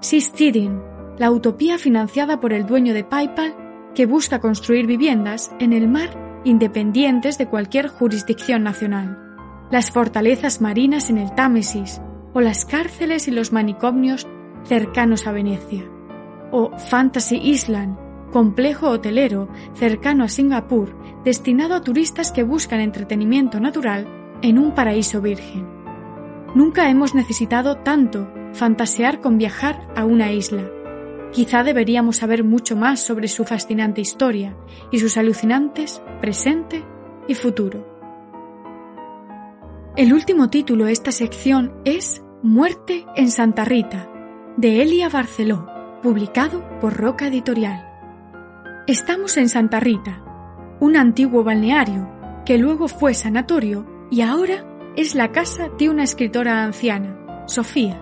Sistidin, 0.00 0.80
la 1.18 1.30
utopía 1.30 1.78
financiada 1.78 2.40
por 2.40 2.52
el 2.52 2.66
dueño 2.66 2.94
de 2.94 3.04
PayPal 3.04 3.54
que 3.94 4.06
busca 4.06 4.40
construir 4.40 4.86
viviendas 4.86 5.50
en 5.58 5.72
el 5.72 5.88
mar 5.88 6.40
independientes 6.44 7.36
de 7.36 7.46
cualquier 7.46 7.88
jurisdicción 7.88 8.62
nacional, 8.62 9.18
las 9.70 9.90
fortalezas 9.90 10.60
marinas 10.60 11.10
en 11.10 11.18
el 11.18 11.34
Támesis 11.34 12.00
o 12.32 12.40
las 12.40 12.64
cárceles 12.64 13.28
y 13.28 13.32
los 13.32 13.52
manicomios 13.52 14.26
cercanos 14.64 15.26
a 15.26 15.32
Venecia, 15.32 15.84
o 16.52 16.76
Fantasy 16.78 17.36
Island, 17.36 17.98
complejo 18.30 18.88
hotelero 18.88 19.48
cercano 19.74 20.24
a 20.24 20.28
Singapur 20.28 20.94
destinado 21.24 21.74
a 21.74 21.82
turistas 21.82 22.32
que 22.32 22.42
buscan 22.42 22.80
entretenimiento 22.80 23.60
natural 23.60 24.06
en 24.42 24.58
un 24.58 24.74
paraíso 24.74 25.20
virgen. 25.20 25.66
Nunca 26.54 26.88
hemos 26.88 27.14
necesitado 27.14 27.76
tanto 27.76 28.28
fantasear 28.52 29.20
con 29.20 29.38
viajar 29.38 29.88
a 29.94 30.04
una 30.04 30.32
isla. 30.32 30.64
Quizá 31.32 31.62
deberíamos 31.62 32.16
saber 32.16 32.42
mucho 32.44 32.74
más 32.76 33.00
sobre 33.00 33.28
su 33.28 33.44
fascinante 33.44 34.00
historia 34.00 34.56
y 34.90 34.98
sus 34.98 35.16
alucinantes 35.16 36.00
presente 36.20 36.84
y 37.26 37.34
futuro. 37.34 37.98
El 39.96 40.12
último 40.12 40.48
título 40.48 40.86
de 40.86 40.92
esta 40.92 41.12
sección 41.12 41.74
es 41.84 42.22
Muerte 42.42 43.04
en 43.16 43.30
Santa 43.30 43.64
Rita, 43.64 44.08
de 44.56 44.80
Elia 44.80 45.08
Barceló, 45.08 45.66
publicado 46.02 46.64
por 46.80 46.96
Roca 46.96 47.26
Editorial. 47.26 47.87
Estamos 48.88 49.36
en 49.36 49.50
Santa 49.50 49.80
Rita, 49.80 50.22
un 50.80 50.96
antiguo 50.96 51.44
balneario 51.44 52.08
que 52.46 52.56
luego 52.56 52.88
fue 52.88 53.12
sanatorio 53.12 53.84
y 54.10 54.22
ahora 54.22 54.64
es 54.96 55.14
la 55.14 55.30
casa 55.30 55.68
de 55.78 55.90
una 55.90 56.04
escritora 56.04 56.64
anciana, 56.64 57.44
Sofía, 57.46 58.00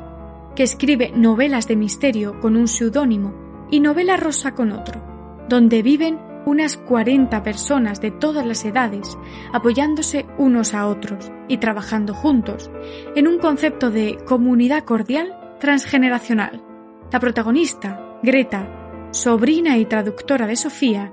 que 0.54 0.62
escribe 0.62 1.10
novelas 1.12 1.66
de 1.66 1.74
misterio 1.74 2.38
con 2.38 2.54
un 2.56 2.68
seudónimo 2.68 3.34
y 3.68 3.80
novela 3.80 4.16
rosa 4.16 4.54
con 4.54 4.70
otro, 4.70 5.02
donde 5.48 5.82
viven 5.82 6.20
unas 6.46 6.76
40 6.76 7.42
personas 7.42 8.00
de 8.00 8.12
todas 8.12 8.46
las 8.46 8.64
edades 8.64 9.18
apoyándose 9.52 10.24
unos 10.38 10.72
a 10.72 10.86
otros 10.86 11.32
y 11.48 11.56
trabajando 11.56 12.14
juntos 12.14 12.70
en 13.16 13.26
un 13.26 13.40
concepto 13.40 13.90
de 13.90 14.18
comunidad 14.24 14.84
cordial 14.84 15.36
transgeneracional. 15.58 16.62
La 17.10 17.18
protagonista, 17.18 18.18
Greta, 18.22 18.75
sobrina 19.10 19.78
y 19.78 19.86
traductora 19.86 20.46
de 20.46 20.56
Sofía, 20.56 21.12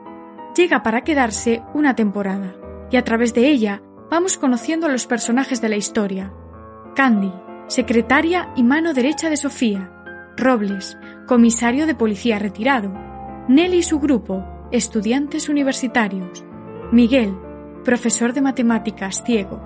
llega 0.56 0.84
para 0.84 1.02
quedarse 1.02 1.64
una 1.74 1.96
temporada, 1.96 2.56
y 2.92 2.98
a 2.98 3.04
través 3.04 3.34
de 3.34 3.48
ella 3.48 3.82
vamos 4.10 4.38
conociendo 4.38 4.88
a 4.88 4.90
los 4.90 5.08
personajes 5.08 5.62
de 5.62 5.70
la 5.70 5.76
historia. 5.76 6.34
Candy, 6.96 7.34
secretaria 7.68 8.52
y 8.56 8.64
mano 8.64 8.94
derecha 8.94 9.30
de 9.30 9.38
Sofía, 9.38 9.92
Robles, 10.38 10.98
comisario 11.28 11.88
de 11.88 11.96
policía 11.96 12.40
retirado, 12.40 12.94
Nelly 13.48 13.78
y 13.78 13.84
su 13.84 14.00
grupo, 14.00 14.46
estudiantes 14.72 15.50
universitarios, 15.50 16.44
Miguel, 16.92 17.36
profesor 17.84 18.34
de 18.34 18.42
matemáticas 18.42 19.24
ciego, 19.24 19.62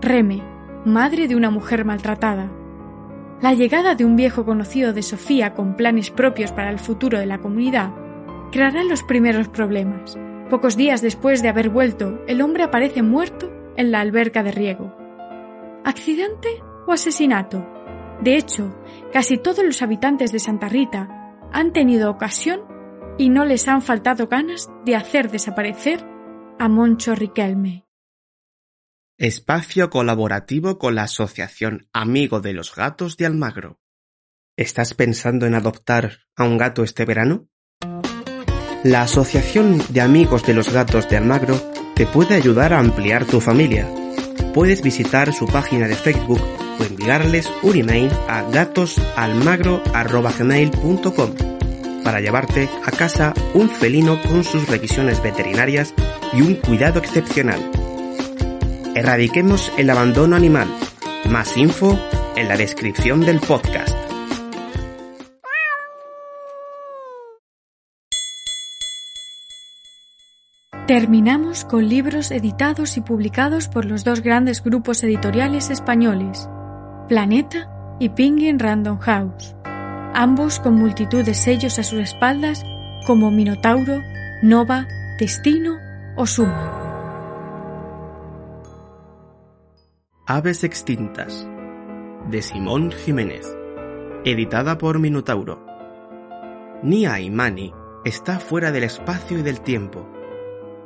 Reme, 0.00 0.42
madre 0.84 1.26
de 1.26 1.36
una 1.36 1.50
mujer 1.50 1.84
maltratada, 1.84 2.50
la 3.40 3.52
llegada 3.52 3.94
de 3.94 4.04
un 4.04 4.16
viejo 4.16 4.44
conocido 4.44 4.92
de 4.92 5.02
Sofía 5.02 5.54
con 5.54 5.76
planes 5.76 6.10
propios 6.10 6.52
para 6.52 6.70
el 6.70 6.78
futuro 6.78 7.18
de 7.18 7.26
la 7.26 7.38
comunidad 7.38 7.92
creará 8.50 8.82
los 8.84 9.02
primeros 9.02 9.48
problemas. 9.48 10.18
Pocos 10.48 10.76
días 10.76 11.02
después 11.02 11.42
de 11.42 11.48
haber 11.48 11.68
vuelto, 11.68 12.20
el 12.26 12.40
hombre 12.40 12.62
aparece 12.62 13.02
muerto 13.02 13.52
en 13.76 13.90
la 13.90 14.00
alberca 14.00 14.42
de 14.42 14.52
riego. 14.52 14.94
¿Accidente 15.84 16.48
o 16.86 16.92
asesinato? 16.92 17.66
De 18.20 18.36
hecho, 18.36 18.74
casi 19.12 19.36
todos 19.36 19.64
los 19.64 19.82
habitantes 19.82 20.32
de 20.32 20.38
Santa 20.38 20.68
Rita 20.68 21.34
han 21.52 21.72
tenido 21.72 22.10
ocasión 22.10 22.60
y 23.18 23.28
no 23.28 23.44
les 23.44 23.68
han 23.68 23.82
faltado 23.82 24.28
ganas 24.28 24.70
de 24.84 24.96
hacer 24.96 25.30
desaparecer 25.30 26.06
a 26.58 26.68
Moncho 26.68 27.14
Riquelme. 27.14 27.85
Espacio 29.18 29.88
colaborativo 29.88 30.78
con 30.78 30.94
la 30.94 31.04
Asociación 31.04 31.88
Amigo 31.94 32.42
de 32.42 32.52
los 32.52 32.74
Gatos 32.74 33.16
de 33.16 33.24
Almagro. 33.24 33.80
¿Estás 34.58 34.92
pensando 34.92 35.46
en 35.46 35.54
adoptar 35.54 36.18
a 36.36 36.44
un 36.44 36.58
gato 36.58 36.84
este 36.84 37.06
verano? 37.06 37.48
La 38.84 39.00
Asociación 39.00 39.82
de 39.88 40.02
Amigos 40.02 40.44
de 40.44 40.52
los 40.52 40.70
Gatos 40.70 41.08
de 41.08 41.16
Almagro 41.16 41.58
te 41.94 42.06
puede 42.06 42.34
ayudar 42.34 42.74
a 42.74 42.78
ampliar 42.78 43.24
tu 43.24 43.40
familia. 43.40 43.88
Puedes 44.52 44.82
visitar 44.82 45.32
su 45.32 45.46
página 45.46 45.88
de 45.88 45.94
Facebook 45.94 46.42
o 46.78 46.84
enviarles 46.84 47.50
un 47.62 47.74
email 47.74 48.10
a 48.28 48.42
gatosalmagro.com 48.42 51.34
para 52.04 52.20
llevarte 52.20 52.68
a 52.84 52.90
casa 52.90 53.32
un 53.54 53.70
felino 53.70 54.20
con 54.24 54.44
sus 54.44 54.68
revisiones 54.68 55.22
veterinarias 55.22 55.94
y 56.34 56.42
un 56.42 56.56
cuidado 56.56 56.98
excepcional 56.98 57.85
Erradiquemos 58.96 59.70
el 59.76 59.90
abandono 59.90 60.36
animal. 60.36 60.66
Más 61.28 61.58
info 61.58 61.98
en 62.34 62.48
la 62.48 62.56
descripción 62.56 63.20
del 63.20 63.40
podcast. 63.40 63.94
Terminamos 70.86 71.66
con 71.66 71.90
libros 71.90 72.30
editados 72.30 72.96
y 72.96 73.02
publicados 73.02 73.68
por 73.68 73.84
los 73.84 74.02
dos 74.02 74.22
grandes 74.22 74.64
grupos 74.64 75.04
editoriales 75.04 75.68
españoles, 75.68 76.48
Planeta 77.06 77.68
y 78.00 78.08
Penguin 78.08 78.58
Random 78.58 78.98
House, 79.00 79.54
ambos 80.14 80.58
con 80.58 80.76
multitud 80.76 81.22
de 81.22 81.34
sellos 81.34 81.78
a 81.78 81.82
sus 81.82 81.98
espaldas 81.98 82.62
como 83.06 83.30
Minotauro, 83.30 84.00
Nova, 84.40 84.88
Destino 85.18 85.76
o 86.16 86.26
Suma. 86.26 86.85
Aves 90.28 90.64
extintas 90.64 91.46
de 92.28 92.42
Simón 92.42 92.90
Jiménez, 92.90 93.46
editada 94.24 94.76
por 94.76 94.98
Minotauro. 94.98 95.64
Nia 96.82 97.20
Imani 97.20 97.72
está 98.04 98.40
fuera 98.40 98.72
del 98.72 98.82
espacio 98.82 99.38
y 99.38 99.42
del 99.42 99.60
tiempo. 99.60 100.04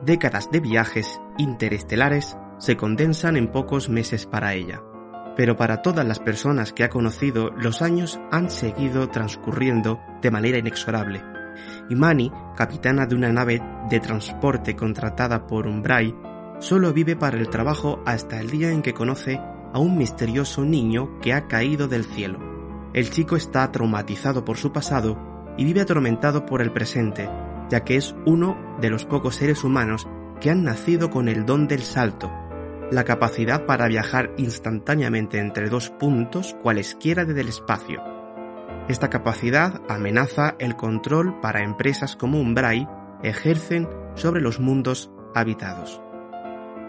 Décadas 0.02 0.50
de 0.50 0.60
viajes 0.60 1.22
interestelares 1.38 2.36
se 2.58 2.76
condensan 2.76 3.38
en 3.38 3.48
pocos 3.50 3.88
meses 3.88 4.26
para 4.26 4.52
ella. 4.52 4.82
Pero 5.38 5.56
para 5.56 5.80
todas 5.80 6.06
las 6.06 6.18
personas 6.18 6.74
que 6.74 6.84
ha 6.84 6.90
conocido, 6.90 7.48
los 7.56 7.80
años 7.80 8.20
han 8.30 8.50
seguido 8.50 9.08
transcurriendo 9.08 10.00
de 10.20 10.30
manera 10.30 10.58
inexorable. 10.58 11.22
Imani, 11.88 12.30
capitana 12.56 13.06
de 13.06 13.14
una 13.14 13.32
nave 13.32 13.62
de 13.88 14.00
transporte 14.00 14.76
contratada 14.76 15.46
por 15.46 15.66
Umbray, 15.66 16.14
solo 16.60 16.92
vive 16.92 17.16
para 17.16 17.38
el 17.38 17.48
trabajo 17.48 18.02
hasta 18.06 18.38
el 18.38 18.50
día 18.50 18.70
en 18.70 18.82
que 18.82 18.94
conoce 18.94 19.40
a 19.72 19.78
un 19.78 19.96
misterioso 19.96 20.64
niño 20.64 21.18
que 21.20 21.32
ha 21.32 21.48
caído 21.48 21.88
del 21.88 22.04
cielo. 22.04 22.38
El 22.92 23.10
chico 23.10 23.36
está 23.36 23.70
traumatizado 23.72 24.44
por 24.44 24.56
su 24.56 24.72
pasado 24.72 25.18
y 25.56 25.64
vive 25.64 25.80
atormentado 25.80 26.46
por 26.46 26.60
el 26.60 26.72
presente, 26.72 27.28
ya 27.70 27.80
que 27.82 27.96
es 27.96 28.14
uno 28.26 28.76
de 28.80 28.90
los 28.90 29.04
pocos 29.04 29.36
seres 29.36 29.64
humanos 29.64 30.06
que 30.40 30.50
han 30.50 30.62
nacido 30.62 31.10
con 31.10 31.28
el 31.28 31.46
don 31.46 31.66
del 31.66 31.82
salto, 31.82 32.30
la 32.90 33.04
capacidad 33.04 33.66
para 33.66 33.88
viajar 33.88 34.32
instantáneamente 34.36 35.38
entre 35.38 35.68
dos 35.68 35.90
puntos 35.90 36.56
cualesquiera 36.62 37.24
del 37.24 37.48
espacio. 37.48 38.02
Esta 38.88 39.08
capacidad 39.08 39.80
amenaza 39.88 40.56
el 40.58 40.76
control 40.76 41.40
para 41.40 41.62
empresas 41.62 42.16
como 42.16 42.40
Umbray 42.40 42.88
ejercen 43.22 43.88
sobre 44.14 44.40
los 44.40 44.58
mundos 44.58 45.10
habitados 45.34 46.02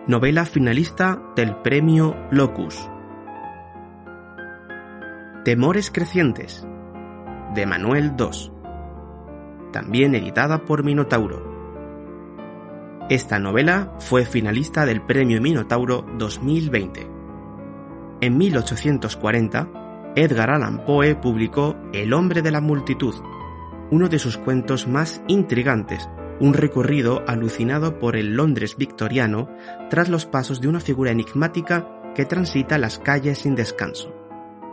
novela 0.08 0.46
finalista 0.46 1.22
del 1.36 1.56
premio 1.58 2.16
Locus. 2.32 2.90
Temores 5.46 5.92
crecientes, 5.92 6.68
de 7.54 7.68
Manuel 7.68 8.14
II, 8.18 8.52
también 9.72 10.16
editada 10.16 10.66
por 10.66 10.84
Minotauro. 10.84 11.52
Esta 13.10 13.38
novela 13.38 13.94
fue 14.00 14.26
finalista 14.26 14.88
del 14.88 15.04
premio 15.04 15.40
Minotauro 15.40 16.04
2020. 16.18 17.08
En 18.22 18.38
1840, 18.38 20.14
Edgar 20.16 20.50
Allan 20.50 20.84
Poe 20.84 21.14
publicó 21.14 21.76
El 21.94 22.14
hombre 22.14 22.42
de 22.42 22.50
la 22.50 22.60
multitud, 22.60 23.14
uno 23.92 24.10
de 24.10 24.18
sus 24.18 24.38
cuentos 24.38 24.88
más 24.88 25.22
intrigantes 25.28 26.10
un 26.42 26.56
recorrido 26.56 27.24
alucinado 27.28 28.00
por 28.00 28.16
el 28.16 28.36
Londres 28.36 28.76
victoriano 28.76 29.48
tras 29.92 30.10
los 30.10 30.26
pasos 30.26 30.60
de 30.60 30.68
una 30.68 30.80
figura 30.80 31.12
enigmática 31.12 31.88
que 32.16 32.26
transita 32.26 32.80
las 32.80 32.98
calles 32.98 33.38
sin 33.38 33.56
descanso. 33.56 34.12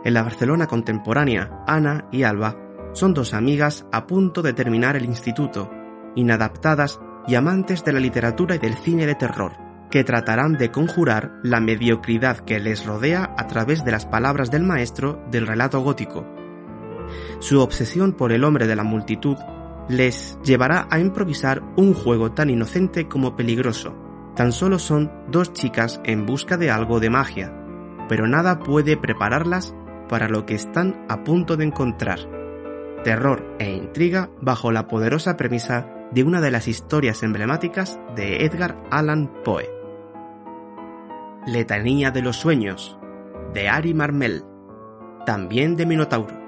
En 0.03 0.15
la 0.15 0.23
Barcelona 0.23 0.65
contemporánea, 0.65 1.63
Ana 1.67 2.07
y 2.11 2.23
Alba 2.23 2.57
son 2.93 3.13
dos 3.13 3.35
amigas 3.35 3.85
a 3.91 4.07
punto 4.07 4.41
de 4.41 4.53
terminar 4.53 4.95
el 4.95 5.05
instituto, 5.05 5.69
inadaptadas 6.15 6.99
y 7.27 7.35
amantes 7.35 7.85
de 7.85 7.93
la 7.93 7.99
literatura 7.99 8.55
y 8.55 8.59
del 8.59 8.73
cine 8.73 9.05
de 9.05 9.13
terror, 9.13 9.53
que 9.91 10.03
tratarán 10.03 10.53
de 10.53 10.71
conjurar 10.71 11.33
la 11.43 11.59
mediocridad 11.59 12.39
que 12.39 12.59
les 12.59 12.83
rodea 12.83 13.35
a 13.37 13.45
través 13.45 13.85
de 13.85 13.91
las 13.91 14.07
palabras 14.07 14.49
del 14.49 14.63
maestro 14.63 15.23
del 15.29 15.45
relato 15.45 15.81
gótico. 15.81 16.25
Su 17.39 17.61
obsesión 17.61 18.13
por 18.13 18.31
el 18.31 18.43
hombre 18.43 18.65
de 18.65 18.75
la 18.75 18.83
multitud 18.83 19.37
les 19.89 20.37
llevará 20.43 20.87
a 20.91 20.99
improvisar 20.99 21.63
un 21.75 21.93
juego 21.93 22.31
tan 22.31 22.49
inocente 22.49 23.07
como 23.07 23.35
peligroso. 23.35 23.95
Tan 24.35 24.51
solo 24.51 24.79
son 24.79 25.11
dos 25.27 25.51
chicas 25.51 25.99
en 26.05 26.25
busca 26.25 26.55
de 26.55 26.69
algo 26.69 26.99
de 26.99 27.09
magia, 27.09 27.53
pero 28.07 28.27
nada 28.27 28.59
puede 28.59 28.95
prepararlas 28.95 29.75
para 30.07 30.29
lo 30.29 30.45
que 30.45 30.55
están 30.55 31.05
a 31.09 31.23
punto 31.23 31.57
de 31.57 31.65
encontrar. 31.65 32.19
Terror 33.03 33.55
e 33.59 33.71
intriga 33.71 34.29
bajo 34.41 34.71
la 34.71 34.87
poderosa 34.87 35.35
premisa 35.35 35.87
de 36.11 36.23
una 36.23 36.39
de 36.39 36.51
las 36.51 36.67
historias 36.67 37.23
emblemáticas 37.23 37.99
de 38.15 38.45
Edgar 38.45 38.81
Allan 38.91 39.31
Poe. 39.43 39.69
Letanía 41.47 42.11
de 42.11 42.21
los 42.21 42.35
sueños, 42.35 42.99
de 43.53 43.69
Ari 43.69 43.93
Marmel, 43.93 44.43
también 45.25 45.75
de 45.75 45.85
Minotauro. 45.85 46.38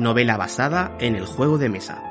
Novela 0.00 0.38
basada 0.38 0.96
en 0.98 1.14
el 1.14 1.26
juego 1.26 1.58
de 1.58 1.68
mesa. 1.68 2.02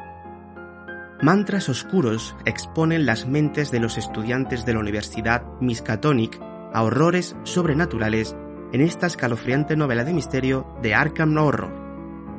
Mantras 1.23 1.69
oscuros 1.69 2.35
exponen 2.45 3.07
las 3.07 3.25
mentes 3.25 3.71
de 3.71 3.79
los 3.79 3.97
estudiantes 3.97 4.63
de 4.63 4.73
la 4.73 4.79
Universidad 4.79 5.43
Miskatonic 5.59 6.39
a 6.71 6.83
horrores 6.83 7.35
sobrenaturales 7.43 8.35
en 8.73 8.81
esta 8.81 9.07
escalofriante 9.07 9.75
novela 9.75 10.03
de 10.03 10.13
misterio 10.13 10.67
de 10.83 10.93
Arkham 10.93 11.35
Horror. 11.35 11.73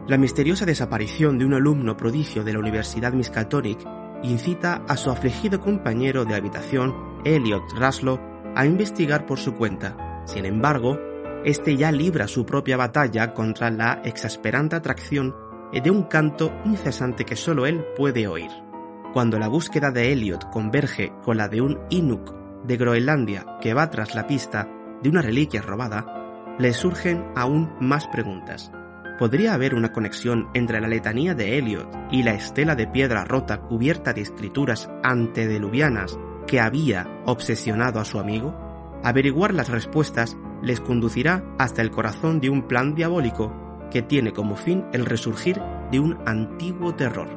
La 0.06 0.18
misteriosa 0.18 0.66
desaparición 0.66 1.36
de 1.36 1.46
un 1.46 1.54
alumno 1.54 1.96
prodigio 1.96 2.44
de 2.44 2.52
la 2.52 2.60
Universidad 2.60 3.12
Miskatonic 3.12 3.80
incita 4.22 4.84
a 4.86 4.96
su 4.96 5.10
afligido 5.10 5.60
compañero 5.60 6.24
de 6.24 6.36
habitación, 6.36 6.94
Elliot 7.24 7.72
Raslo, 7.76 8.20
a 8.54 8.66
investigar 8.66 9.26
por 9.26 9.40
su 9.40 9.54
cuenta. 9.54 10.22
Sin 10.26 10.44
embargo, 10.44 10.96
este 11.44 11.76
ya 11.76 11.90
libra 11.90 12.28
su 12.28 12.44
propia 12.44 12.76
batalla 12.76 13.32
contra 13.32 13.70
la 13.70 14.02
exasperante 14.04 14.76
atracción 14.76 15.34
de 15.72 15.90
un 15.90 16.02
canto 16.04 16.52
incesante 16.64 17.24
que 17.24 17.36
solo 17.36 17.66
él 17.66 17.84
puede 17.96 18.26
oír. 18.26 18.50
Cuando 19.12 19.38
la 19.38 19.48
búsqueda 19.48 19.90
de 19.90 20.12
Elliot 20.12 20.50
converge 20.50 21.12
con 21.24 21.36
la 21.36 21.48
de 21.48 21.60
un 21.60 21.78
Inuk 21.90 22.34
de 22.64 22.76
Groenlandia 22.76 23.46
que 23.60 23.74
va 23.74 23.88
tras 23.90 24.14
la 24.14 24.26
pista 24.26 24.68
de 25.02 25.08
una 25.08 25.22
reliquia 25.22 25.62
robada, 25.62 26.54
le 26.58 26.72
surgen 26.72 27.24
aún 27.34 27.72
más 27.80 28.06
preguntas. 28.08 28.70
¿Podría 29.18 29.54
haber 29.54 29.74
una 29.74 29.92
conexión 29.92 30.48
entre 30.54 30.80
la 30.80 30.88
letanía 30.88 31.34
de 31.34 31.58
Elliot 31.58 31.88
y 32.10 32.22
la 32.22 32.32
estela 32.32 32.74
de 32.74 32.86
piedra 32.86 33.24
rota 33.24 33.60
cubierta 33.60 34.12
de 34.12 34.22
escrituras 34.22 34.90
antediluvianas 35.02 36.18
que 36.46 36.60
había 36.60 37.06
obsesionado 37.26 38.00
a 38.00 38.04
su 38.04 38.18
amigo? 38.18 38.54
Averiguar 39.02 39.54
las 39.54 39.68
respuestas 39.68 40.36
les 40.62 40.80
conducirá 40.80 41.44
hasta 41.58 41.82
el 41.82 41.90
corazón 41.90 42.40
de 42.40 42.50
un 42.50 42.62
plan 42.62 42.94
diabólico 42.94 43.52
que 43.90 44.02
tiene 44.02 44.32
como 44.32 44.56
fin 44.56 44.84
el 44.92 45.06
resurgir 45.06 45.60
de 45.90 46.00
un 46.00 46.18
antiguo 46.26 46.94
terror. 46.94 47.28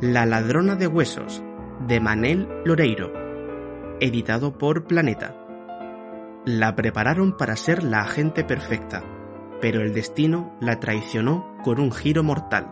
La 0.00 0.26
ladrona 0.26 0.76
de 0.76 0.86
huesos, 0.86 1.42
de 1.86 2.00
Manel 2.00 2.48
Loreiro, 2.64 3.12
editado 4.00 4.58
por 4.58 4.84
Planeta. 4.84 5.36
La 6.44 6.74
prepararon 6.76 7.36
para 7.36 7.56
ser 7.56 7.82
la 7.82 8.02
agente 8.02 8.44
perfecta, 8.44 9.02
pero 9.60 9.80
el 9.80 9.94
destino 9.94 10.54
la 10.60 10.78
traicionó 10.78 11.56
con 11.64 11.80
un 11.80 11.90
giro 11.90 12.22
mortal. 12.22 12.70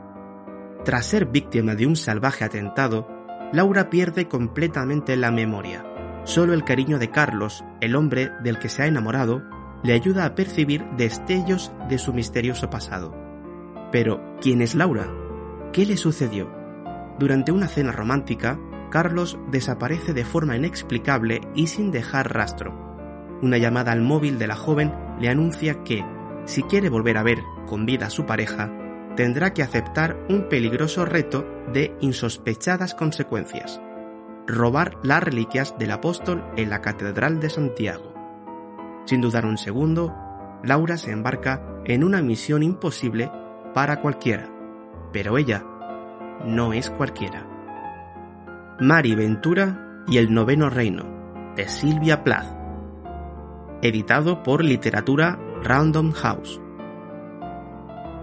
Tras 0.84 1.06
ser 1.06 1.26
víctima 1.26 1.74
de 1.74 1.86
un 1.86 1.96
salvaje 1.96 2.44
atentado, 2.44 3.08
Laura 3.52 3.88
pierde 3.88 4.28
completamente 4.28 5.16
la 5.16 5.30
memoria. 5.30 5.91
Solo 6.24 6.54
el 6.54 6.64
cariño 6.64 6.98
de 6.98 7.10
Carlos, 7.10 7.64
el 7.80 7.96
hombre 7.96 8.30
del 8.42 8.58
que 8.58 8.68
se 8.68 8.82
ha 8.82 8.86
enamorado, 8.86 9.42
le 9.82 9.92
ayuda 9.92 10.24
a 10.24 10.34
percibir 10.34 10.84
destellos 10.96 11.72
de 11.88 11.98
su 11.98 12.12
misterioso 12.12 12.70
pasado. 12.70 13.12
Pero, 13.90 14.36
¿quién 14.40 14.62
es 14.62 14.74
Laura? 14.74 15.08
¿Qué 15.72 15.84
le 15.84 15.96
sucedió? 15.96 16.50
Durante 17.18 17.50
una 17.50 17.66
cena 17.66 17.92
romántica, 17.92 18.58
Carlos 18.90 19.38
desaparece 19.50 20.12
de 20.12 20.24
forma 20.24 20.56
inexplicable 20.56 21.40
y 21.54 21.66
sin 21.66 21.90
dejar 21.90 22.32
rastro. 22.32 22.78
Una 23.42 23.58
llamada 23.58 23.90
al 23.90 24.02
móvil 24.02 24.38
de 24.38 24.46
la 24.46 24.54
joven 24.54 24.94
le 25.18 25.28
anuncia 25.28 25.82
que, 25.82 26.04
si 26.44 26.62
quiere 26.62 26.88
volver 26.88 27.16
a 27.16 27.22
ver 27.22 27.38
con 27.66 27.84
vida 27.84 28.06
a 28.06 28.10
su 28.10 28.26
pareja, 28.26 28.70
tendrá 29.16 29.52
que 29.52 29.62
aceptar 29.62 30.16
un 30.28 30.48
peligroso 30.48 31.04
reto 31.04 31.44
de 31.72 31.96
insospechadas 32.00 32.94
consecuencias. 32.94 33.80
Robar 34.46 34.98
las 35.02 35.22
reliquias 35.22 35.78
del 35.78 35.92
apóstol 35.92 36.44
en 36.56 36.70
la 36.70 36.80
Catedral 36.80 37.40
de 37.40 37.50
Santiago. 37.50 38.12
Sin 39.06 39.20
dudar 39.20 39.46
un 39.46 39.58
segundo, 39.58 40.14
Laura 40.62 40.96
se 40.96 41.10
embarca 41.10 41.62
en 41.84 42.04
una 42.04 42.22
misión 42.22 42.62
imposible 42.62 43.30
para 43.74 44.00
cualquiera, 44.00 44.48
pero 45.12 45.38
ella 45.38 45.64
no 46.44 46.72
es 46.72 46.90
cualquiera. 46.90 47.46
Mari 48.80 49.14
Ventura 49.14 50.02
y 50.08 50.18
el 50.18 50.32
noveno 50.32 50.70
reino, 50.70 51.04
de 51.56 51.68
Silvia 51.68 52.24
Plath 52.24 52.62
editado 53.82 54.44
por 54.44 54.64
Literatura 54.64 55.38
Random 55.62 56.12
House. 56.12 56.60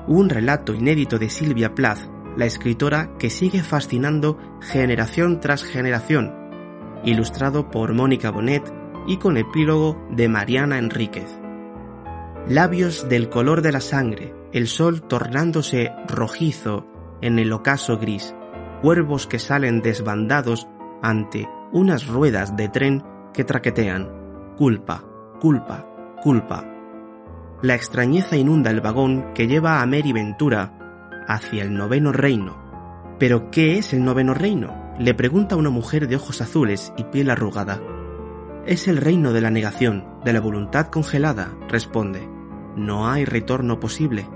Un 0.08 0.30
relato 0.30 0.74
inédito 0.74 1.20
de 1.20 1.30
Silvia 1.30 1.76
Plath, 1.76 2.00
la 2.38 2.46
escritora 2.46 3.12
que 3.18 3.30
sigue 3.30 3.64
fascinando 3.64 4.38
generación 4.62 5.40
tras 5.40 5.64
generación, 5.64 6.34
ilustrado 7.04 7.70
por 7.70 7.94
Mónica 7.94 8.32
Bonet 8.32 8.64
y 9.08 9.18
con 9.18 9.38
epílogo 9.38 9.98
de 10.12 10.30
Mariana 10.30 10.78
Enríquez. 10.78 11.40
Labios 12.48 13.08
del 13.10 13.30
color 13.30 13.62
de 13.62 13.72
la 13.72 13.82
sangre, 13.82 14.34
el 14.54 14.68
sol 14.68 15.02
tornándose 15.02 15.92
rojizo 16.08 16.86
en 17.22 17.40
el 17.40 17.52
ocaso 17.52 17.98
gris, 17.98 18.36
cuervos 18.82 19.28
que 19.28 19.40
salen 19.40 19.82
desbandados 19.82 20.68
ante 21.02 21.48
unas 21.72 22.08
ruedas 22.08 22.56
de 22.56 22.70
tren 22.70 23.04
que 23.34 23.44
traquetean, 23.44 24.56
culpa, 24.58 25.04
culpa, 25.40 25.86
culpa. 26.24 26.66
La 27.62 27.76
extrañeza 27.76 28.38
inunda 28.38 28.72
el 28.72 28.82
vagón 28.82 29.34
que 29.34 29.48
lleva 29.48 29.82
a 29.82 29.86
Mary 29.86 30.14
Ventura 30.14 30.79
hacia 31.30 31.64
el 31.64 31.76
noveno 31.76 32.12
reino. 32.12 32.58
¿Pero 33.20 33.52
qué 33.52 33.78
es 33.78 33.94
el 33.94 34.04
noveno 34.04 34.34
reino? 34.34 34.76
Le 34.98 35.14
pregunta 35.14 35.56
una 35.56 35.70
mujer 35.70 36.08
de 36.08 36.18
ojos 36.18 36.42
azules 36.42 36.92
y 36.98 37.04
piel 37.06 37.30
arrugada. 37.30 37.80
Es 38.66 38.88
el 38.88 38.98
reino 38.98 39.32
de 39.32 39.40
la 39.40 39.52
negación, 39.52 40.06
de 40.26 40.34
la 40.34 40.42
voluntad 40.42 40.88
congelada, 40.88 41.56
responde. 41.70 42.28
No 42.76 43.10
hay 43.10 43.26
retorno 43.26 43.80
posible. 43.80 44.28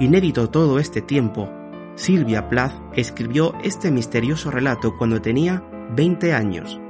Inédito 0.00 0.50
todo 0.50 0.78
este 0.78 1.00
tiempo, 1.00 1.48
Silvia 1.94 2.48
Plath 2.48 2.74
escribió 2.94 3.54
este 3.62 3.92
misterioso 3.92 4.50
relato 4.50 4.96
cuando 4.96 5.22
tenía 5.22 5.62
20 5.94 6.34
años. 6.34 6.80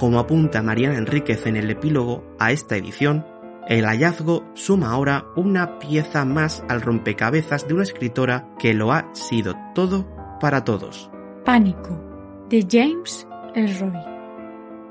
Como 0.00 0.18
apunta 0.18 0.62
Mariana 0.62 0.98
Enríquez 0.98 1.46
en 1.46 1.56
el 1.56 1.70
epílogo 1.70 2.24
a 2.40 2.50
esta 2.50 2.76
edición, 2.76 3.24
el 3.68 3.84
hallazgo 3.84 4.44
suma 4.54 4.90
ahora 4.90 5.26
una 5.36 5.78
pieza 5.78 6.24
más 6.24 6.64
al 6.68 6.80
rompecabezas 6.80 7.66
de 7.68 7.74
una 7.74 7.82
escritora 7.82 8.48
que 8.58 8.74
lo 8.74 8.92
ha 8.92 9.14
sido 9.14 9.54
todo 9.74 10.06
para 10.40 10.64
todos. 10.64 11.10
Pánico, 11.44 12.00
de 12.48 12.66
James 12.68 13.26
Elroy. 13.54 13.98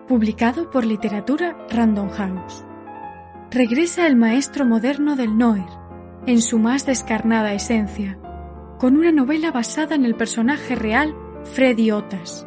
Publicado 0.07 0.69
por 0.69 0.85
Literatura 0.85 1.57
Random 1.69 2.09
House. 2.09 2.65
Regresa 3.51 4.07
el 4.07 4.15
maestro 4.15 4.65
moderno 4.65 5.15
del 5.15 5.37
Noir, 5.37 5.69
en 6.25 6.41
su 6.41 6.59
más 6.59 6.85
descarnada 6.85 7.53
esencia, 7.53 8.17
con 8.77 8.97
una 8.97 9.11
novela 9.11 9.51
basada 9.51 9.95
en 9.95 10.05
el 10.05 10.15
personaje 10.15 10.75
real 10.75 11.15
Freddy 11.43 11.91
Otas 11.91 12.45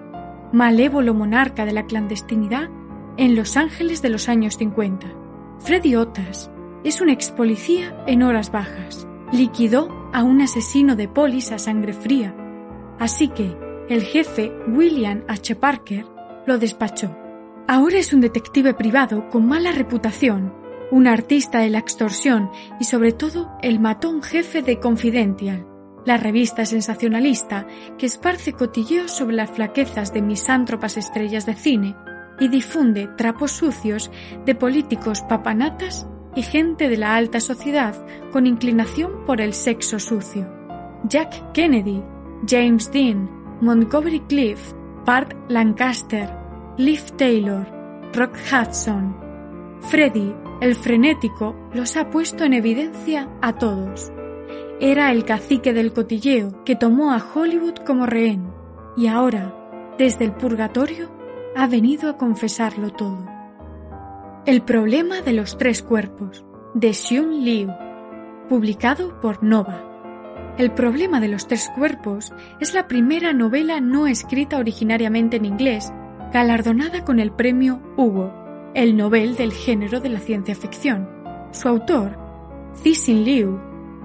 malévolo 0.52 1.14
monarca 1.14 1.64
de 1.64 1.72
la 1.72 1.86
clandestinidad 1.86 2.68
en 3.16 3.34
Los 3.34 3.56
Ángeles 3.56 4.02
de 4.02 4.10
los 4.10 4.28
años 4.28 4.56
50. 4.58 5.21
Freddy 5.64 5.94
Otas 5.94 6.50
es 6.82 7.00
un 7.00 7.08
ex 7.08 7.30
policía 7.30 7.96
en 8.08 8.24
horas 8.24 8.50
bajas. 8.50 9.06
Liquidó 9.30 10.10
a 10.12 10.24
un 10.24 10.42
asesino 10.42 10.96
de 10.96 11.06
polis 11.06 11.52
a 11.52 11.58
sangre 11.58 11.92
fría. 11.92 12.34
Así 12.98 13.28
que 13.28 13.56
el 13.88 14.02
jefe 14.02 14.52
William 14.66 15.22
H. 15.28 15.54
Parker 15.54 16.04
lo 16.46 16.58
despachó. 16.58 17.16
Ahora 17.68 17.98
es 17.98 18.12
un 18.12 18.20
detective 18.20 18.74
privado 18.74 19.30
con 19.30 19.46
mala 19.46 19.70
reputación, 19.70 20.52
un 20.90 21.06
artista 21.06 21.60
de 21.60 21.70
la 21.70 21.78
extorsión 21.78 22.50
y 22.80 22.84
sobre 22.84 23.12
todo 23.12 23.48
el 23.62 23.78
matón 23.78 24.20
jefe 24.20 24.62
de 24.62 24.80
Confidential, 24.80 25.64
la 26.04 26.16
revista 26.16 26.66
sensacionalista 26.66 27.68
que 27.98 28.06
esparce 28.06 28.52
cotilleos 28.52 29.12
sobre 29.12 29.36
las 29.36 29.52
flaquezas 29.52 30.12
de 30.12 30.22
misántropas 30.22 30.96
estrellas 30.96 31.46
de 31.46 31.54
cine 31.54 31.94
y 32.40 32.48
difunde 32.48 33.08
trapos 33.16 33.52
sucios 33.52 34.10
de 34.44 34.54
políticos 34.54 35.22
papanatas 35.28 36.06
y 36.34 36.42
gente 36.42 36.88
de 36.88 36.96
la 36.96 37.14
alta 37.14 37.40
sociedad 37.40 37.94
con 38.32 38.46
inclinación 38.46 39.24
por 39.26 39.40
el 39.40 39.52
sexo 39.52 39.98
sucio. 39.98 40.48
Jack 41.04 41.52
Kennedy, 41.52 42.02
James 42.48 42.90
Dean, 42.90 43.28
Montgomery 43.60 44.20
Cliff, 44.20 44.72
Bart 45.04 45.34
Lancaster, 45.48 46.30
Liv 46.78 47.02
Taylor, 47.16 47.66
Rock 48.14 48.36
Hudson, 48.50 49.16
Freddy, 49.82 50.34
el 50.60 50.74
frenético, 50.76 51.56
los 51.74 51.96
ha 51.96 52.08
puesto 52.10 52.44
en 52.44 52.54
evidencia 52.54 53.28
a 53.42 53.54
todos. 53.54 54.12
Era 54.80 55.10
el 55.12 55.24
cacique 55.24 55.72
del 55.72 55.92
cotilleo 55.92 56.64
que 56.64 56.76
tomó 56.76 57.12
a 57.12 57.24
Hollywood 57.34 57.76
como 57.86 58.06
rehén. 58.06 58.52
Y 58.96 59.06
ahora, 59.08 59.54
desde 59.98 60.24
el 60.24 60.32
purgatorio, 60.32 61.10
ha 61.54 61.66
venido 61.66 62.08
a 62.08 62.16
confesarlo 62.16 62.90
todo. 62.90 63.26
El 64.46 64.62
problema 64.62 65.20
de 65.20 65.32
los 65.32 65.58
tres 65.58 65.82
cuerpos, 65.82 66.44
de 66.74 66.94
Xun 66.94 67.44
Liu, 67.44 67.70
publicado 68.48 69.20
por 69.20 69.42
Nova. 69.42 69.88
El 70.58 70.72
problema 70.72 71.20
de 71.20 71.28
los 71.28 71.46
tres 71.46 71.70
cuerpos 71.74 72.32
es 72.60 72.74
la 72.74 72.88
primera 72.88 73.32
novela 73.32 73.80
no 73.80 74.06
escrita 74.06 74.58
originariamente 74.58 75.36
en 75.36 75.44
inglés, 75.44 75.92
galardonada 76.32 77.04
con 77.04 77.20
el 77.20 77.32
premio 77.32 77.80
Hugo, 77.96 78.32
el 78.74 78.96
Nobel 78.96 79.36
del 79.36 79.52
género 79.52 80.00
de 80.00 80.08
la 80.08 80.20
ciencia 80.20 80.54
ficción. 80.54 81.08
Su 81.52 81.68
autor, 81.68 82.18
Cixin 82.82 83.24
Liu, 83.24 83.60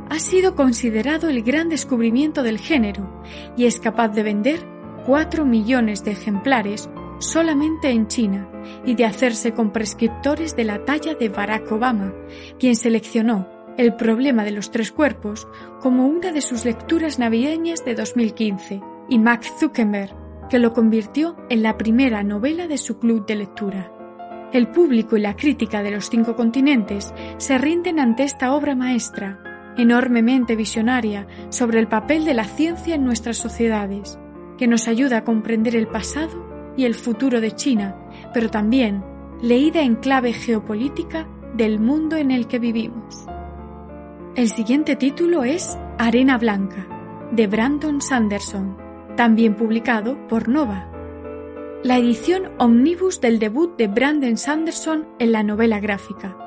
ha 0.09 0.19
sido 0.19 0.55
considerado 0.55 1.29
el 1.29 1.43
gran 1.43 1.69
descubrimiento 1.69 2.43
del 2.43 2.59
género 2.59 3.23
y 3.55 3.65
es 3.65 3.79
capaz 3.79 4.09
de 4.09 4.23
vender 4.23 4.59
4 5.05 5.45
millones 5.45 6.03
de 6.03 6.11
ejemplares 6.11 6.89
solamente 7.19 7.89
en 7.89 8.07
China 8.07 8.49
y 8.85 8.95
de 8.95 9.05
hacerse 9.05 9.53
con 9.53 9.71
prescriptores 9.71 10.55
de 10.55 10.63
la 10.63 10.85
talla 10.85 11.15
de 11.15 11.29
Barack 11.29 11.71
Obama, 11.71 12.13
quien 12.59 12.75
seleccionó 12.75 13.47
El 13.77 13.95
problema 13.95 14.43
de 14.43 14.51
los 14.51 14.71
tres 14.71 14.91
cuerpos 14.91 15.47
como 15.81 16.07
una 16.07 16.31
de 16.31 16.41
sus 16.41 16.65
lecturas 16.65 17.19
navideñas 17.19 17.85
de 17.85 17.93
2015, 17.93 18.81
y 19.09 19.19
Mac 19.19 19.43
Zuckerberg, 19.59 20.15
que 20.49 20.59
lo 20.59 20.73
convirtió 20.73 21.35
en 21.49 21.61
la 21.61 21.77
primera 21.77 22.23
novela 22.23 22.67
de 22.67 22.77
su 22.77 22.97
club 22.97 23.25
de 23.25 23.35
lectura. 23.35 23.91
El 24.53 24.67
público 24.69 25.17
y 25.17 25.21
la 25.21 25.35
crítica 25.35 25.83
de 25.83 25.91
los 25.91 26.09
cinco 26.09 26.35
continentes 26.35 27.13
se 27.37 27.57
rinden 27.57 27.99
ante 27.99 28.23
esta 28.23 28.53
obra 28.53 28.75
maestra, 28.75 29.73
enormemente 29.77 30.55
visionaria 30.55 31.27
sobre 31.49 31.79
el 31.79 31.87
papel 31.87 32.25
de 32.25 32.33
la 32.33 32.45
ciencia 32.45 32.95
en 32.95 33.03
nuestras 33.03 33.37
sociedades, 33.37 34.17
que 34.57 34.67
nos 34.67 34.87
ayuda 34.87 35.17
a 35.17 35.23
comprender 35.23 35.75
el 35.75 35.87
pasado 35.87 36.46
y 36.77 36.85
el 36.85 36.95
futuro 36.95 37.41
de 37.41 37.51
China, 37.51 37.95
pero 38.33 38.49
también 38.49 39.03
leída 39.41 39.81
en 39.81 39.95
clave 39.95 40.31
geopolítica 40.31 41.27
del 41.53 41.79
mundo 41.79 42.15
en 42.15 42.31
el 42.31 42.47
que 42.47 42.59
vivimos. 42.59 43.25
El 44.35 44.49
siguiente 44.49 44.95
título 44.95 45.43
es 45.43 45.77
Arena 45.97 46.37
Blanca, 46.37 46.87
de 47.31 47.47
Brandon 47.47 48.01
Sanderson, 48.01 48.77
también 49.15 49.55
publicado 49.55 50.27
por 50.27 50.47
Nova. 50.47 50.91
La 51.83 51.97
edición 51.97 52.51
omnibus 52.59 53.19
del 53.19 53.39
debut 53.39 53.75
de 53.77 53.87
Brandon 53.87 54.37
Sanderson 54.37 55.07
en 55.19 55.31
la 55.31 55.43
novela 55.43 55.79
gráfica. 55.79 56.46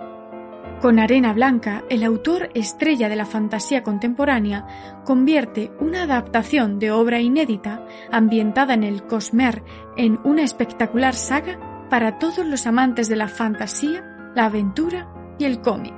Con 0.81 0.99
Arena 0.99 1.35
Blanca, 1.35 1.85
el 1.91 2.03
autor 2.05 2.49
estrella 2.55 3.11
de 3.11 3.16
la 3.16 3.26
fantasía 3.26 3.83
contemporánea 3.83 5.03
convierte 5.05 5.70
una 5.78 6.05
adaptación 6.05 6.78
de 6.78 6.91
obra 6.91 7.20
inédita 7.20 7.85
ambientada 8.11 8.72
en 8.72 8.85
el 8.85 9.03
Cosmer 9.03 9.62
en 9.99 10.18
una 10.24 10.43
espectacular 10.43 11.14
saga 11.14 11.87
para 11.91 12.18
todos 12.18 12.47
los 12.47 12.66
amantes 12.66 13.11
de 13.11 13.16
la 13.16 13.28
fantasía, 13.28 14.33
la 14.35 14.47
aventura 14.47 15.12
y 15.39 15.45
el 15.45 15.61
cómic. 15.61 15.95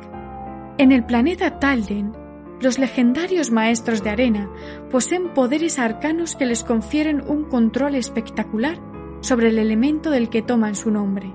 En 0.79 0.91
el 0.91 1.05
planeta 1.05 1.61
Talden, 1.61 2.17
los 2.61 2.81
legendarios 2.81 3.53
maestros 3.53 4.03
de 4.03 4.11
arena 4.11 4.51
poseen 4.91 5.33
poderes 5.33 5.79
arcanos 5.79 6.35
que 6.35 6.47
les 6.47 6.65
confieren 6.65 7.23
un 7.25 7.45
control 7.45 7.95
espectacular 7.95 8.79
sobre 9.21 9.51
el 9.51 9.61
elemento 9.61 10.11
del 10.11 10.29
que 10.29 10.43
toman 10.43 10.75
su 10.75 10.91
nombre 10.91 11.33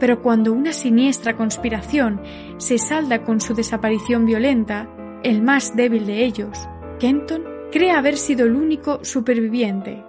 pero 0.00 0.22
cuando 0.22 0.52
una 0.52 0.72
siniestra 0.72 1.36
conspiración 1.36 2.20
se 2.56 2.78
salda 2.78 3.22
con 3.22 3.40
su 3.40 3.54
desaparición 3.54 4.24
violenta, 4.24 4.88
el 5.22 5.42
más 5.42 5.76
débil 5.76 6.06
de 6.06 6.24
ellos, 6.24 6.58
Kenton, 6.98 7.44
cree 7.70 7.92
haber 7.92 8.16
sido 8.16 8.46
el 8.46 8.56
único 8.56 9.04
superviviente. 9.04 10.02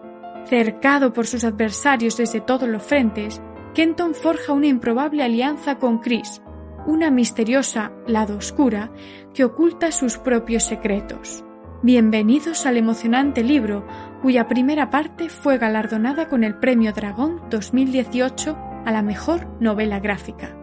Cercado 0.46 1.14
por 1.14 1.28
sus 1.28 1.44
adversarios 1.44 2.18
desde 2.18 2.40
todos 2.40 2.68
los 2.68 2.82
frentes, 2.82 3.42
Kenton 3.76 4.16
forja 4.16 4.54
una 4.54 4.68
improbable 4.68 5.24
alianza 5.24 5.78
con 5.78 6.00
Chris, 6.00 6.42
una 6.88 7.12
misteriosa 7.12 7.92
lado 8.08 8.38
oscura 8.38 8.92
que 9.34 9.44
oculta 9.44 9.92
sus 9.92 10.18
propios 10.18 10.64
secretos. 10.64 11.44
Bienvenidos 11.84 12.66
al 12.66 12.78
emocionante 12.78 13.44
libro, 13.44 13.86
cuya 14.22 14.48
primera 14.48 14.90
parte 14.90 15.30
fue 15.30 15.58
galardonada 15.58 16.30
con 16.30 16.44
el 16.44 16.56
Premio 16.60 16.94
Dragón 16.94 17.42
2018 17.50 18.71
a 18.86 18.92
la 18.92 19.02
mejor 19.02 19.48
novela 19.60 20.00
gráfica. 20.00 20.56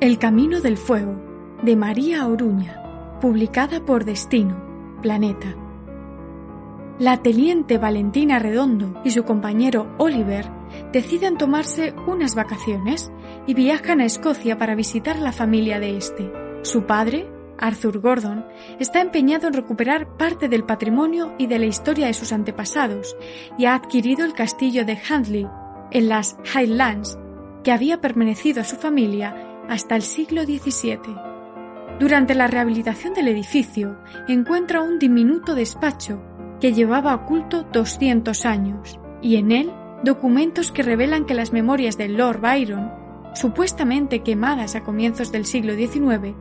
El 0.00 0.18
Camino 0.18 0.60
del 0.60 0.76
Fuego, 0.76 1.14
de 1.62 1.76
María 1.76 2.26
Oruña, 2.26 3.18
publicada 3.20 3.80
por 3.80 4.04
Destino, 4.04 4.56
Planeta. 5.02 5.54
La 6.98 7.18
teniente 7.22 7.78
Valentina 7.78 8.38
Redondo 8.38 9.00
y 9.04 9.10
su 9.10 9.24
compañero 9.24 9.94
Oliver 9.98 10.50
deciden 10.92 11.38
tomarse 11.38 11.94
unas 12.06 12.34
vacaciones 12.34 13.10
y 13.46 13.54
viajan 13.54 14.00
a 14.00 14.04
Escocia 14.04 14.58
para 14.58 14.74
visitar 14.74 15.18
la 15.18 15.32
familia 15.32 15.80
de 15.80 15.96
este. 15.96 16.30
Su 16.62 16.84
padre, 16.84 17.30
Arthur 17.58 18.00
Gordon, 18.00 18.44
está 18.78 19.00
empeñado 19.00 19.46
en 19.48 19.54
recuperar 19.54 20.16
parte 20.16 20.48
del 20.48 20.64
patrimonio 20.64 21.34
y 21.38 21.46
de 21.46 21.58
la 21.58 21.66
historia 21.66 22.06
de 22.06 22.14
sus 22.14 22.32
antepasados 22.32 23.16
y 23.56 23.64
ha 23.66 23.74
adquirido 23.74 24.24
el 24.24 24.34
castillo 24.34 24.84
de 24.84 24.98
Handley 25.08 25.46
en 25.90 26.08
las 26.08 26.36
Highlands, 26.54 27.18
que 27.62 27.72
había 27.72 28.00
permanecido 28.00 28.60
a 28.60 28.64
su 28.64 28.76
familia 28.76 29.34
hasta 29.68 29.96
el 29.96 30.02
siglo 30.02 30.44
XVII. 30.44 30.98
Durante 31.98 32.34
la 32.34 32.46
rehabilitación 32.46 33.12
del 33.14 33.28
edificio 33.28 33.98
encuentra 34.26 34.82
un 34.82 34.98
diminuto 34.98 35.54
despacho 35.54 36.22
que 36.60 36.72
llevaba 36.72 37.14
oculto 37.14 37.64
200 37.64 38.46
años 38.46 38.98
y 39.22 39.36
en 39.36 39.52
él 39.52 39.72
documentos 40.02 40.72
que 40.72 40.82
revelan 40.82 41.26
que 41.26 41.34
las 41.34 41.52
memorias 41.52 41.98
de 41.98 42.08
Lord 42.08 42.40
Byron, 42.40 42.90
supuestamente 43.34 44.22
quemadas 44.22 44.74
a 44.74 44.82
comienzos 44.82 45.30
del 45.30 45.44
siglo 45.44 45.74
XIX, 45.74 46.34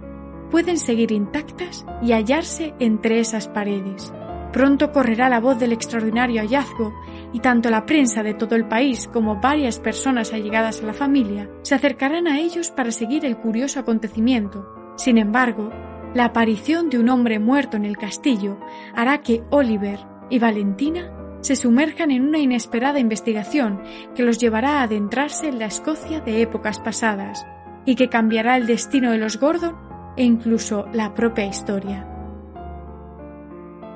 pueden 0.49 0.77
seguir 0.77 1.11
intactas 1.11 1.85
y 2.01 2.13
hallarse 2.13 2.73
entre 2.79 3.19
esas 3.19 3.47
paredes. 3.47 4.13
Pronto 4.51 4.91
correrá 4.91 5.29
la 5.29 5.39
voz 5.39 5.59
del 5.59 5.73
extraordinario 5.73 6.41
hallazgo 6.41 6.93
y 7.33 7.39
tanto 7.39 7.69
la 7.69 7.85
prensa 7.85 8.23
de 8.23 8.33
todo 8.33 8.55
el 8.55 8.67
país 8.67 9.07
como 9.07 9.39
varias 9.39 9.79
personas 9.79 10.33
allegadas 10.33 10.81
a 10.81 10.85
la 10.85 10.93
familia 10.93 11.49
se 11.61 11.75
acercarán 11.75 12.27
a 12.27 12.39
ellos 12.39 12.71
para 12.71 12.91
seguir 12.91 13.25
el 13.25 13.37
curioso 13.37 13.79
acontecimiento. 13.79 14.93
Sin 14.97 15.17
embargo, 15.17 15.69
la 16.13 16.25
aparición 16.25 16.89
de 16.89 16.97
un 16.97 17.09
hombre 17.09 17.39
muerto 17.39 17.77
en 17.77 17.85
el 17.85 17.97
castillo 17.97 18.59
hará 18.95 19.19
que 19.19 19.43
Oliver 19.51 19.99
y 20.29 20.39
Valentina 20.39 21.13
se 21.41 21.55
sumerjan 21.55 22.11
en 22.11 22.27
una 22.27 22.39
inesperada 22.39 22.99
investigación 22.99 23.81
que 24.15 24.23
los 24.23 24.39
llevará 24.39 24.79
a 24.79 24.83
adentrarse 24.83 25.47
en 25.47 25.59
la 25.59 25.65
Escocia 25.65 26.19
de 26.19 26.41
épocas 26.41 26.79
pasadas 26.79 27.45
y 27.85 27.95
que 27.95 28.09
cambiará 28.09 28.57
el 28.57 28.67
destino 28.67 29.11
de 29.11 29.19
los 29.19 29.39
Gordon 29.39 29.75
e 30.17 30.23
incluso 30.23 30.85
la 30.91 31.13
propia 31.13 31.45
historia. 31.45 32.05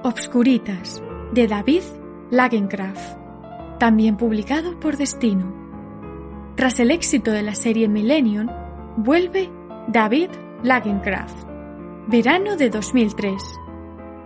Obscuritas, 0.03 1.03
de 1.33 1.47
David 1.47 1.83
Lagencraft 2.29 3.22
también 3.83 4.15
publicado 4.15 4.79
por 4.79 4.95
Destino. 4.95 5.53
Tras 6.55 6.79
el 6.79 6.89
éxito 6.89 7.31
de 7.31 7.41
la 7.41 7.53
serie 7.53 7.89
Millennium, 7.89 8.47
vuelve 8.95 9.49
David 9.89 10.29
Lagencraft. 10.63 11.45
Verano 12.07 12.55
de 12.55 12.69
2003. 12.69 13.43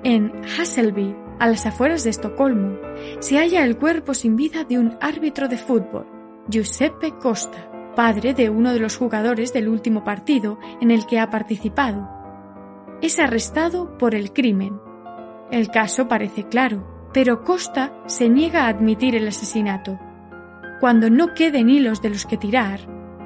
En 0.03 0.31
Hasselby, 0.45 1.15
a 1.39 1.47
las 1.47 1.65
afueras 1.65 2.03
de 2.03 2.11
Estocolmo, 2.11 2.77
se 3.19 3.39
halla 3.39 3.63
el 3.63 3.79
cuerpo 3.79 4.13
sin 4.13 4.35
vida 4.35 4.63
de 4.63 4.77
un 4.77 4.95
árbitro 5.01 5.47
de 5.47 5.57
fútbol, 5.57 6.05
Giuseppe 6.47 7.13
Costa, 7.13 7.71
padre 7.95 8.35
de 8.35 8.51
uno 8.51 8.73
de 8.73 8.79
los 8.79 8.95
jugadores 8.95 9.53
del 9.53 9.69
último 9.69 10.03
partido 10.03 10.59
en 10.81 10.91
el 10.91 11.07
que 11.07 11.19
ha 11.19 11.31
participado. 11.31 12.07
Es 13.01 13.17
arrestado 13.17 13.97
por 13.97 14.13
el 14.13 14.33
crimen. 14.33 14.79
El 15.49 15.71
caso 15.71 16.07
parece 16.07 16.43
claro 16.43 16.96
pero 17.13 17.43
Costa 17.43 17.93
se 18.05 18.29
niega 18.29 18.65
a 18.65 18.69
admitir 18.69 19.15
el 19.15 19.27
asesinato. 19.27 19.99
Cuando 20.79 21.09
no 21.09 21.33
queden 21.33 21.69
hilos 21.69 22.01
de 22.01 22.09
los 22.09 22.25
que 22.25 22.37
tirar, 22.37 22.79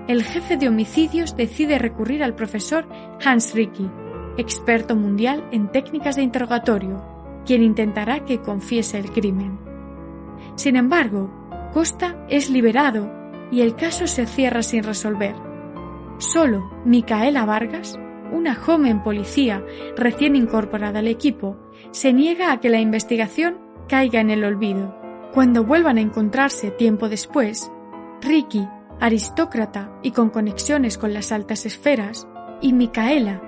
el 0.07 0.23
jefe 0.23 0.57
de 0.57 0.67
homicidios 0.67 1.35
decide 1.35 1.77
recurrir 1.77 2.23
al 2.23 2.35
profesor 2.35 2.87
Hans 3.23 3.53
Ricky, 3.53 3.89
experto 4.37 4.95
mundial 4.95 5.47
en 5.51 5.71
técnicas 5.71 6.15
de 6.15 6.23
interrogatorio, 6.23 7.03
quien 7.45 7.63
intentará 7.63 8.25
que 8.25 8.39
confiese 8.39 8.97
el 8.97 9.11
crimen. 9.11 9.59
Sin 10.55 10.75
embargo, 10.75 11.31
Costa 11.73 12.25
es 12.29 12.49
liberado 12.49 13.11
y 13.51 13.61
el 13.61 13.75
caso 13.75 14.07
se 14.07 14.25
cierra 14.25 14.63
sin 14.63 14.83
resolver. 14.83 15.35
Solo 16.17 16.69
Micaela 16.85 17.45
Vargas, 17.45 17.99
una 18.31 18.55
joven 18.55 19.03
policía 19.03 19.63
recién 19.97 20.35
incorporada 20.35 20.99
al 20.99 21.07
equipo, 21.07 21.57
se 21.91 22.13
niega 22.13 22.51
a 22.51 22.59
que 22.59 22.69
la 22.69 22.79
investigación 22.79 23.70
caiga 23.91 24.21
en 24.21 24.29
el 24.29 24.45
olvido. 24.45 24.95
Cuando 25.33 25.65
vuelvan 25.65 25.97
a 25.97 26.01
encontrarse 26.01 26.71
tiempo 26.71 27.09
después, 27.09 27.69
Ricky, 28.21 28.65
aristócrata 29.01 29.91
y 30.01 30.11
con 30.11 30.29
conexiones 30.29 30.97
con 30.97 31.13
las 31.13 31.33
altas 31.33 31.65
esferas, 31.65 32.25
y 32.61 32.71
Micaela, 32.71 33.41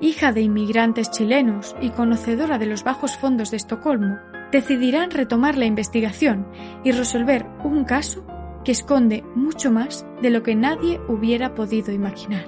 hija 0.00 0.32
de 0.32 0.40
inmigrantes 0.40 1.10
chilenos 1.10 1.76
y 1.82 1.90
conocedora 1.90 2.56
de 2.56 2.64
los 2.64 2.82
bajos 2.82 3.18
fondos 3.18 3.50
de 3.50 3.58
Estocolmo, 3.58 4.16
decidirán 4.50 5.10
retomar 5.10 5.58
la 5.58 5.66
investigación 5.66 6.46
y 6.82 6.92
resolver 6.92 7.44
un 7.62 7.84
caso 7.84 8.24
que 8.64 8.72
esconde 8.72 9.22
mucho 9.34 9.70
más 9.70 10.06
de 10.22 10.30
lo 10.30 10.42
que 10.42 10.54
nadie 10.54 10.98
hubiera 11.08 11.54
podido 11.54 11.92
imaginar. 11.92 12.46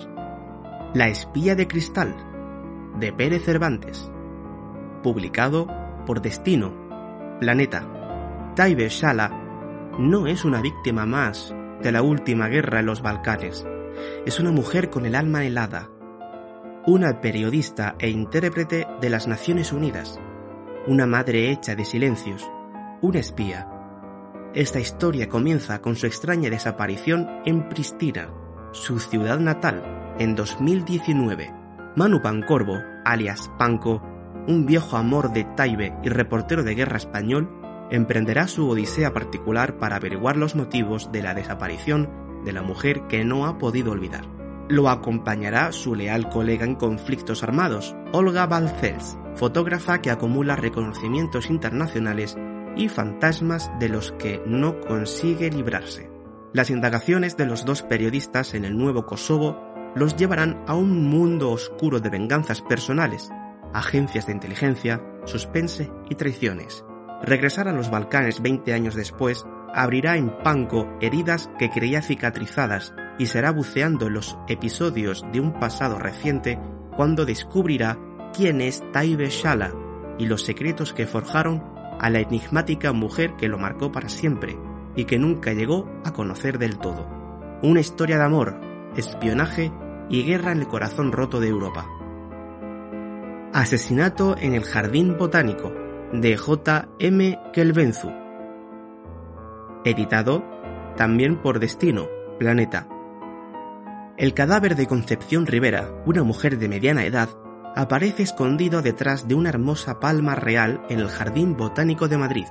La 0.94 1.08
espía 1.08 1.54
de 1.54 1.68
cristal, 1.68 2.16
de 2.98 3.12
Pérez 3.12 3.44
Cervantes, 3.44 4.10
publicado 5.02 5.66
por 6.06 6.22
Destino, 6.22 6.81
Planeta. 7.42 7.84
Taibe 8.54 8.88
Shala 8.88 9.28
no 9.98 10.28
es 10.28 10.44
una 10.44 10.60
víctima 10.60 11.06
más 11.06 11.52
de 11.82 11.90
la 11.90 12.00
última 12.00 12.46
guerra 12.46 12.78
en 12.78 12.86
los 12.86 13.02
Balcanes. 13.02 13.66
Es 14.24 14.38
una 14.38 14.52
mujer 14.52 14.90
con 14.90 15.06
el 15.06 15.16
alma 15.16 15.44
helada, 15.44 15.90
una 16.86 17.20
periodista 17.20 17.96
e 17.98 18.10
intérprete 18.10 18.86
de 19.00 19.10
las 19.10 19.26
Naciones 19.26 19.72
Unidas, 19.72 20.20
una 20.86 21.08
madre 21.08 21.50
hecha 21.50 21.74
de 21.74 21.84
silencios, 21.84 22.48
una 23.00 23.18
espía. 23.18 23.68
Esta 24.54 24.78
historia 24.78 25.28
comienza 25.28 25.82
con 25.82 25.96
su 25.96 26.06
extraña 26.06 26.48
desaparición 26.48 27.28
en 27.44 27.68
Pristina, 27.68 28.28
su 28.70 29.00
ciudad 29.00 29.40
natal, 29.40 30.14
en 30.20 30.36
2019. 30.36 31.52
Manu 31.96 32.22
Pancorbo, 32.22 32.78
alias 33.04 33.50
Panco, 33.58 34.00
un 34.46 34.66
viejo 34.66 34.96
amor 34.96 35.32
de 35.32 35.44
Taibe 35.44 35.94
y 36.02 36.08
reportero 36.08 36.62
de 36.62 36.74
guerra 36.74 36.96
español, 36.96 37.50
emprenderá 37.90 38.48
su 38.48 38.68
odisea 38.68 39.12
particular 39.12 39.78
para 39.78 39.96
averiguar 39.96 40.36
los 40.36 40.56
motivos 40.56 41.12
de 41.12 41.22
la 41.22 41.34
desaparición 41.34 42.08
de 42.44 42.52
la 42.52 42.62
mujer 42.62 43.06
que 43.08 43.24
no 43.24 43.46
ha 43.46 43.58
podido 43.58 43.92
olvidar. 43.92 44.24
Lo 44.68 44.88
acompañará 44.88 45.72
su 45.72 45.94
leal 45.94 46.28
colega 46.30 46.64
en 46.64 46.76
conflictos 46.76 47.42
armados, 47.42 47.94
Olga 48.12 48.46
Balcells, 48.46 49.18
fotógrafa 49.34 50.00
que 50.00 50.10
acumula 50.10 50.56
reconocimientos 50.56 51.50
internacionales 51.50 52.36
y 52.76 52.88
fantasmas 52.88 53.70
de 53.78 53.88
los 53.88 54.12
que 54.12 54.42
no 54.46 54.80
consigue 54.80 55.50
librarse. 55.50 56.10
Las 56.52 56.70
indagaciones 56.70 57.36
de 57.36 57.46
los 57.46 57.64
dos 57.64 57.82
periodistas 57.82 58.54
en 58.54 58.64
el 58.64 58.76
nuevo 58.76 59.04
Kosovo 59.06 59.58
los 59.94 60.16
llevarán 60.16 60.62
a 60.66 60.74
un 60.74 61.04
mundo 61.04 61.50
oscuro 61.50 62.00
de 62.00 62.08
venganzas 62.08 62.62
personales, 62.62 63.30
agencias 63.74 64.26
de 64.26 64.32
inteligencia, 64.32 65.02
suspense 65.24 65.90
y 66.08 66.14
traiciones. 66.14 66.84
Regresar 67.22 67.68
a 67.68 67.72
los 67.72 67.90
Balcanes 67.90 68.42
20 68.42 68.72
años 68.72 68.94
después 68.94 69.44
abrirá 69.74 70.16
en 70.16 70.36
Panko 70.42 70.88
heridas 71.00 71.50
que 71.58 71.70
creía 71.70 72.02
cicatrizadas 72.02 72.94
y 73.18 73.26
será 73.26 73.52
buceando 73.52 74.06
en 74.06 74.14
los 74.14 74.36
episodios 74.48 75.24
de 75.32 75.40
un 75.40 75.58
pasado 75.58 75.98
reciente 75.98 76.58
cuando 76.96 77.24
descubrirá 77.24 77.98
quién 78.34 78.60
es 78.60 78.82
Taibe 78.92 79.28
Shala 79.30 79.72
y 80.18 80.26
los 80.26 80.42
secretos 80.42 80.92
que 80.92 81.06
forjaron 81.06 81.62
a 82.00 82.10
la 82.10 82.20
enigmática 82.20 82.92
mujer 82.92 83.36
que 83.36 83.48
lo 83.48 83.58
marcó 83.58 83.92
para 83.92 84.08
siempre 84.08 84.58
y 84.96 85.04
que 85.04 85.18
nunca 85.18 85.52
llegó 85.52 85.88
a 86.04 86.12
conocer 86.12 86.58
del 86.58 86.78
todo. 86.78 87.08
Una 87.62 87.80
historia 87.80 88.18
de 88.18 88.24
amor, 88.24 88.60
espionaje 88.96 89.72
y 90.10 90.24
guerra 90.24 90.52
en 90.52 90.58
el 90.58 90.68
corazón 90.68 91.12
roto 91.12 91.40
de 91.40 91.48
Europa. 91.48 91.86
Asesinato 93.52 94.34
en 94.38 94.54
el 94.54 94.64
Jardín 94.64 95.18
Botánico 95.18 95.74
de 96.10 96.38
J. 96.38 96.88
M. 96.98 97.38
Kelbenzu. 97.52 98.10
Editado 99.84 100.42
también 100.96 101.36
por 101.36 101.60
Destino, 101.60 102.08
Planeta. 102.38 102.88
El 104.16 104.32
cadáver 104.32 104.74
de 104.74 104.86
Concepción 104.86 105.44
Rivera, 105.44 105.90
una 106.06 106.22
mujer 106.22 106.58
de 106.58 106.70
mediana 106.70 107.04
edad, 107.04 107.28
aparece 107.76 108.22
escondido 108.22 108.80
detrás 108.80 109.28
de 109.28 109.34
una 109.34 109.50
hermosa 109.50 110.00
palma 110.00 110.34
real 110.34 110.80
en 110.88 111.00
el 111.00 111.08
Jardín 111.08 111.54
Botánico 111.54 112.08
de 112.08 112.16
Madrid, 112.16 112.46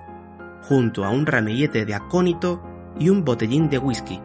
junto 0.61 1.03
a 1.03 1.09
un 1.09 1.25
ramillete 1.25 1.83
de 1.83 1.95
acónito 1.95 2.61
y 2.99 3.09
un 3.09 3.25
botellín 3.25 3.71
de 3.71 3.79
whisky. 3.79 4.21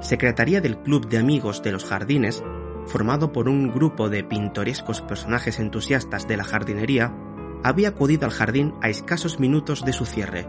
Secretaría 0.00 0.60
del 0.60 0.78
Club 0.78 1.08
de 1.08 1.18
Amigos 1.18 1.60
de 1.60 1.72
los 1.72 1.84
Jardines, 1.84 2.44
formado 2.88 3.32
por 3.32 3.48
un 3.48 3.72
grupo 3.72 4.08
de 4.08 4.24
pintorescos 4.24 5.02
personajes 5.02 5.58
entusiastas 5.58 6.26
de 6.26 6.36
la 6.36 6.44
jardinería, 6.44 7.14
había 7.62 7.90
acudido 7.90 8.24
al 8.24 8.32
jardín 8.32 8.74
a 8.80 8.88
escasos 8.88 9.38
minutos 9.38 9.84
de 9.84 9.92
su 9.92 10.06
cierre. 10.06 10.48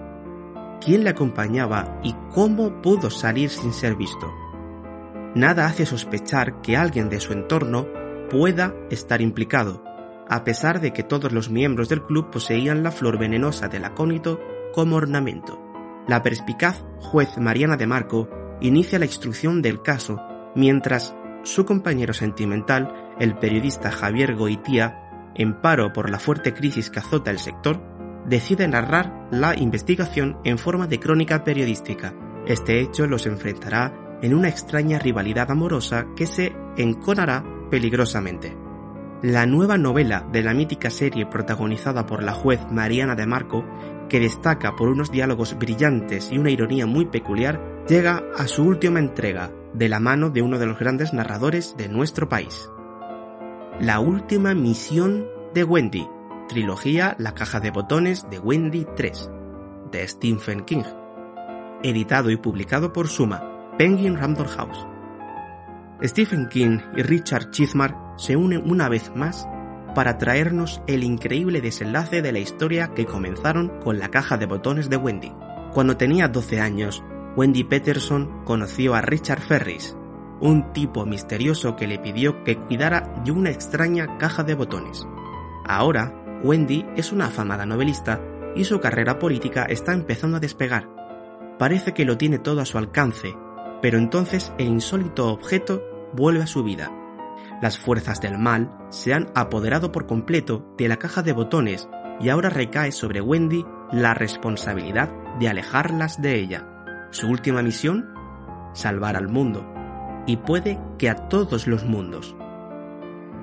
¿Quién 0.81 1.03
le 1.03 1.09
acompañaba 1.09 1.99
y 2.03 2.15
cómo 2.33 2.81
pudo 2.81 3.09
salir 3.09 3.49
sin 3.49 3.73
ser 3.73 3.95
visto? 3.95 4.31
Nada 5.35 5.65
hace 5.65 5.85
sospechar 5.85 6.61
que 6.61 6.77
alguien 6.77 7.09
de 7.09 7.19
su 7.19 7.33
entorno 7.33 7.87
pueda 8.29 8.73
estar 8.89 9.21
implicado, 9.21 9.83
a 10.29 10.43
pesar 10.43 10.79
de 10.79 10.93
que 10.93 11.03
todos 11.03 11.31
los 11.31 11.49
miembros 11.49 11.89
del 11.89 12.03
club 12.03 12.29
poseían 12.31 12.83
la 12.83 12.91
flor 12.91 13.17
venenosa 13.17 13.67
del 13.67 13.85
acónito 13.85 14.39
como 14.73 14.95
ornamento. 14.95 15.61
La 16.07 16.23
perspicaz 16.23 16.83
juez 16.99 17.37
Mariana 17.37 17.77
de 17.77 17.87
Marco 17.87 18.29
inicia 18.61 18.99
la 18.99 19.05
instrucción 19.05 19.61
del 19.61 19.81
caso, 19.81 20.21
mientras 20.55 21.15
su 21.43 21.65
compañero 21.65 22.13
sentimental, 22.13 23.13
el 23.19 23.37
periodista 23.37 23.91
Javier 23.91 24.35
Goitía, 24.35 25.31
en 25.35 25.61
paro 25.61 25.93
por 25.93 26.09
la 26.09 26.19
fuerte 26.19 26.53
crisis 26.53 26.89
que 26.89 26.99
azota 26.99 27.31
el 27.31 27.39
sector, 27.39 27.81
decide 28.25 28.67
narrar 28.67 29.27
la 29.31 29.57
investigación 29.57 30.37
en 30.43 30.57
forma 30.57 30.87
de 30.87 30.99
crónica 30.99 31.43
periodística. 31.43 32.13
Este 32.45 32.79
hecho 32.81 33.07
los 33.07 33.25
enfrentará 33.25 34.17
en 34.21 34.33
una 34.33 34.49
extraña 34.49 34.99
rivalidad 34.99 35.51
amorosa 35.51 36.07
que 36.15 36.27
se 36.27 36.55
enconará 36.77 37.43
peligrosamente. 37.69 38.57
La 39.21 39.45
nueva 39.45 39.77
novela 39.77 40.25
de 40.31 40.43
la 40.43 40.53
mítica 40.53 40.89
serie 40.89 41.25
protagonizada 41.25 42.05
por 42.05 42.23
la 42.23 42.33
juez 42.33 42.61
Mariana 42.71 43.15
de 43.15 43.25
Marco, 43.25 43.65
que 44.09 44.19
destaca 44.19 44.75
por 44.75 44.89
unos 44.89 45.11
diálogos 45.11 45.57
brillantes 45.57 46.31
y 46.31 46.37
una 46.37 46.49
ironía 46.49 46.85
muy 46.85 47.05
peculiar, 47.05 47.83
llega 47.87 48.23
a 48.37 48.47
su 48.47 48.63
última 48.63 48.99
entrega, 48.99 49.51
de 49.73 49.87
la 49.87 49.99
mano 49.99 50.29
de 50.29 50.41
uno 50.41 50.57
de 50.59 50.65
los 50.65 50.79
grandes 50.79 51.13
narradores 51.13 51.75
de 51.77 51.87
nuestro 51.87 52.27
país. 52.27 52.69
La 53.79 53.99
última 53.99 54.53
misión 54.53 55.27
de 55.53 55.63
Wendy, 55.63 56.07
trilogía 56.49 57.15
La 57.19 57.33
caja 57.33 57.59
de 57.59 57.71
botones 57.71 58.27
de 58.29 58.39
Wendy 58.39 58.85
3, 58.95 59.31
de 59.91 60.07
Stephen 60.07 60.65
King, 60.65 60.83
editado 61.83 62.29
y 62.31 62.37
publicado 62.37 62.91
por 62.91 63.07
Suma, 63.07 63.71
Penguin 63.77 64.17
Random 64.17 64.47
House. 64.47 64.87
Stephen 66.03 66.47
King 66.49 66.79
y 66.95 67.03
Richard 67.03 67.51
Chizmar 67.51 67.95
se 68.17 68.35
unen 68.35 68.69
una 68.69 68.89
vez 68.89 69.11
más 69.15 69.47
para 69.93 70.17
traernos 70.17 70.81
el 70.87 71.03
increíble 71.03 71.61
desenlace 71.61 72.21
de 72.21 72.31
la 72.31 72.39
historia 72.39 72.93
que 72.95 73.05
comenzaron 73.05 73.79
con 73.83 73.99
la 73.99 74.09
caja 74.09 74.37
de 74.37 74.45
botones 74.45 74.89
de 74.89 74.97
Wendy. 74.97 75.33
Cuando 75.73 75.97
tenía 75.97 76.27
12 76.27 76.59
años, 76.59 77.03
Wendy 77.35 77.63
Peterson 77.63 78.43
conoció 78.45 78.95
a 78.95 79.01
Richard 79.01 79.41
Ferris, 79.41 79.95
un 80.39 80.73
tipo 80.73 81.05
misterioso 81.05 81.75
que 81.75 81.87
le 81.87 81.99
pidió 81.99 82.43
que 82.43 82.57
cuidara 82.57 83.13
de 83.23 83.31
una 83.31 83.51
extraña 83.51 84.17
caja 84.17 84.43
de 84.43 84.55
botones. 84.55 85.05
Ahora, 85.65 86.13
Wendy 86.43 86.85
es 86.95 87.11
una 87.11 87.27
afamada 87.27 87.65
novelista 87.65 88.21
y 88.55 88.63
su 88.63 88.79
carrera 88.79 89.19
política 89.19 89.65
está 89.65 89.93
empezando 89.93 90.37
a 90.37 90.39
despegar. 90.39 90.89
Parece 91.57 91.93
que 91.93 92.05
lo 92.05 92.17
tiene 92.17 92.39
todo 92.39 92.61
a 92.61 92.65
su 92.65 92.77
alcance 92.77 93.35
pero 93.81 93.97
entonces 93.97 94.53
el 94.57 94.67
insólito 94.67 95.31
objeto 95.31 95.81
vuelve 96.13 96.43
a 96.43 96.47
su 96.47 96.63
vida. 96.63 96.91
Las 97.61 97.77
fuerzas 97.77 98.21
del 98.21 98.37
mal 98.37 98.71
se 98.89 99.13
han 99.13 99.31
apoderado 99.35 99.91
por 99.91 100.05
completo 100.05 100.73
de 100.77 100.87
la 100.87 100.97
caja 100.97 101.21
de 101.21 101.33
botones 101.33 101.89
y 102.19 102.29
ahora 102.29 102.49
recae 102.49 102.91
sobre 102.91 103.21
Wendy 103.21 103.65
la 103.91 104.13
responsabilidad 104.13 105.09
de 105.39 105.49
alejarlas 105.49 106.21
de 106.21 106.35
ella. 106.35 106.67
Su 107.11 107.27
última 107.27 107.61
misión, 107.61 108.05
salvar 108.73 109.15
al 109.15 109.27
mundo, 109.27 109.65
y 110.25 110.37
puede 110.37 110.79
que 110.97 111.09
a 111.09 111.27
todos 111.27 111.67
los 111.67 111.85
mundos. 111.85 112.35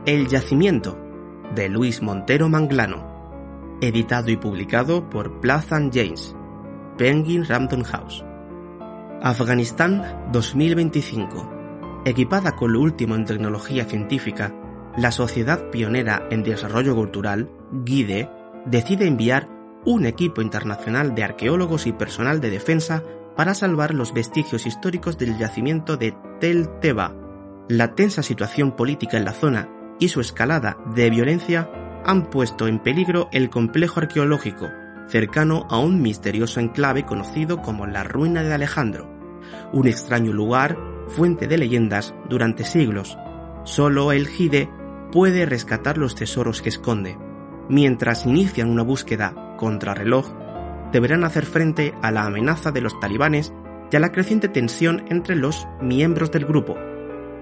El 0.07 0.29
yacimiento, 0.29 0.99
de 1.55 1.69
Luis 1.69 2.03
Montero 2.03 2.49
Manglano, 2.49 3.79
editado 3.81 4.31
y 4.31 4.37
publicado 4.37 5.09
por 5.11 5.41
Plaza 5.41 5.79
James, 5.93 6.35
Penguin 6.97 7.45
Random 7.45 7.83
House. 7.83 8.25
Afganistán 9.23 10.29
2025. 10.33 11.56
Equipada 12.07 12.55
con 12.55 12.73
lo 12.73 12.81
último 12.83 13.17
en 13.17 13.25
tecnología 13.25 13.85
científica, 13.85 14.55
la 14.97 15.11
Sociedad 15.11 15.71
Pionera 15.71 16.29
en 16.31 16.45
Desarrollo 16.45 16.95
Cultural, 16.95 17.51
GUIDE, 17.73 18.31
decide 18.65 19.09
enviar 19.09 19.49
un 19.85 20.07
equipo 20.07 20.41
internacional 20.41 21.17
de 21.17 21.25
arqueólogos 21.25 21.89
y 21.89 21.93
personal 21.93 22.41
de 22.41 22.51
defensa 22.51 23.03
para 23.35 23.55
salvar 23.55 23.93
los 23.93 24.15
vestigios 24.15 24.67
históricos 24.67 25.19
del 25.19 25.37
yacimiento 25.37 25.97
de 25.97 26.15
Tel 26.39 26.69
Teba. 26.81 27.13
La 27.69 27.97
tensa 27.97 28.23
situación 28.23 28.77
política 28.77 29.17
en 29.17 29.25
la 29.25 29.33
zona 29.33 29.69
y 29.99 30.07
su 30.07 30.21
escalada 30.21 30.79
de 30.95 31.11
violencia 31.11 31.69
han 32.05 32.31
puesto 32.31 32.69
en 32.69 32.79
peligro 32.79 33.29
el 33.33 33.51
complejo 33.51 33.99
arqueológico, 33.99 34.69
cercano 35.09 35.67
a 35.71 35.81
un 35.81 36.01
misterioso 36.03 36.61
enclave 36.61 37.05
conocido 37.05 37.63
como 37.63 37.85
la 37.85 38.05
Ruina 38.05 38.45
de 38.45 38.55
Alejandro, 38.55 39.11
un 39.73 39.89
extraño 39.89 40.33
lugar, 40.33 40.79
fuente 41.09 41.47
de 41.47 41.59
leyendas 41.59 42.15
durante 42.29 42.65
siglos. 42.65 43.19
Solo 43.65 44.13
el 44.13 44.27
Gide 44.29 44.69
puede 45.13 45.47
rescatar 45.47 45.99
los 45.99 46.15
tesoros 46.15 46.63
que 46.63 46.69
esconde. 46.69 47.19
Mientras 47.69 48.27
inician 48.27 48.71
una 48.71 48.83
búsqueda 48.83 49.57
contrarreloj, 49.57 50.33
deberán 50.93 51.25
hacer 51.25 51.45
frente 51.45 51.95
a 52.03 52.11
la 52.11 52.25
amenaza 52.25 52.71
de 52.71 52.81
los 52.81 52.99
talibanes 53.01 53.53
y 53.91 53.97
a 53.97 54.01
la 54.01 54.13
creciente 54.13 54.49
tensión 54.49 55.05
entre 55.09 55.37
los 55.37 55.67
miembros 55.81 56.31
del 56.31 56.45
grupo. 56.45 56.77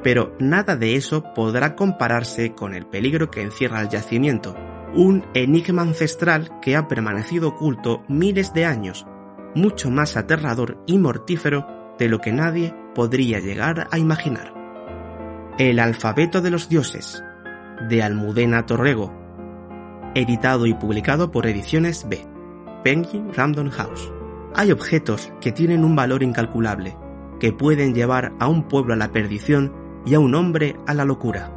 Pero 0.02 0.34
nada 0.38 0.76
de 0.76 0.96
eso 0.96 1.24
podrá 1.34 1.76
compararse 1.76 2.54
con 2.54 2.74
el 2.74 2.86
peligro 2.86 3.30
que 3.30 3.42
encierra 3.42 3.80
el 3.80 3.88
yacimiento, 3.88 4.54
un 4.94 5.24
enigma 5.34 5.82
ancestral 5.82 6.60
que 6.60 6.76
ha 6.76 6.88
permanecido 6.88 7.48
oculto 7.48 8.04
miles 8.08 8.52
de 8.52 8.66
años, 8.66 9.06
mucho 9.54 9.90
más 9.90 10.16
aterrador 10.16 10.82
y 10.86 10.98
mortífero 10.98 11.66
de 11.98 12.08
lo 12.08 12.20
que 12.20 12.32
nadie 12.32 12.74
podría 12.94 13.40
llegar 13.40 13.88
a 13.90 13.98
imaginar. 13.98 14.54
El 15.58 15.78
alfabeto 15.78 16.40
de 16.40 16.50
los 16.50 16.68
dioses, 16.68 17.22
de 17.88 18.02
Almudena 18.02 18.66
Torrego, 18.66 19.12
editado 20.14 20.66
y 20.66 20.74
publicado 20.74 21.30
por 21.30 21.46
Ediciones 21.46 22.08
B, 22.08 22.24
Penguin 22.82 23.32
Random 23.34 23.70
House. 23.70 24.12
Hay 24.54 24.70
objetos 24.70 25.32
que 25.40 25.52
tienen 25.52 25.84
un 25.84 25.96
valor 25.96 26.22
incalculable, 26.22 26.96
que 27.40 27.52
pueden 27.52 27.94
llevar 27.94 28.32
a 28.38 28.46
un 28.46 28.68
pueblo 28.68 28.94
a 28.94 28.96
la 28.96 29.10
perdición 29.10 29.72
y 30.06 30.14
a 30.14 30.20
un 30.20 30.34
hombre 30.34 30.76
a 30.86 30.94
la 30.94 31.04
locura. 31.04 31.52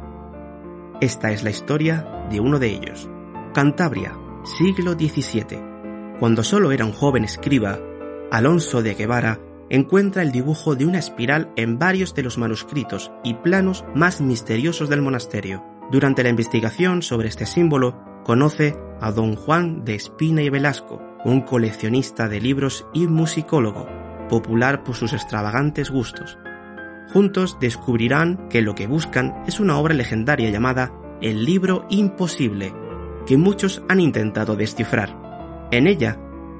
Esta 1.00 1.30
es 1.30 1.44
la 1.44 1.50
historia 1.50 2.26
de 2.30 2.40
uno 2.40 2.58
de 2.58 2.68
ellos. 2.68 3.08
Cantabria, 3.54 4.16
siglo 4.44 4.92
XVII. 4.92 5.60
Cuando 6.18 6.42
solo 6.42 6.72
era 6.72 6.84
un 6.84 6.92
joven 6.92 7.24
escriba, 7.24 7.78
Alonso 8.30 8.82
de 8.82 8.94
Guevara 8.94 9.38
encuentra 9.70 10.22
el 10.22 10.32
dibujo 10.32 10.74
de 10.74 10.86
una 10.86 10.98
espiral 10.98 11.50
en 11.56 11.78
varios 11.78 12.14
de 12.14 12.22
los 12.22 12.38
manuscritos 12.38 13.12
y 13.22 13.34
planos 13.34 13.84
más 13.94 14.20
misteriosos 14.20 14.88
del 14.88 15.02
monasterio. 15.02 15.64
Durante 15.90 16.22
la 16.22 16.28
investigación 16.28 17.02
sobre 17.02 17.28
este 17.28 17.46
símbolo, 17.46 17.98
conoce 18.24 18.76
a 19.00 19.10
don 19.12 19.36
Juan 19.36 19.84
de 19.84 19.94
Espina 19.94 20.42
y 20.42 20.50
Velasco, 20.50 21.00
un 21.24 21.40
coleccionista 21.42 22.28
de 22.28 22.40
libros 22.40 22.86
y 22.92 23.06
musicólogo, 23.06 23.86
popular 24.28 24.84
por 24.84 24.94
sus 24.94 25.12
extravagantes 25.12 25.90
gustos. 25.90 26.38
Juntos 27.12 27.56
descubrirán 27.58 28.48
que 28.50 28.60
lo 28.60 28.74
que 28.74 28.86
buscan 28.86 29.42
es 29.46 29.60
una 29.60 29.78
obra 29.78 29.94
legendaria 29.94 30.50
llamada 30.50 30.92
El 31.22 31.44
libro 31.44 31.86
imposible, 31.88 32.74
que 33.26 33.36
muchos 33.36 33.82
han 33.88 34.00
intentado 34.00 34.56
descifrar. 34.56 35.16
En 35.70 35.86
ella 35.86 36.18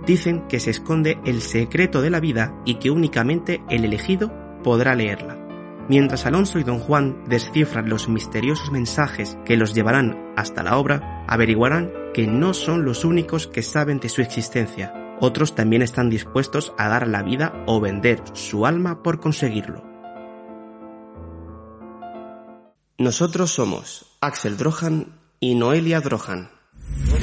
dicen 0.08 0.48
que 0.48 0.58
se 0.58 0.70
esconde 0.70 1.20
el 1.26 1.42
secreto 1.42 2.00
de 2.00 2.08
la 2.08 2.18
vida 2.18 2.60
y 2.64 2.76
que 2.76 2.90
únicamente 2.90 3.62
el 3.68 3.84
elegido 3.84 4.32
podrá 4.64 4.94
leerla. 4.94 5.36
Mientras 5.88 6.24
Alonso 6.24 6.58
y 6.58 6.64
don 6.64 6.78
Juan 6.78 7.24
descifran 7.28 7.90
los 7.90 8.08
misteriosos 8.08 8.72
mensajes 8.72 9.38
que 9.44 9.58
los 9.58 9.74
llevarán 9.74 10.32
hasta 10.34 10.62
la 10.62 10.78
obra, 10.78 11.24
averiguarán 11.28 11.92
que 12.14 12.26
no 12.26 12.54
son 12.54 12.86
los 12.86 13.04
únicos 13.04 13.46
que 13.46 13.62
saben 13.62 14.00
de 14.00 14.08
su 14.08 14.22
existencia. 14.22 14.94
Otros 15.20 15.54
también 15.54 15.82
están 15.82 16.08
dispuestos 16.08 16.72
a 16.78 16.88
dar 16.88 17.06
la 17.06 17.22
vida 17.22 17.62
o 17.66 17.78
vender 17.78 18.22
su 18.32 18.64
alma 18.64 19.02
por 19.02 19.20
conseguirlo. 19.20 19.84
Nosotros 22.96 23.50
somos 23.50 24.16
Axel 24.20 24.56
Drohan 24.56 25.20
y 25.38 25.54
Noelia 25.54 26.00
Drohan. 26.00 26.57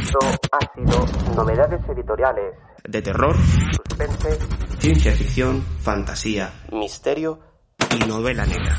Esto 0.05 0.19
ha 0.51 0.73
sido 0.75 1.35
Novedades 1.35 1.81
Editoriales 1.89 2.53
De 2.87 3.01
terror, 3.01 3.35
Suspense 3.71 4.37
ciencia 4.77 5.11
ficción, 5.13 5.63
fantasía, 5.81 6.53
misterio 6.71 7.39
y 7.89 8.07
novela 8.07 8.45
negra. 8.45 8.77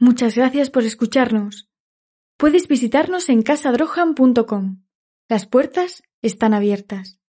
Muchas 0.00 0.34
gracias 0.34 0.70
por 0.70 0.82
escucharnos. 0.82 1.68
Puedes 2.36 2.66
visitarnos 2.66 3.28
en 3.28 3.42
casadrohan.com. 3.42 4.82
Las 5.28 5.46
puertas 5.46 6.02
están 6.22 6.52
abiertas. 6.52 7.19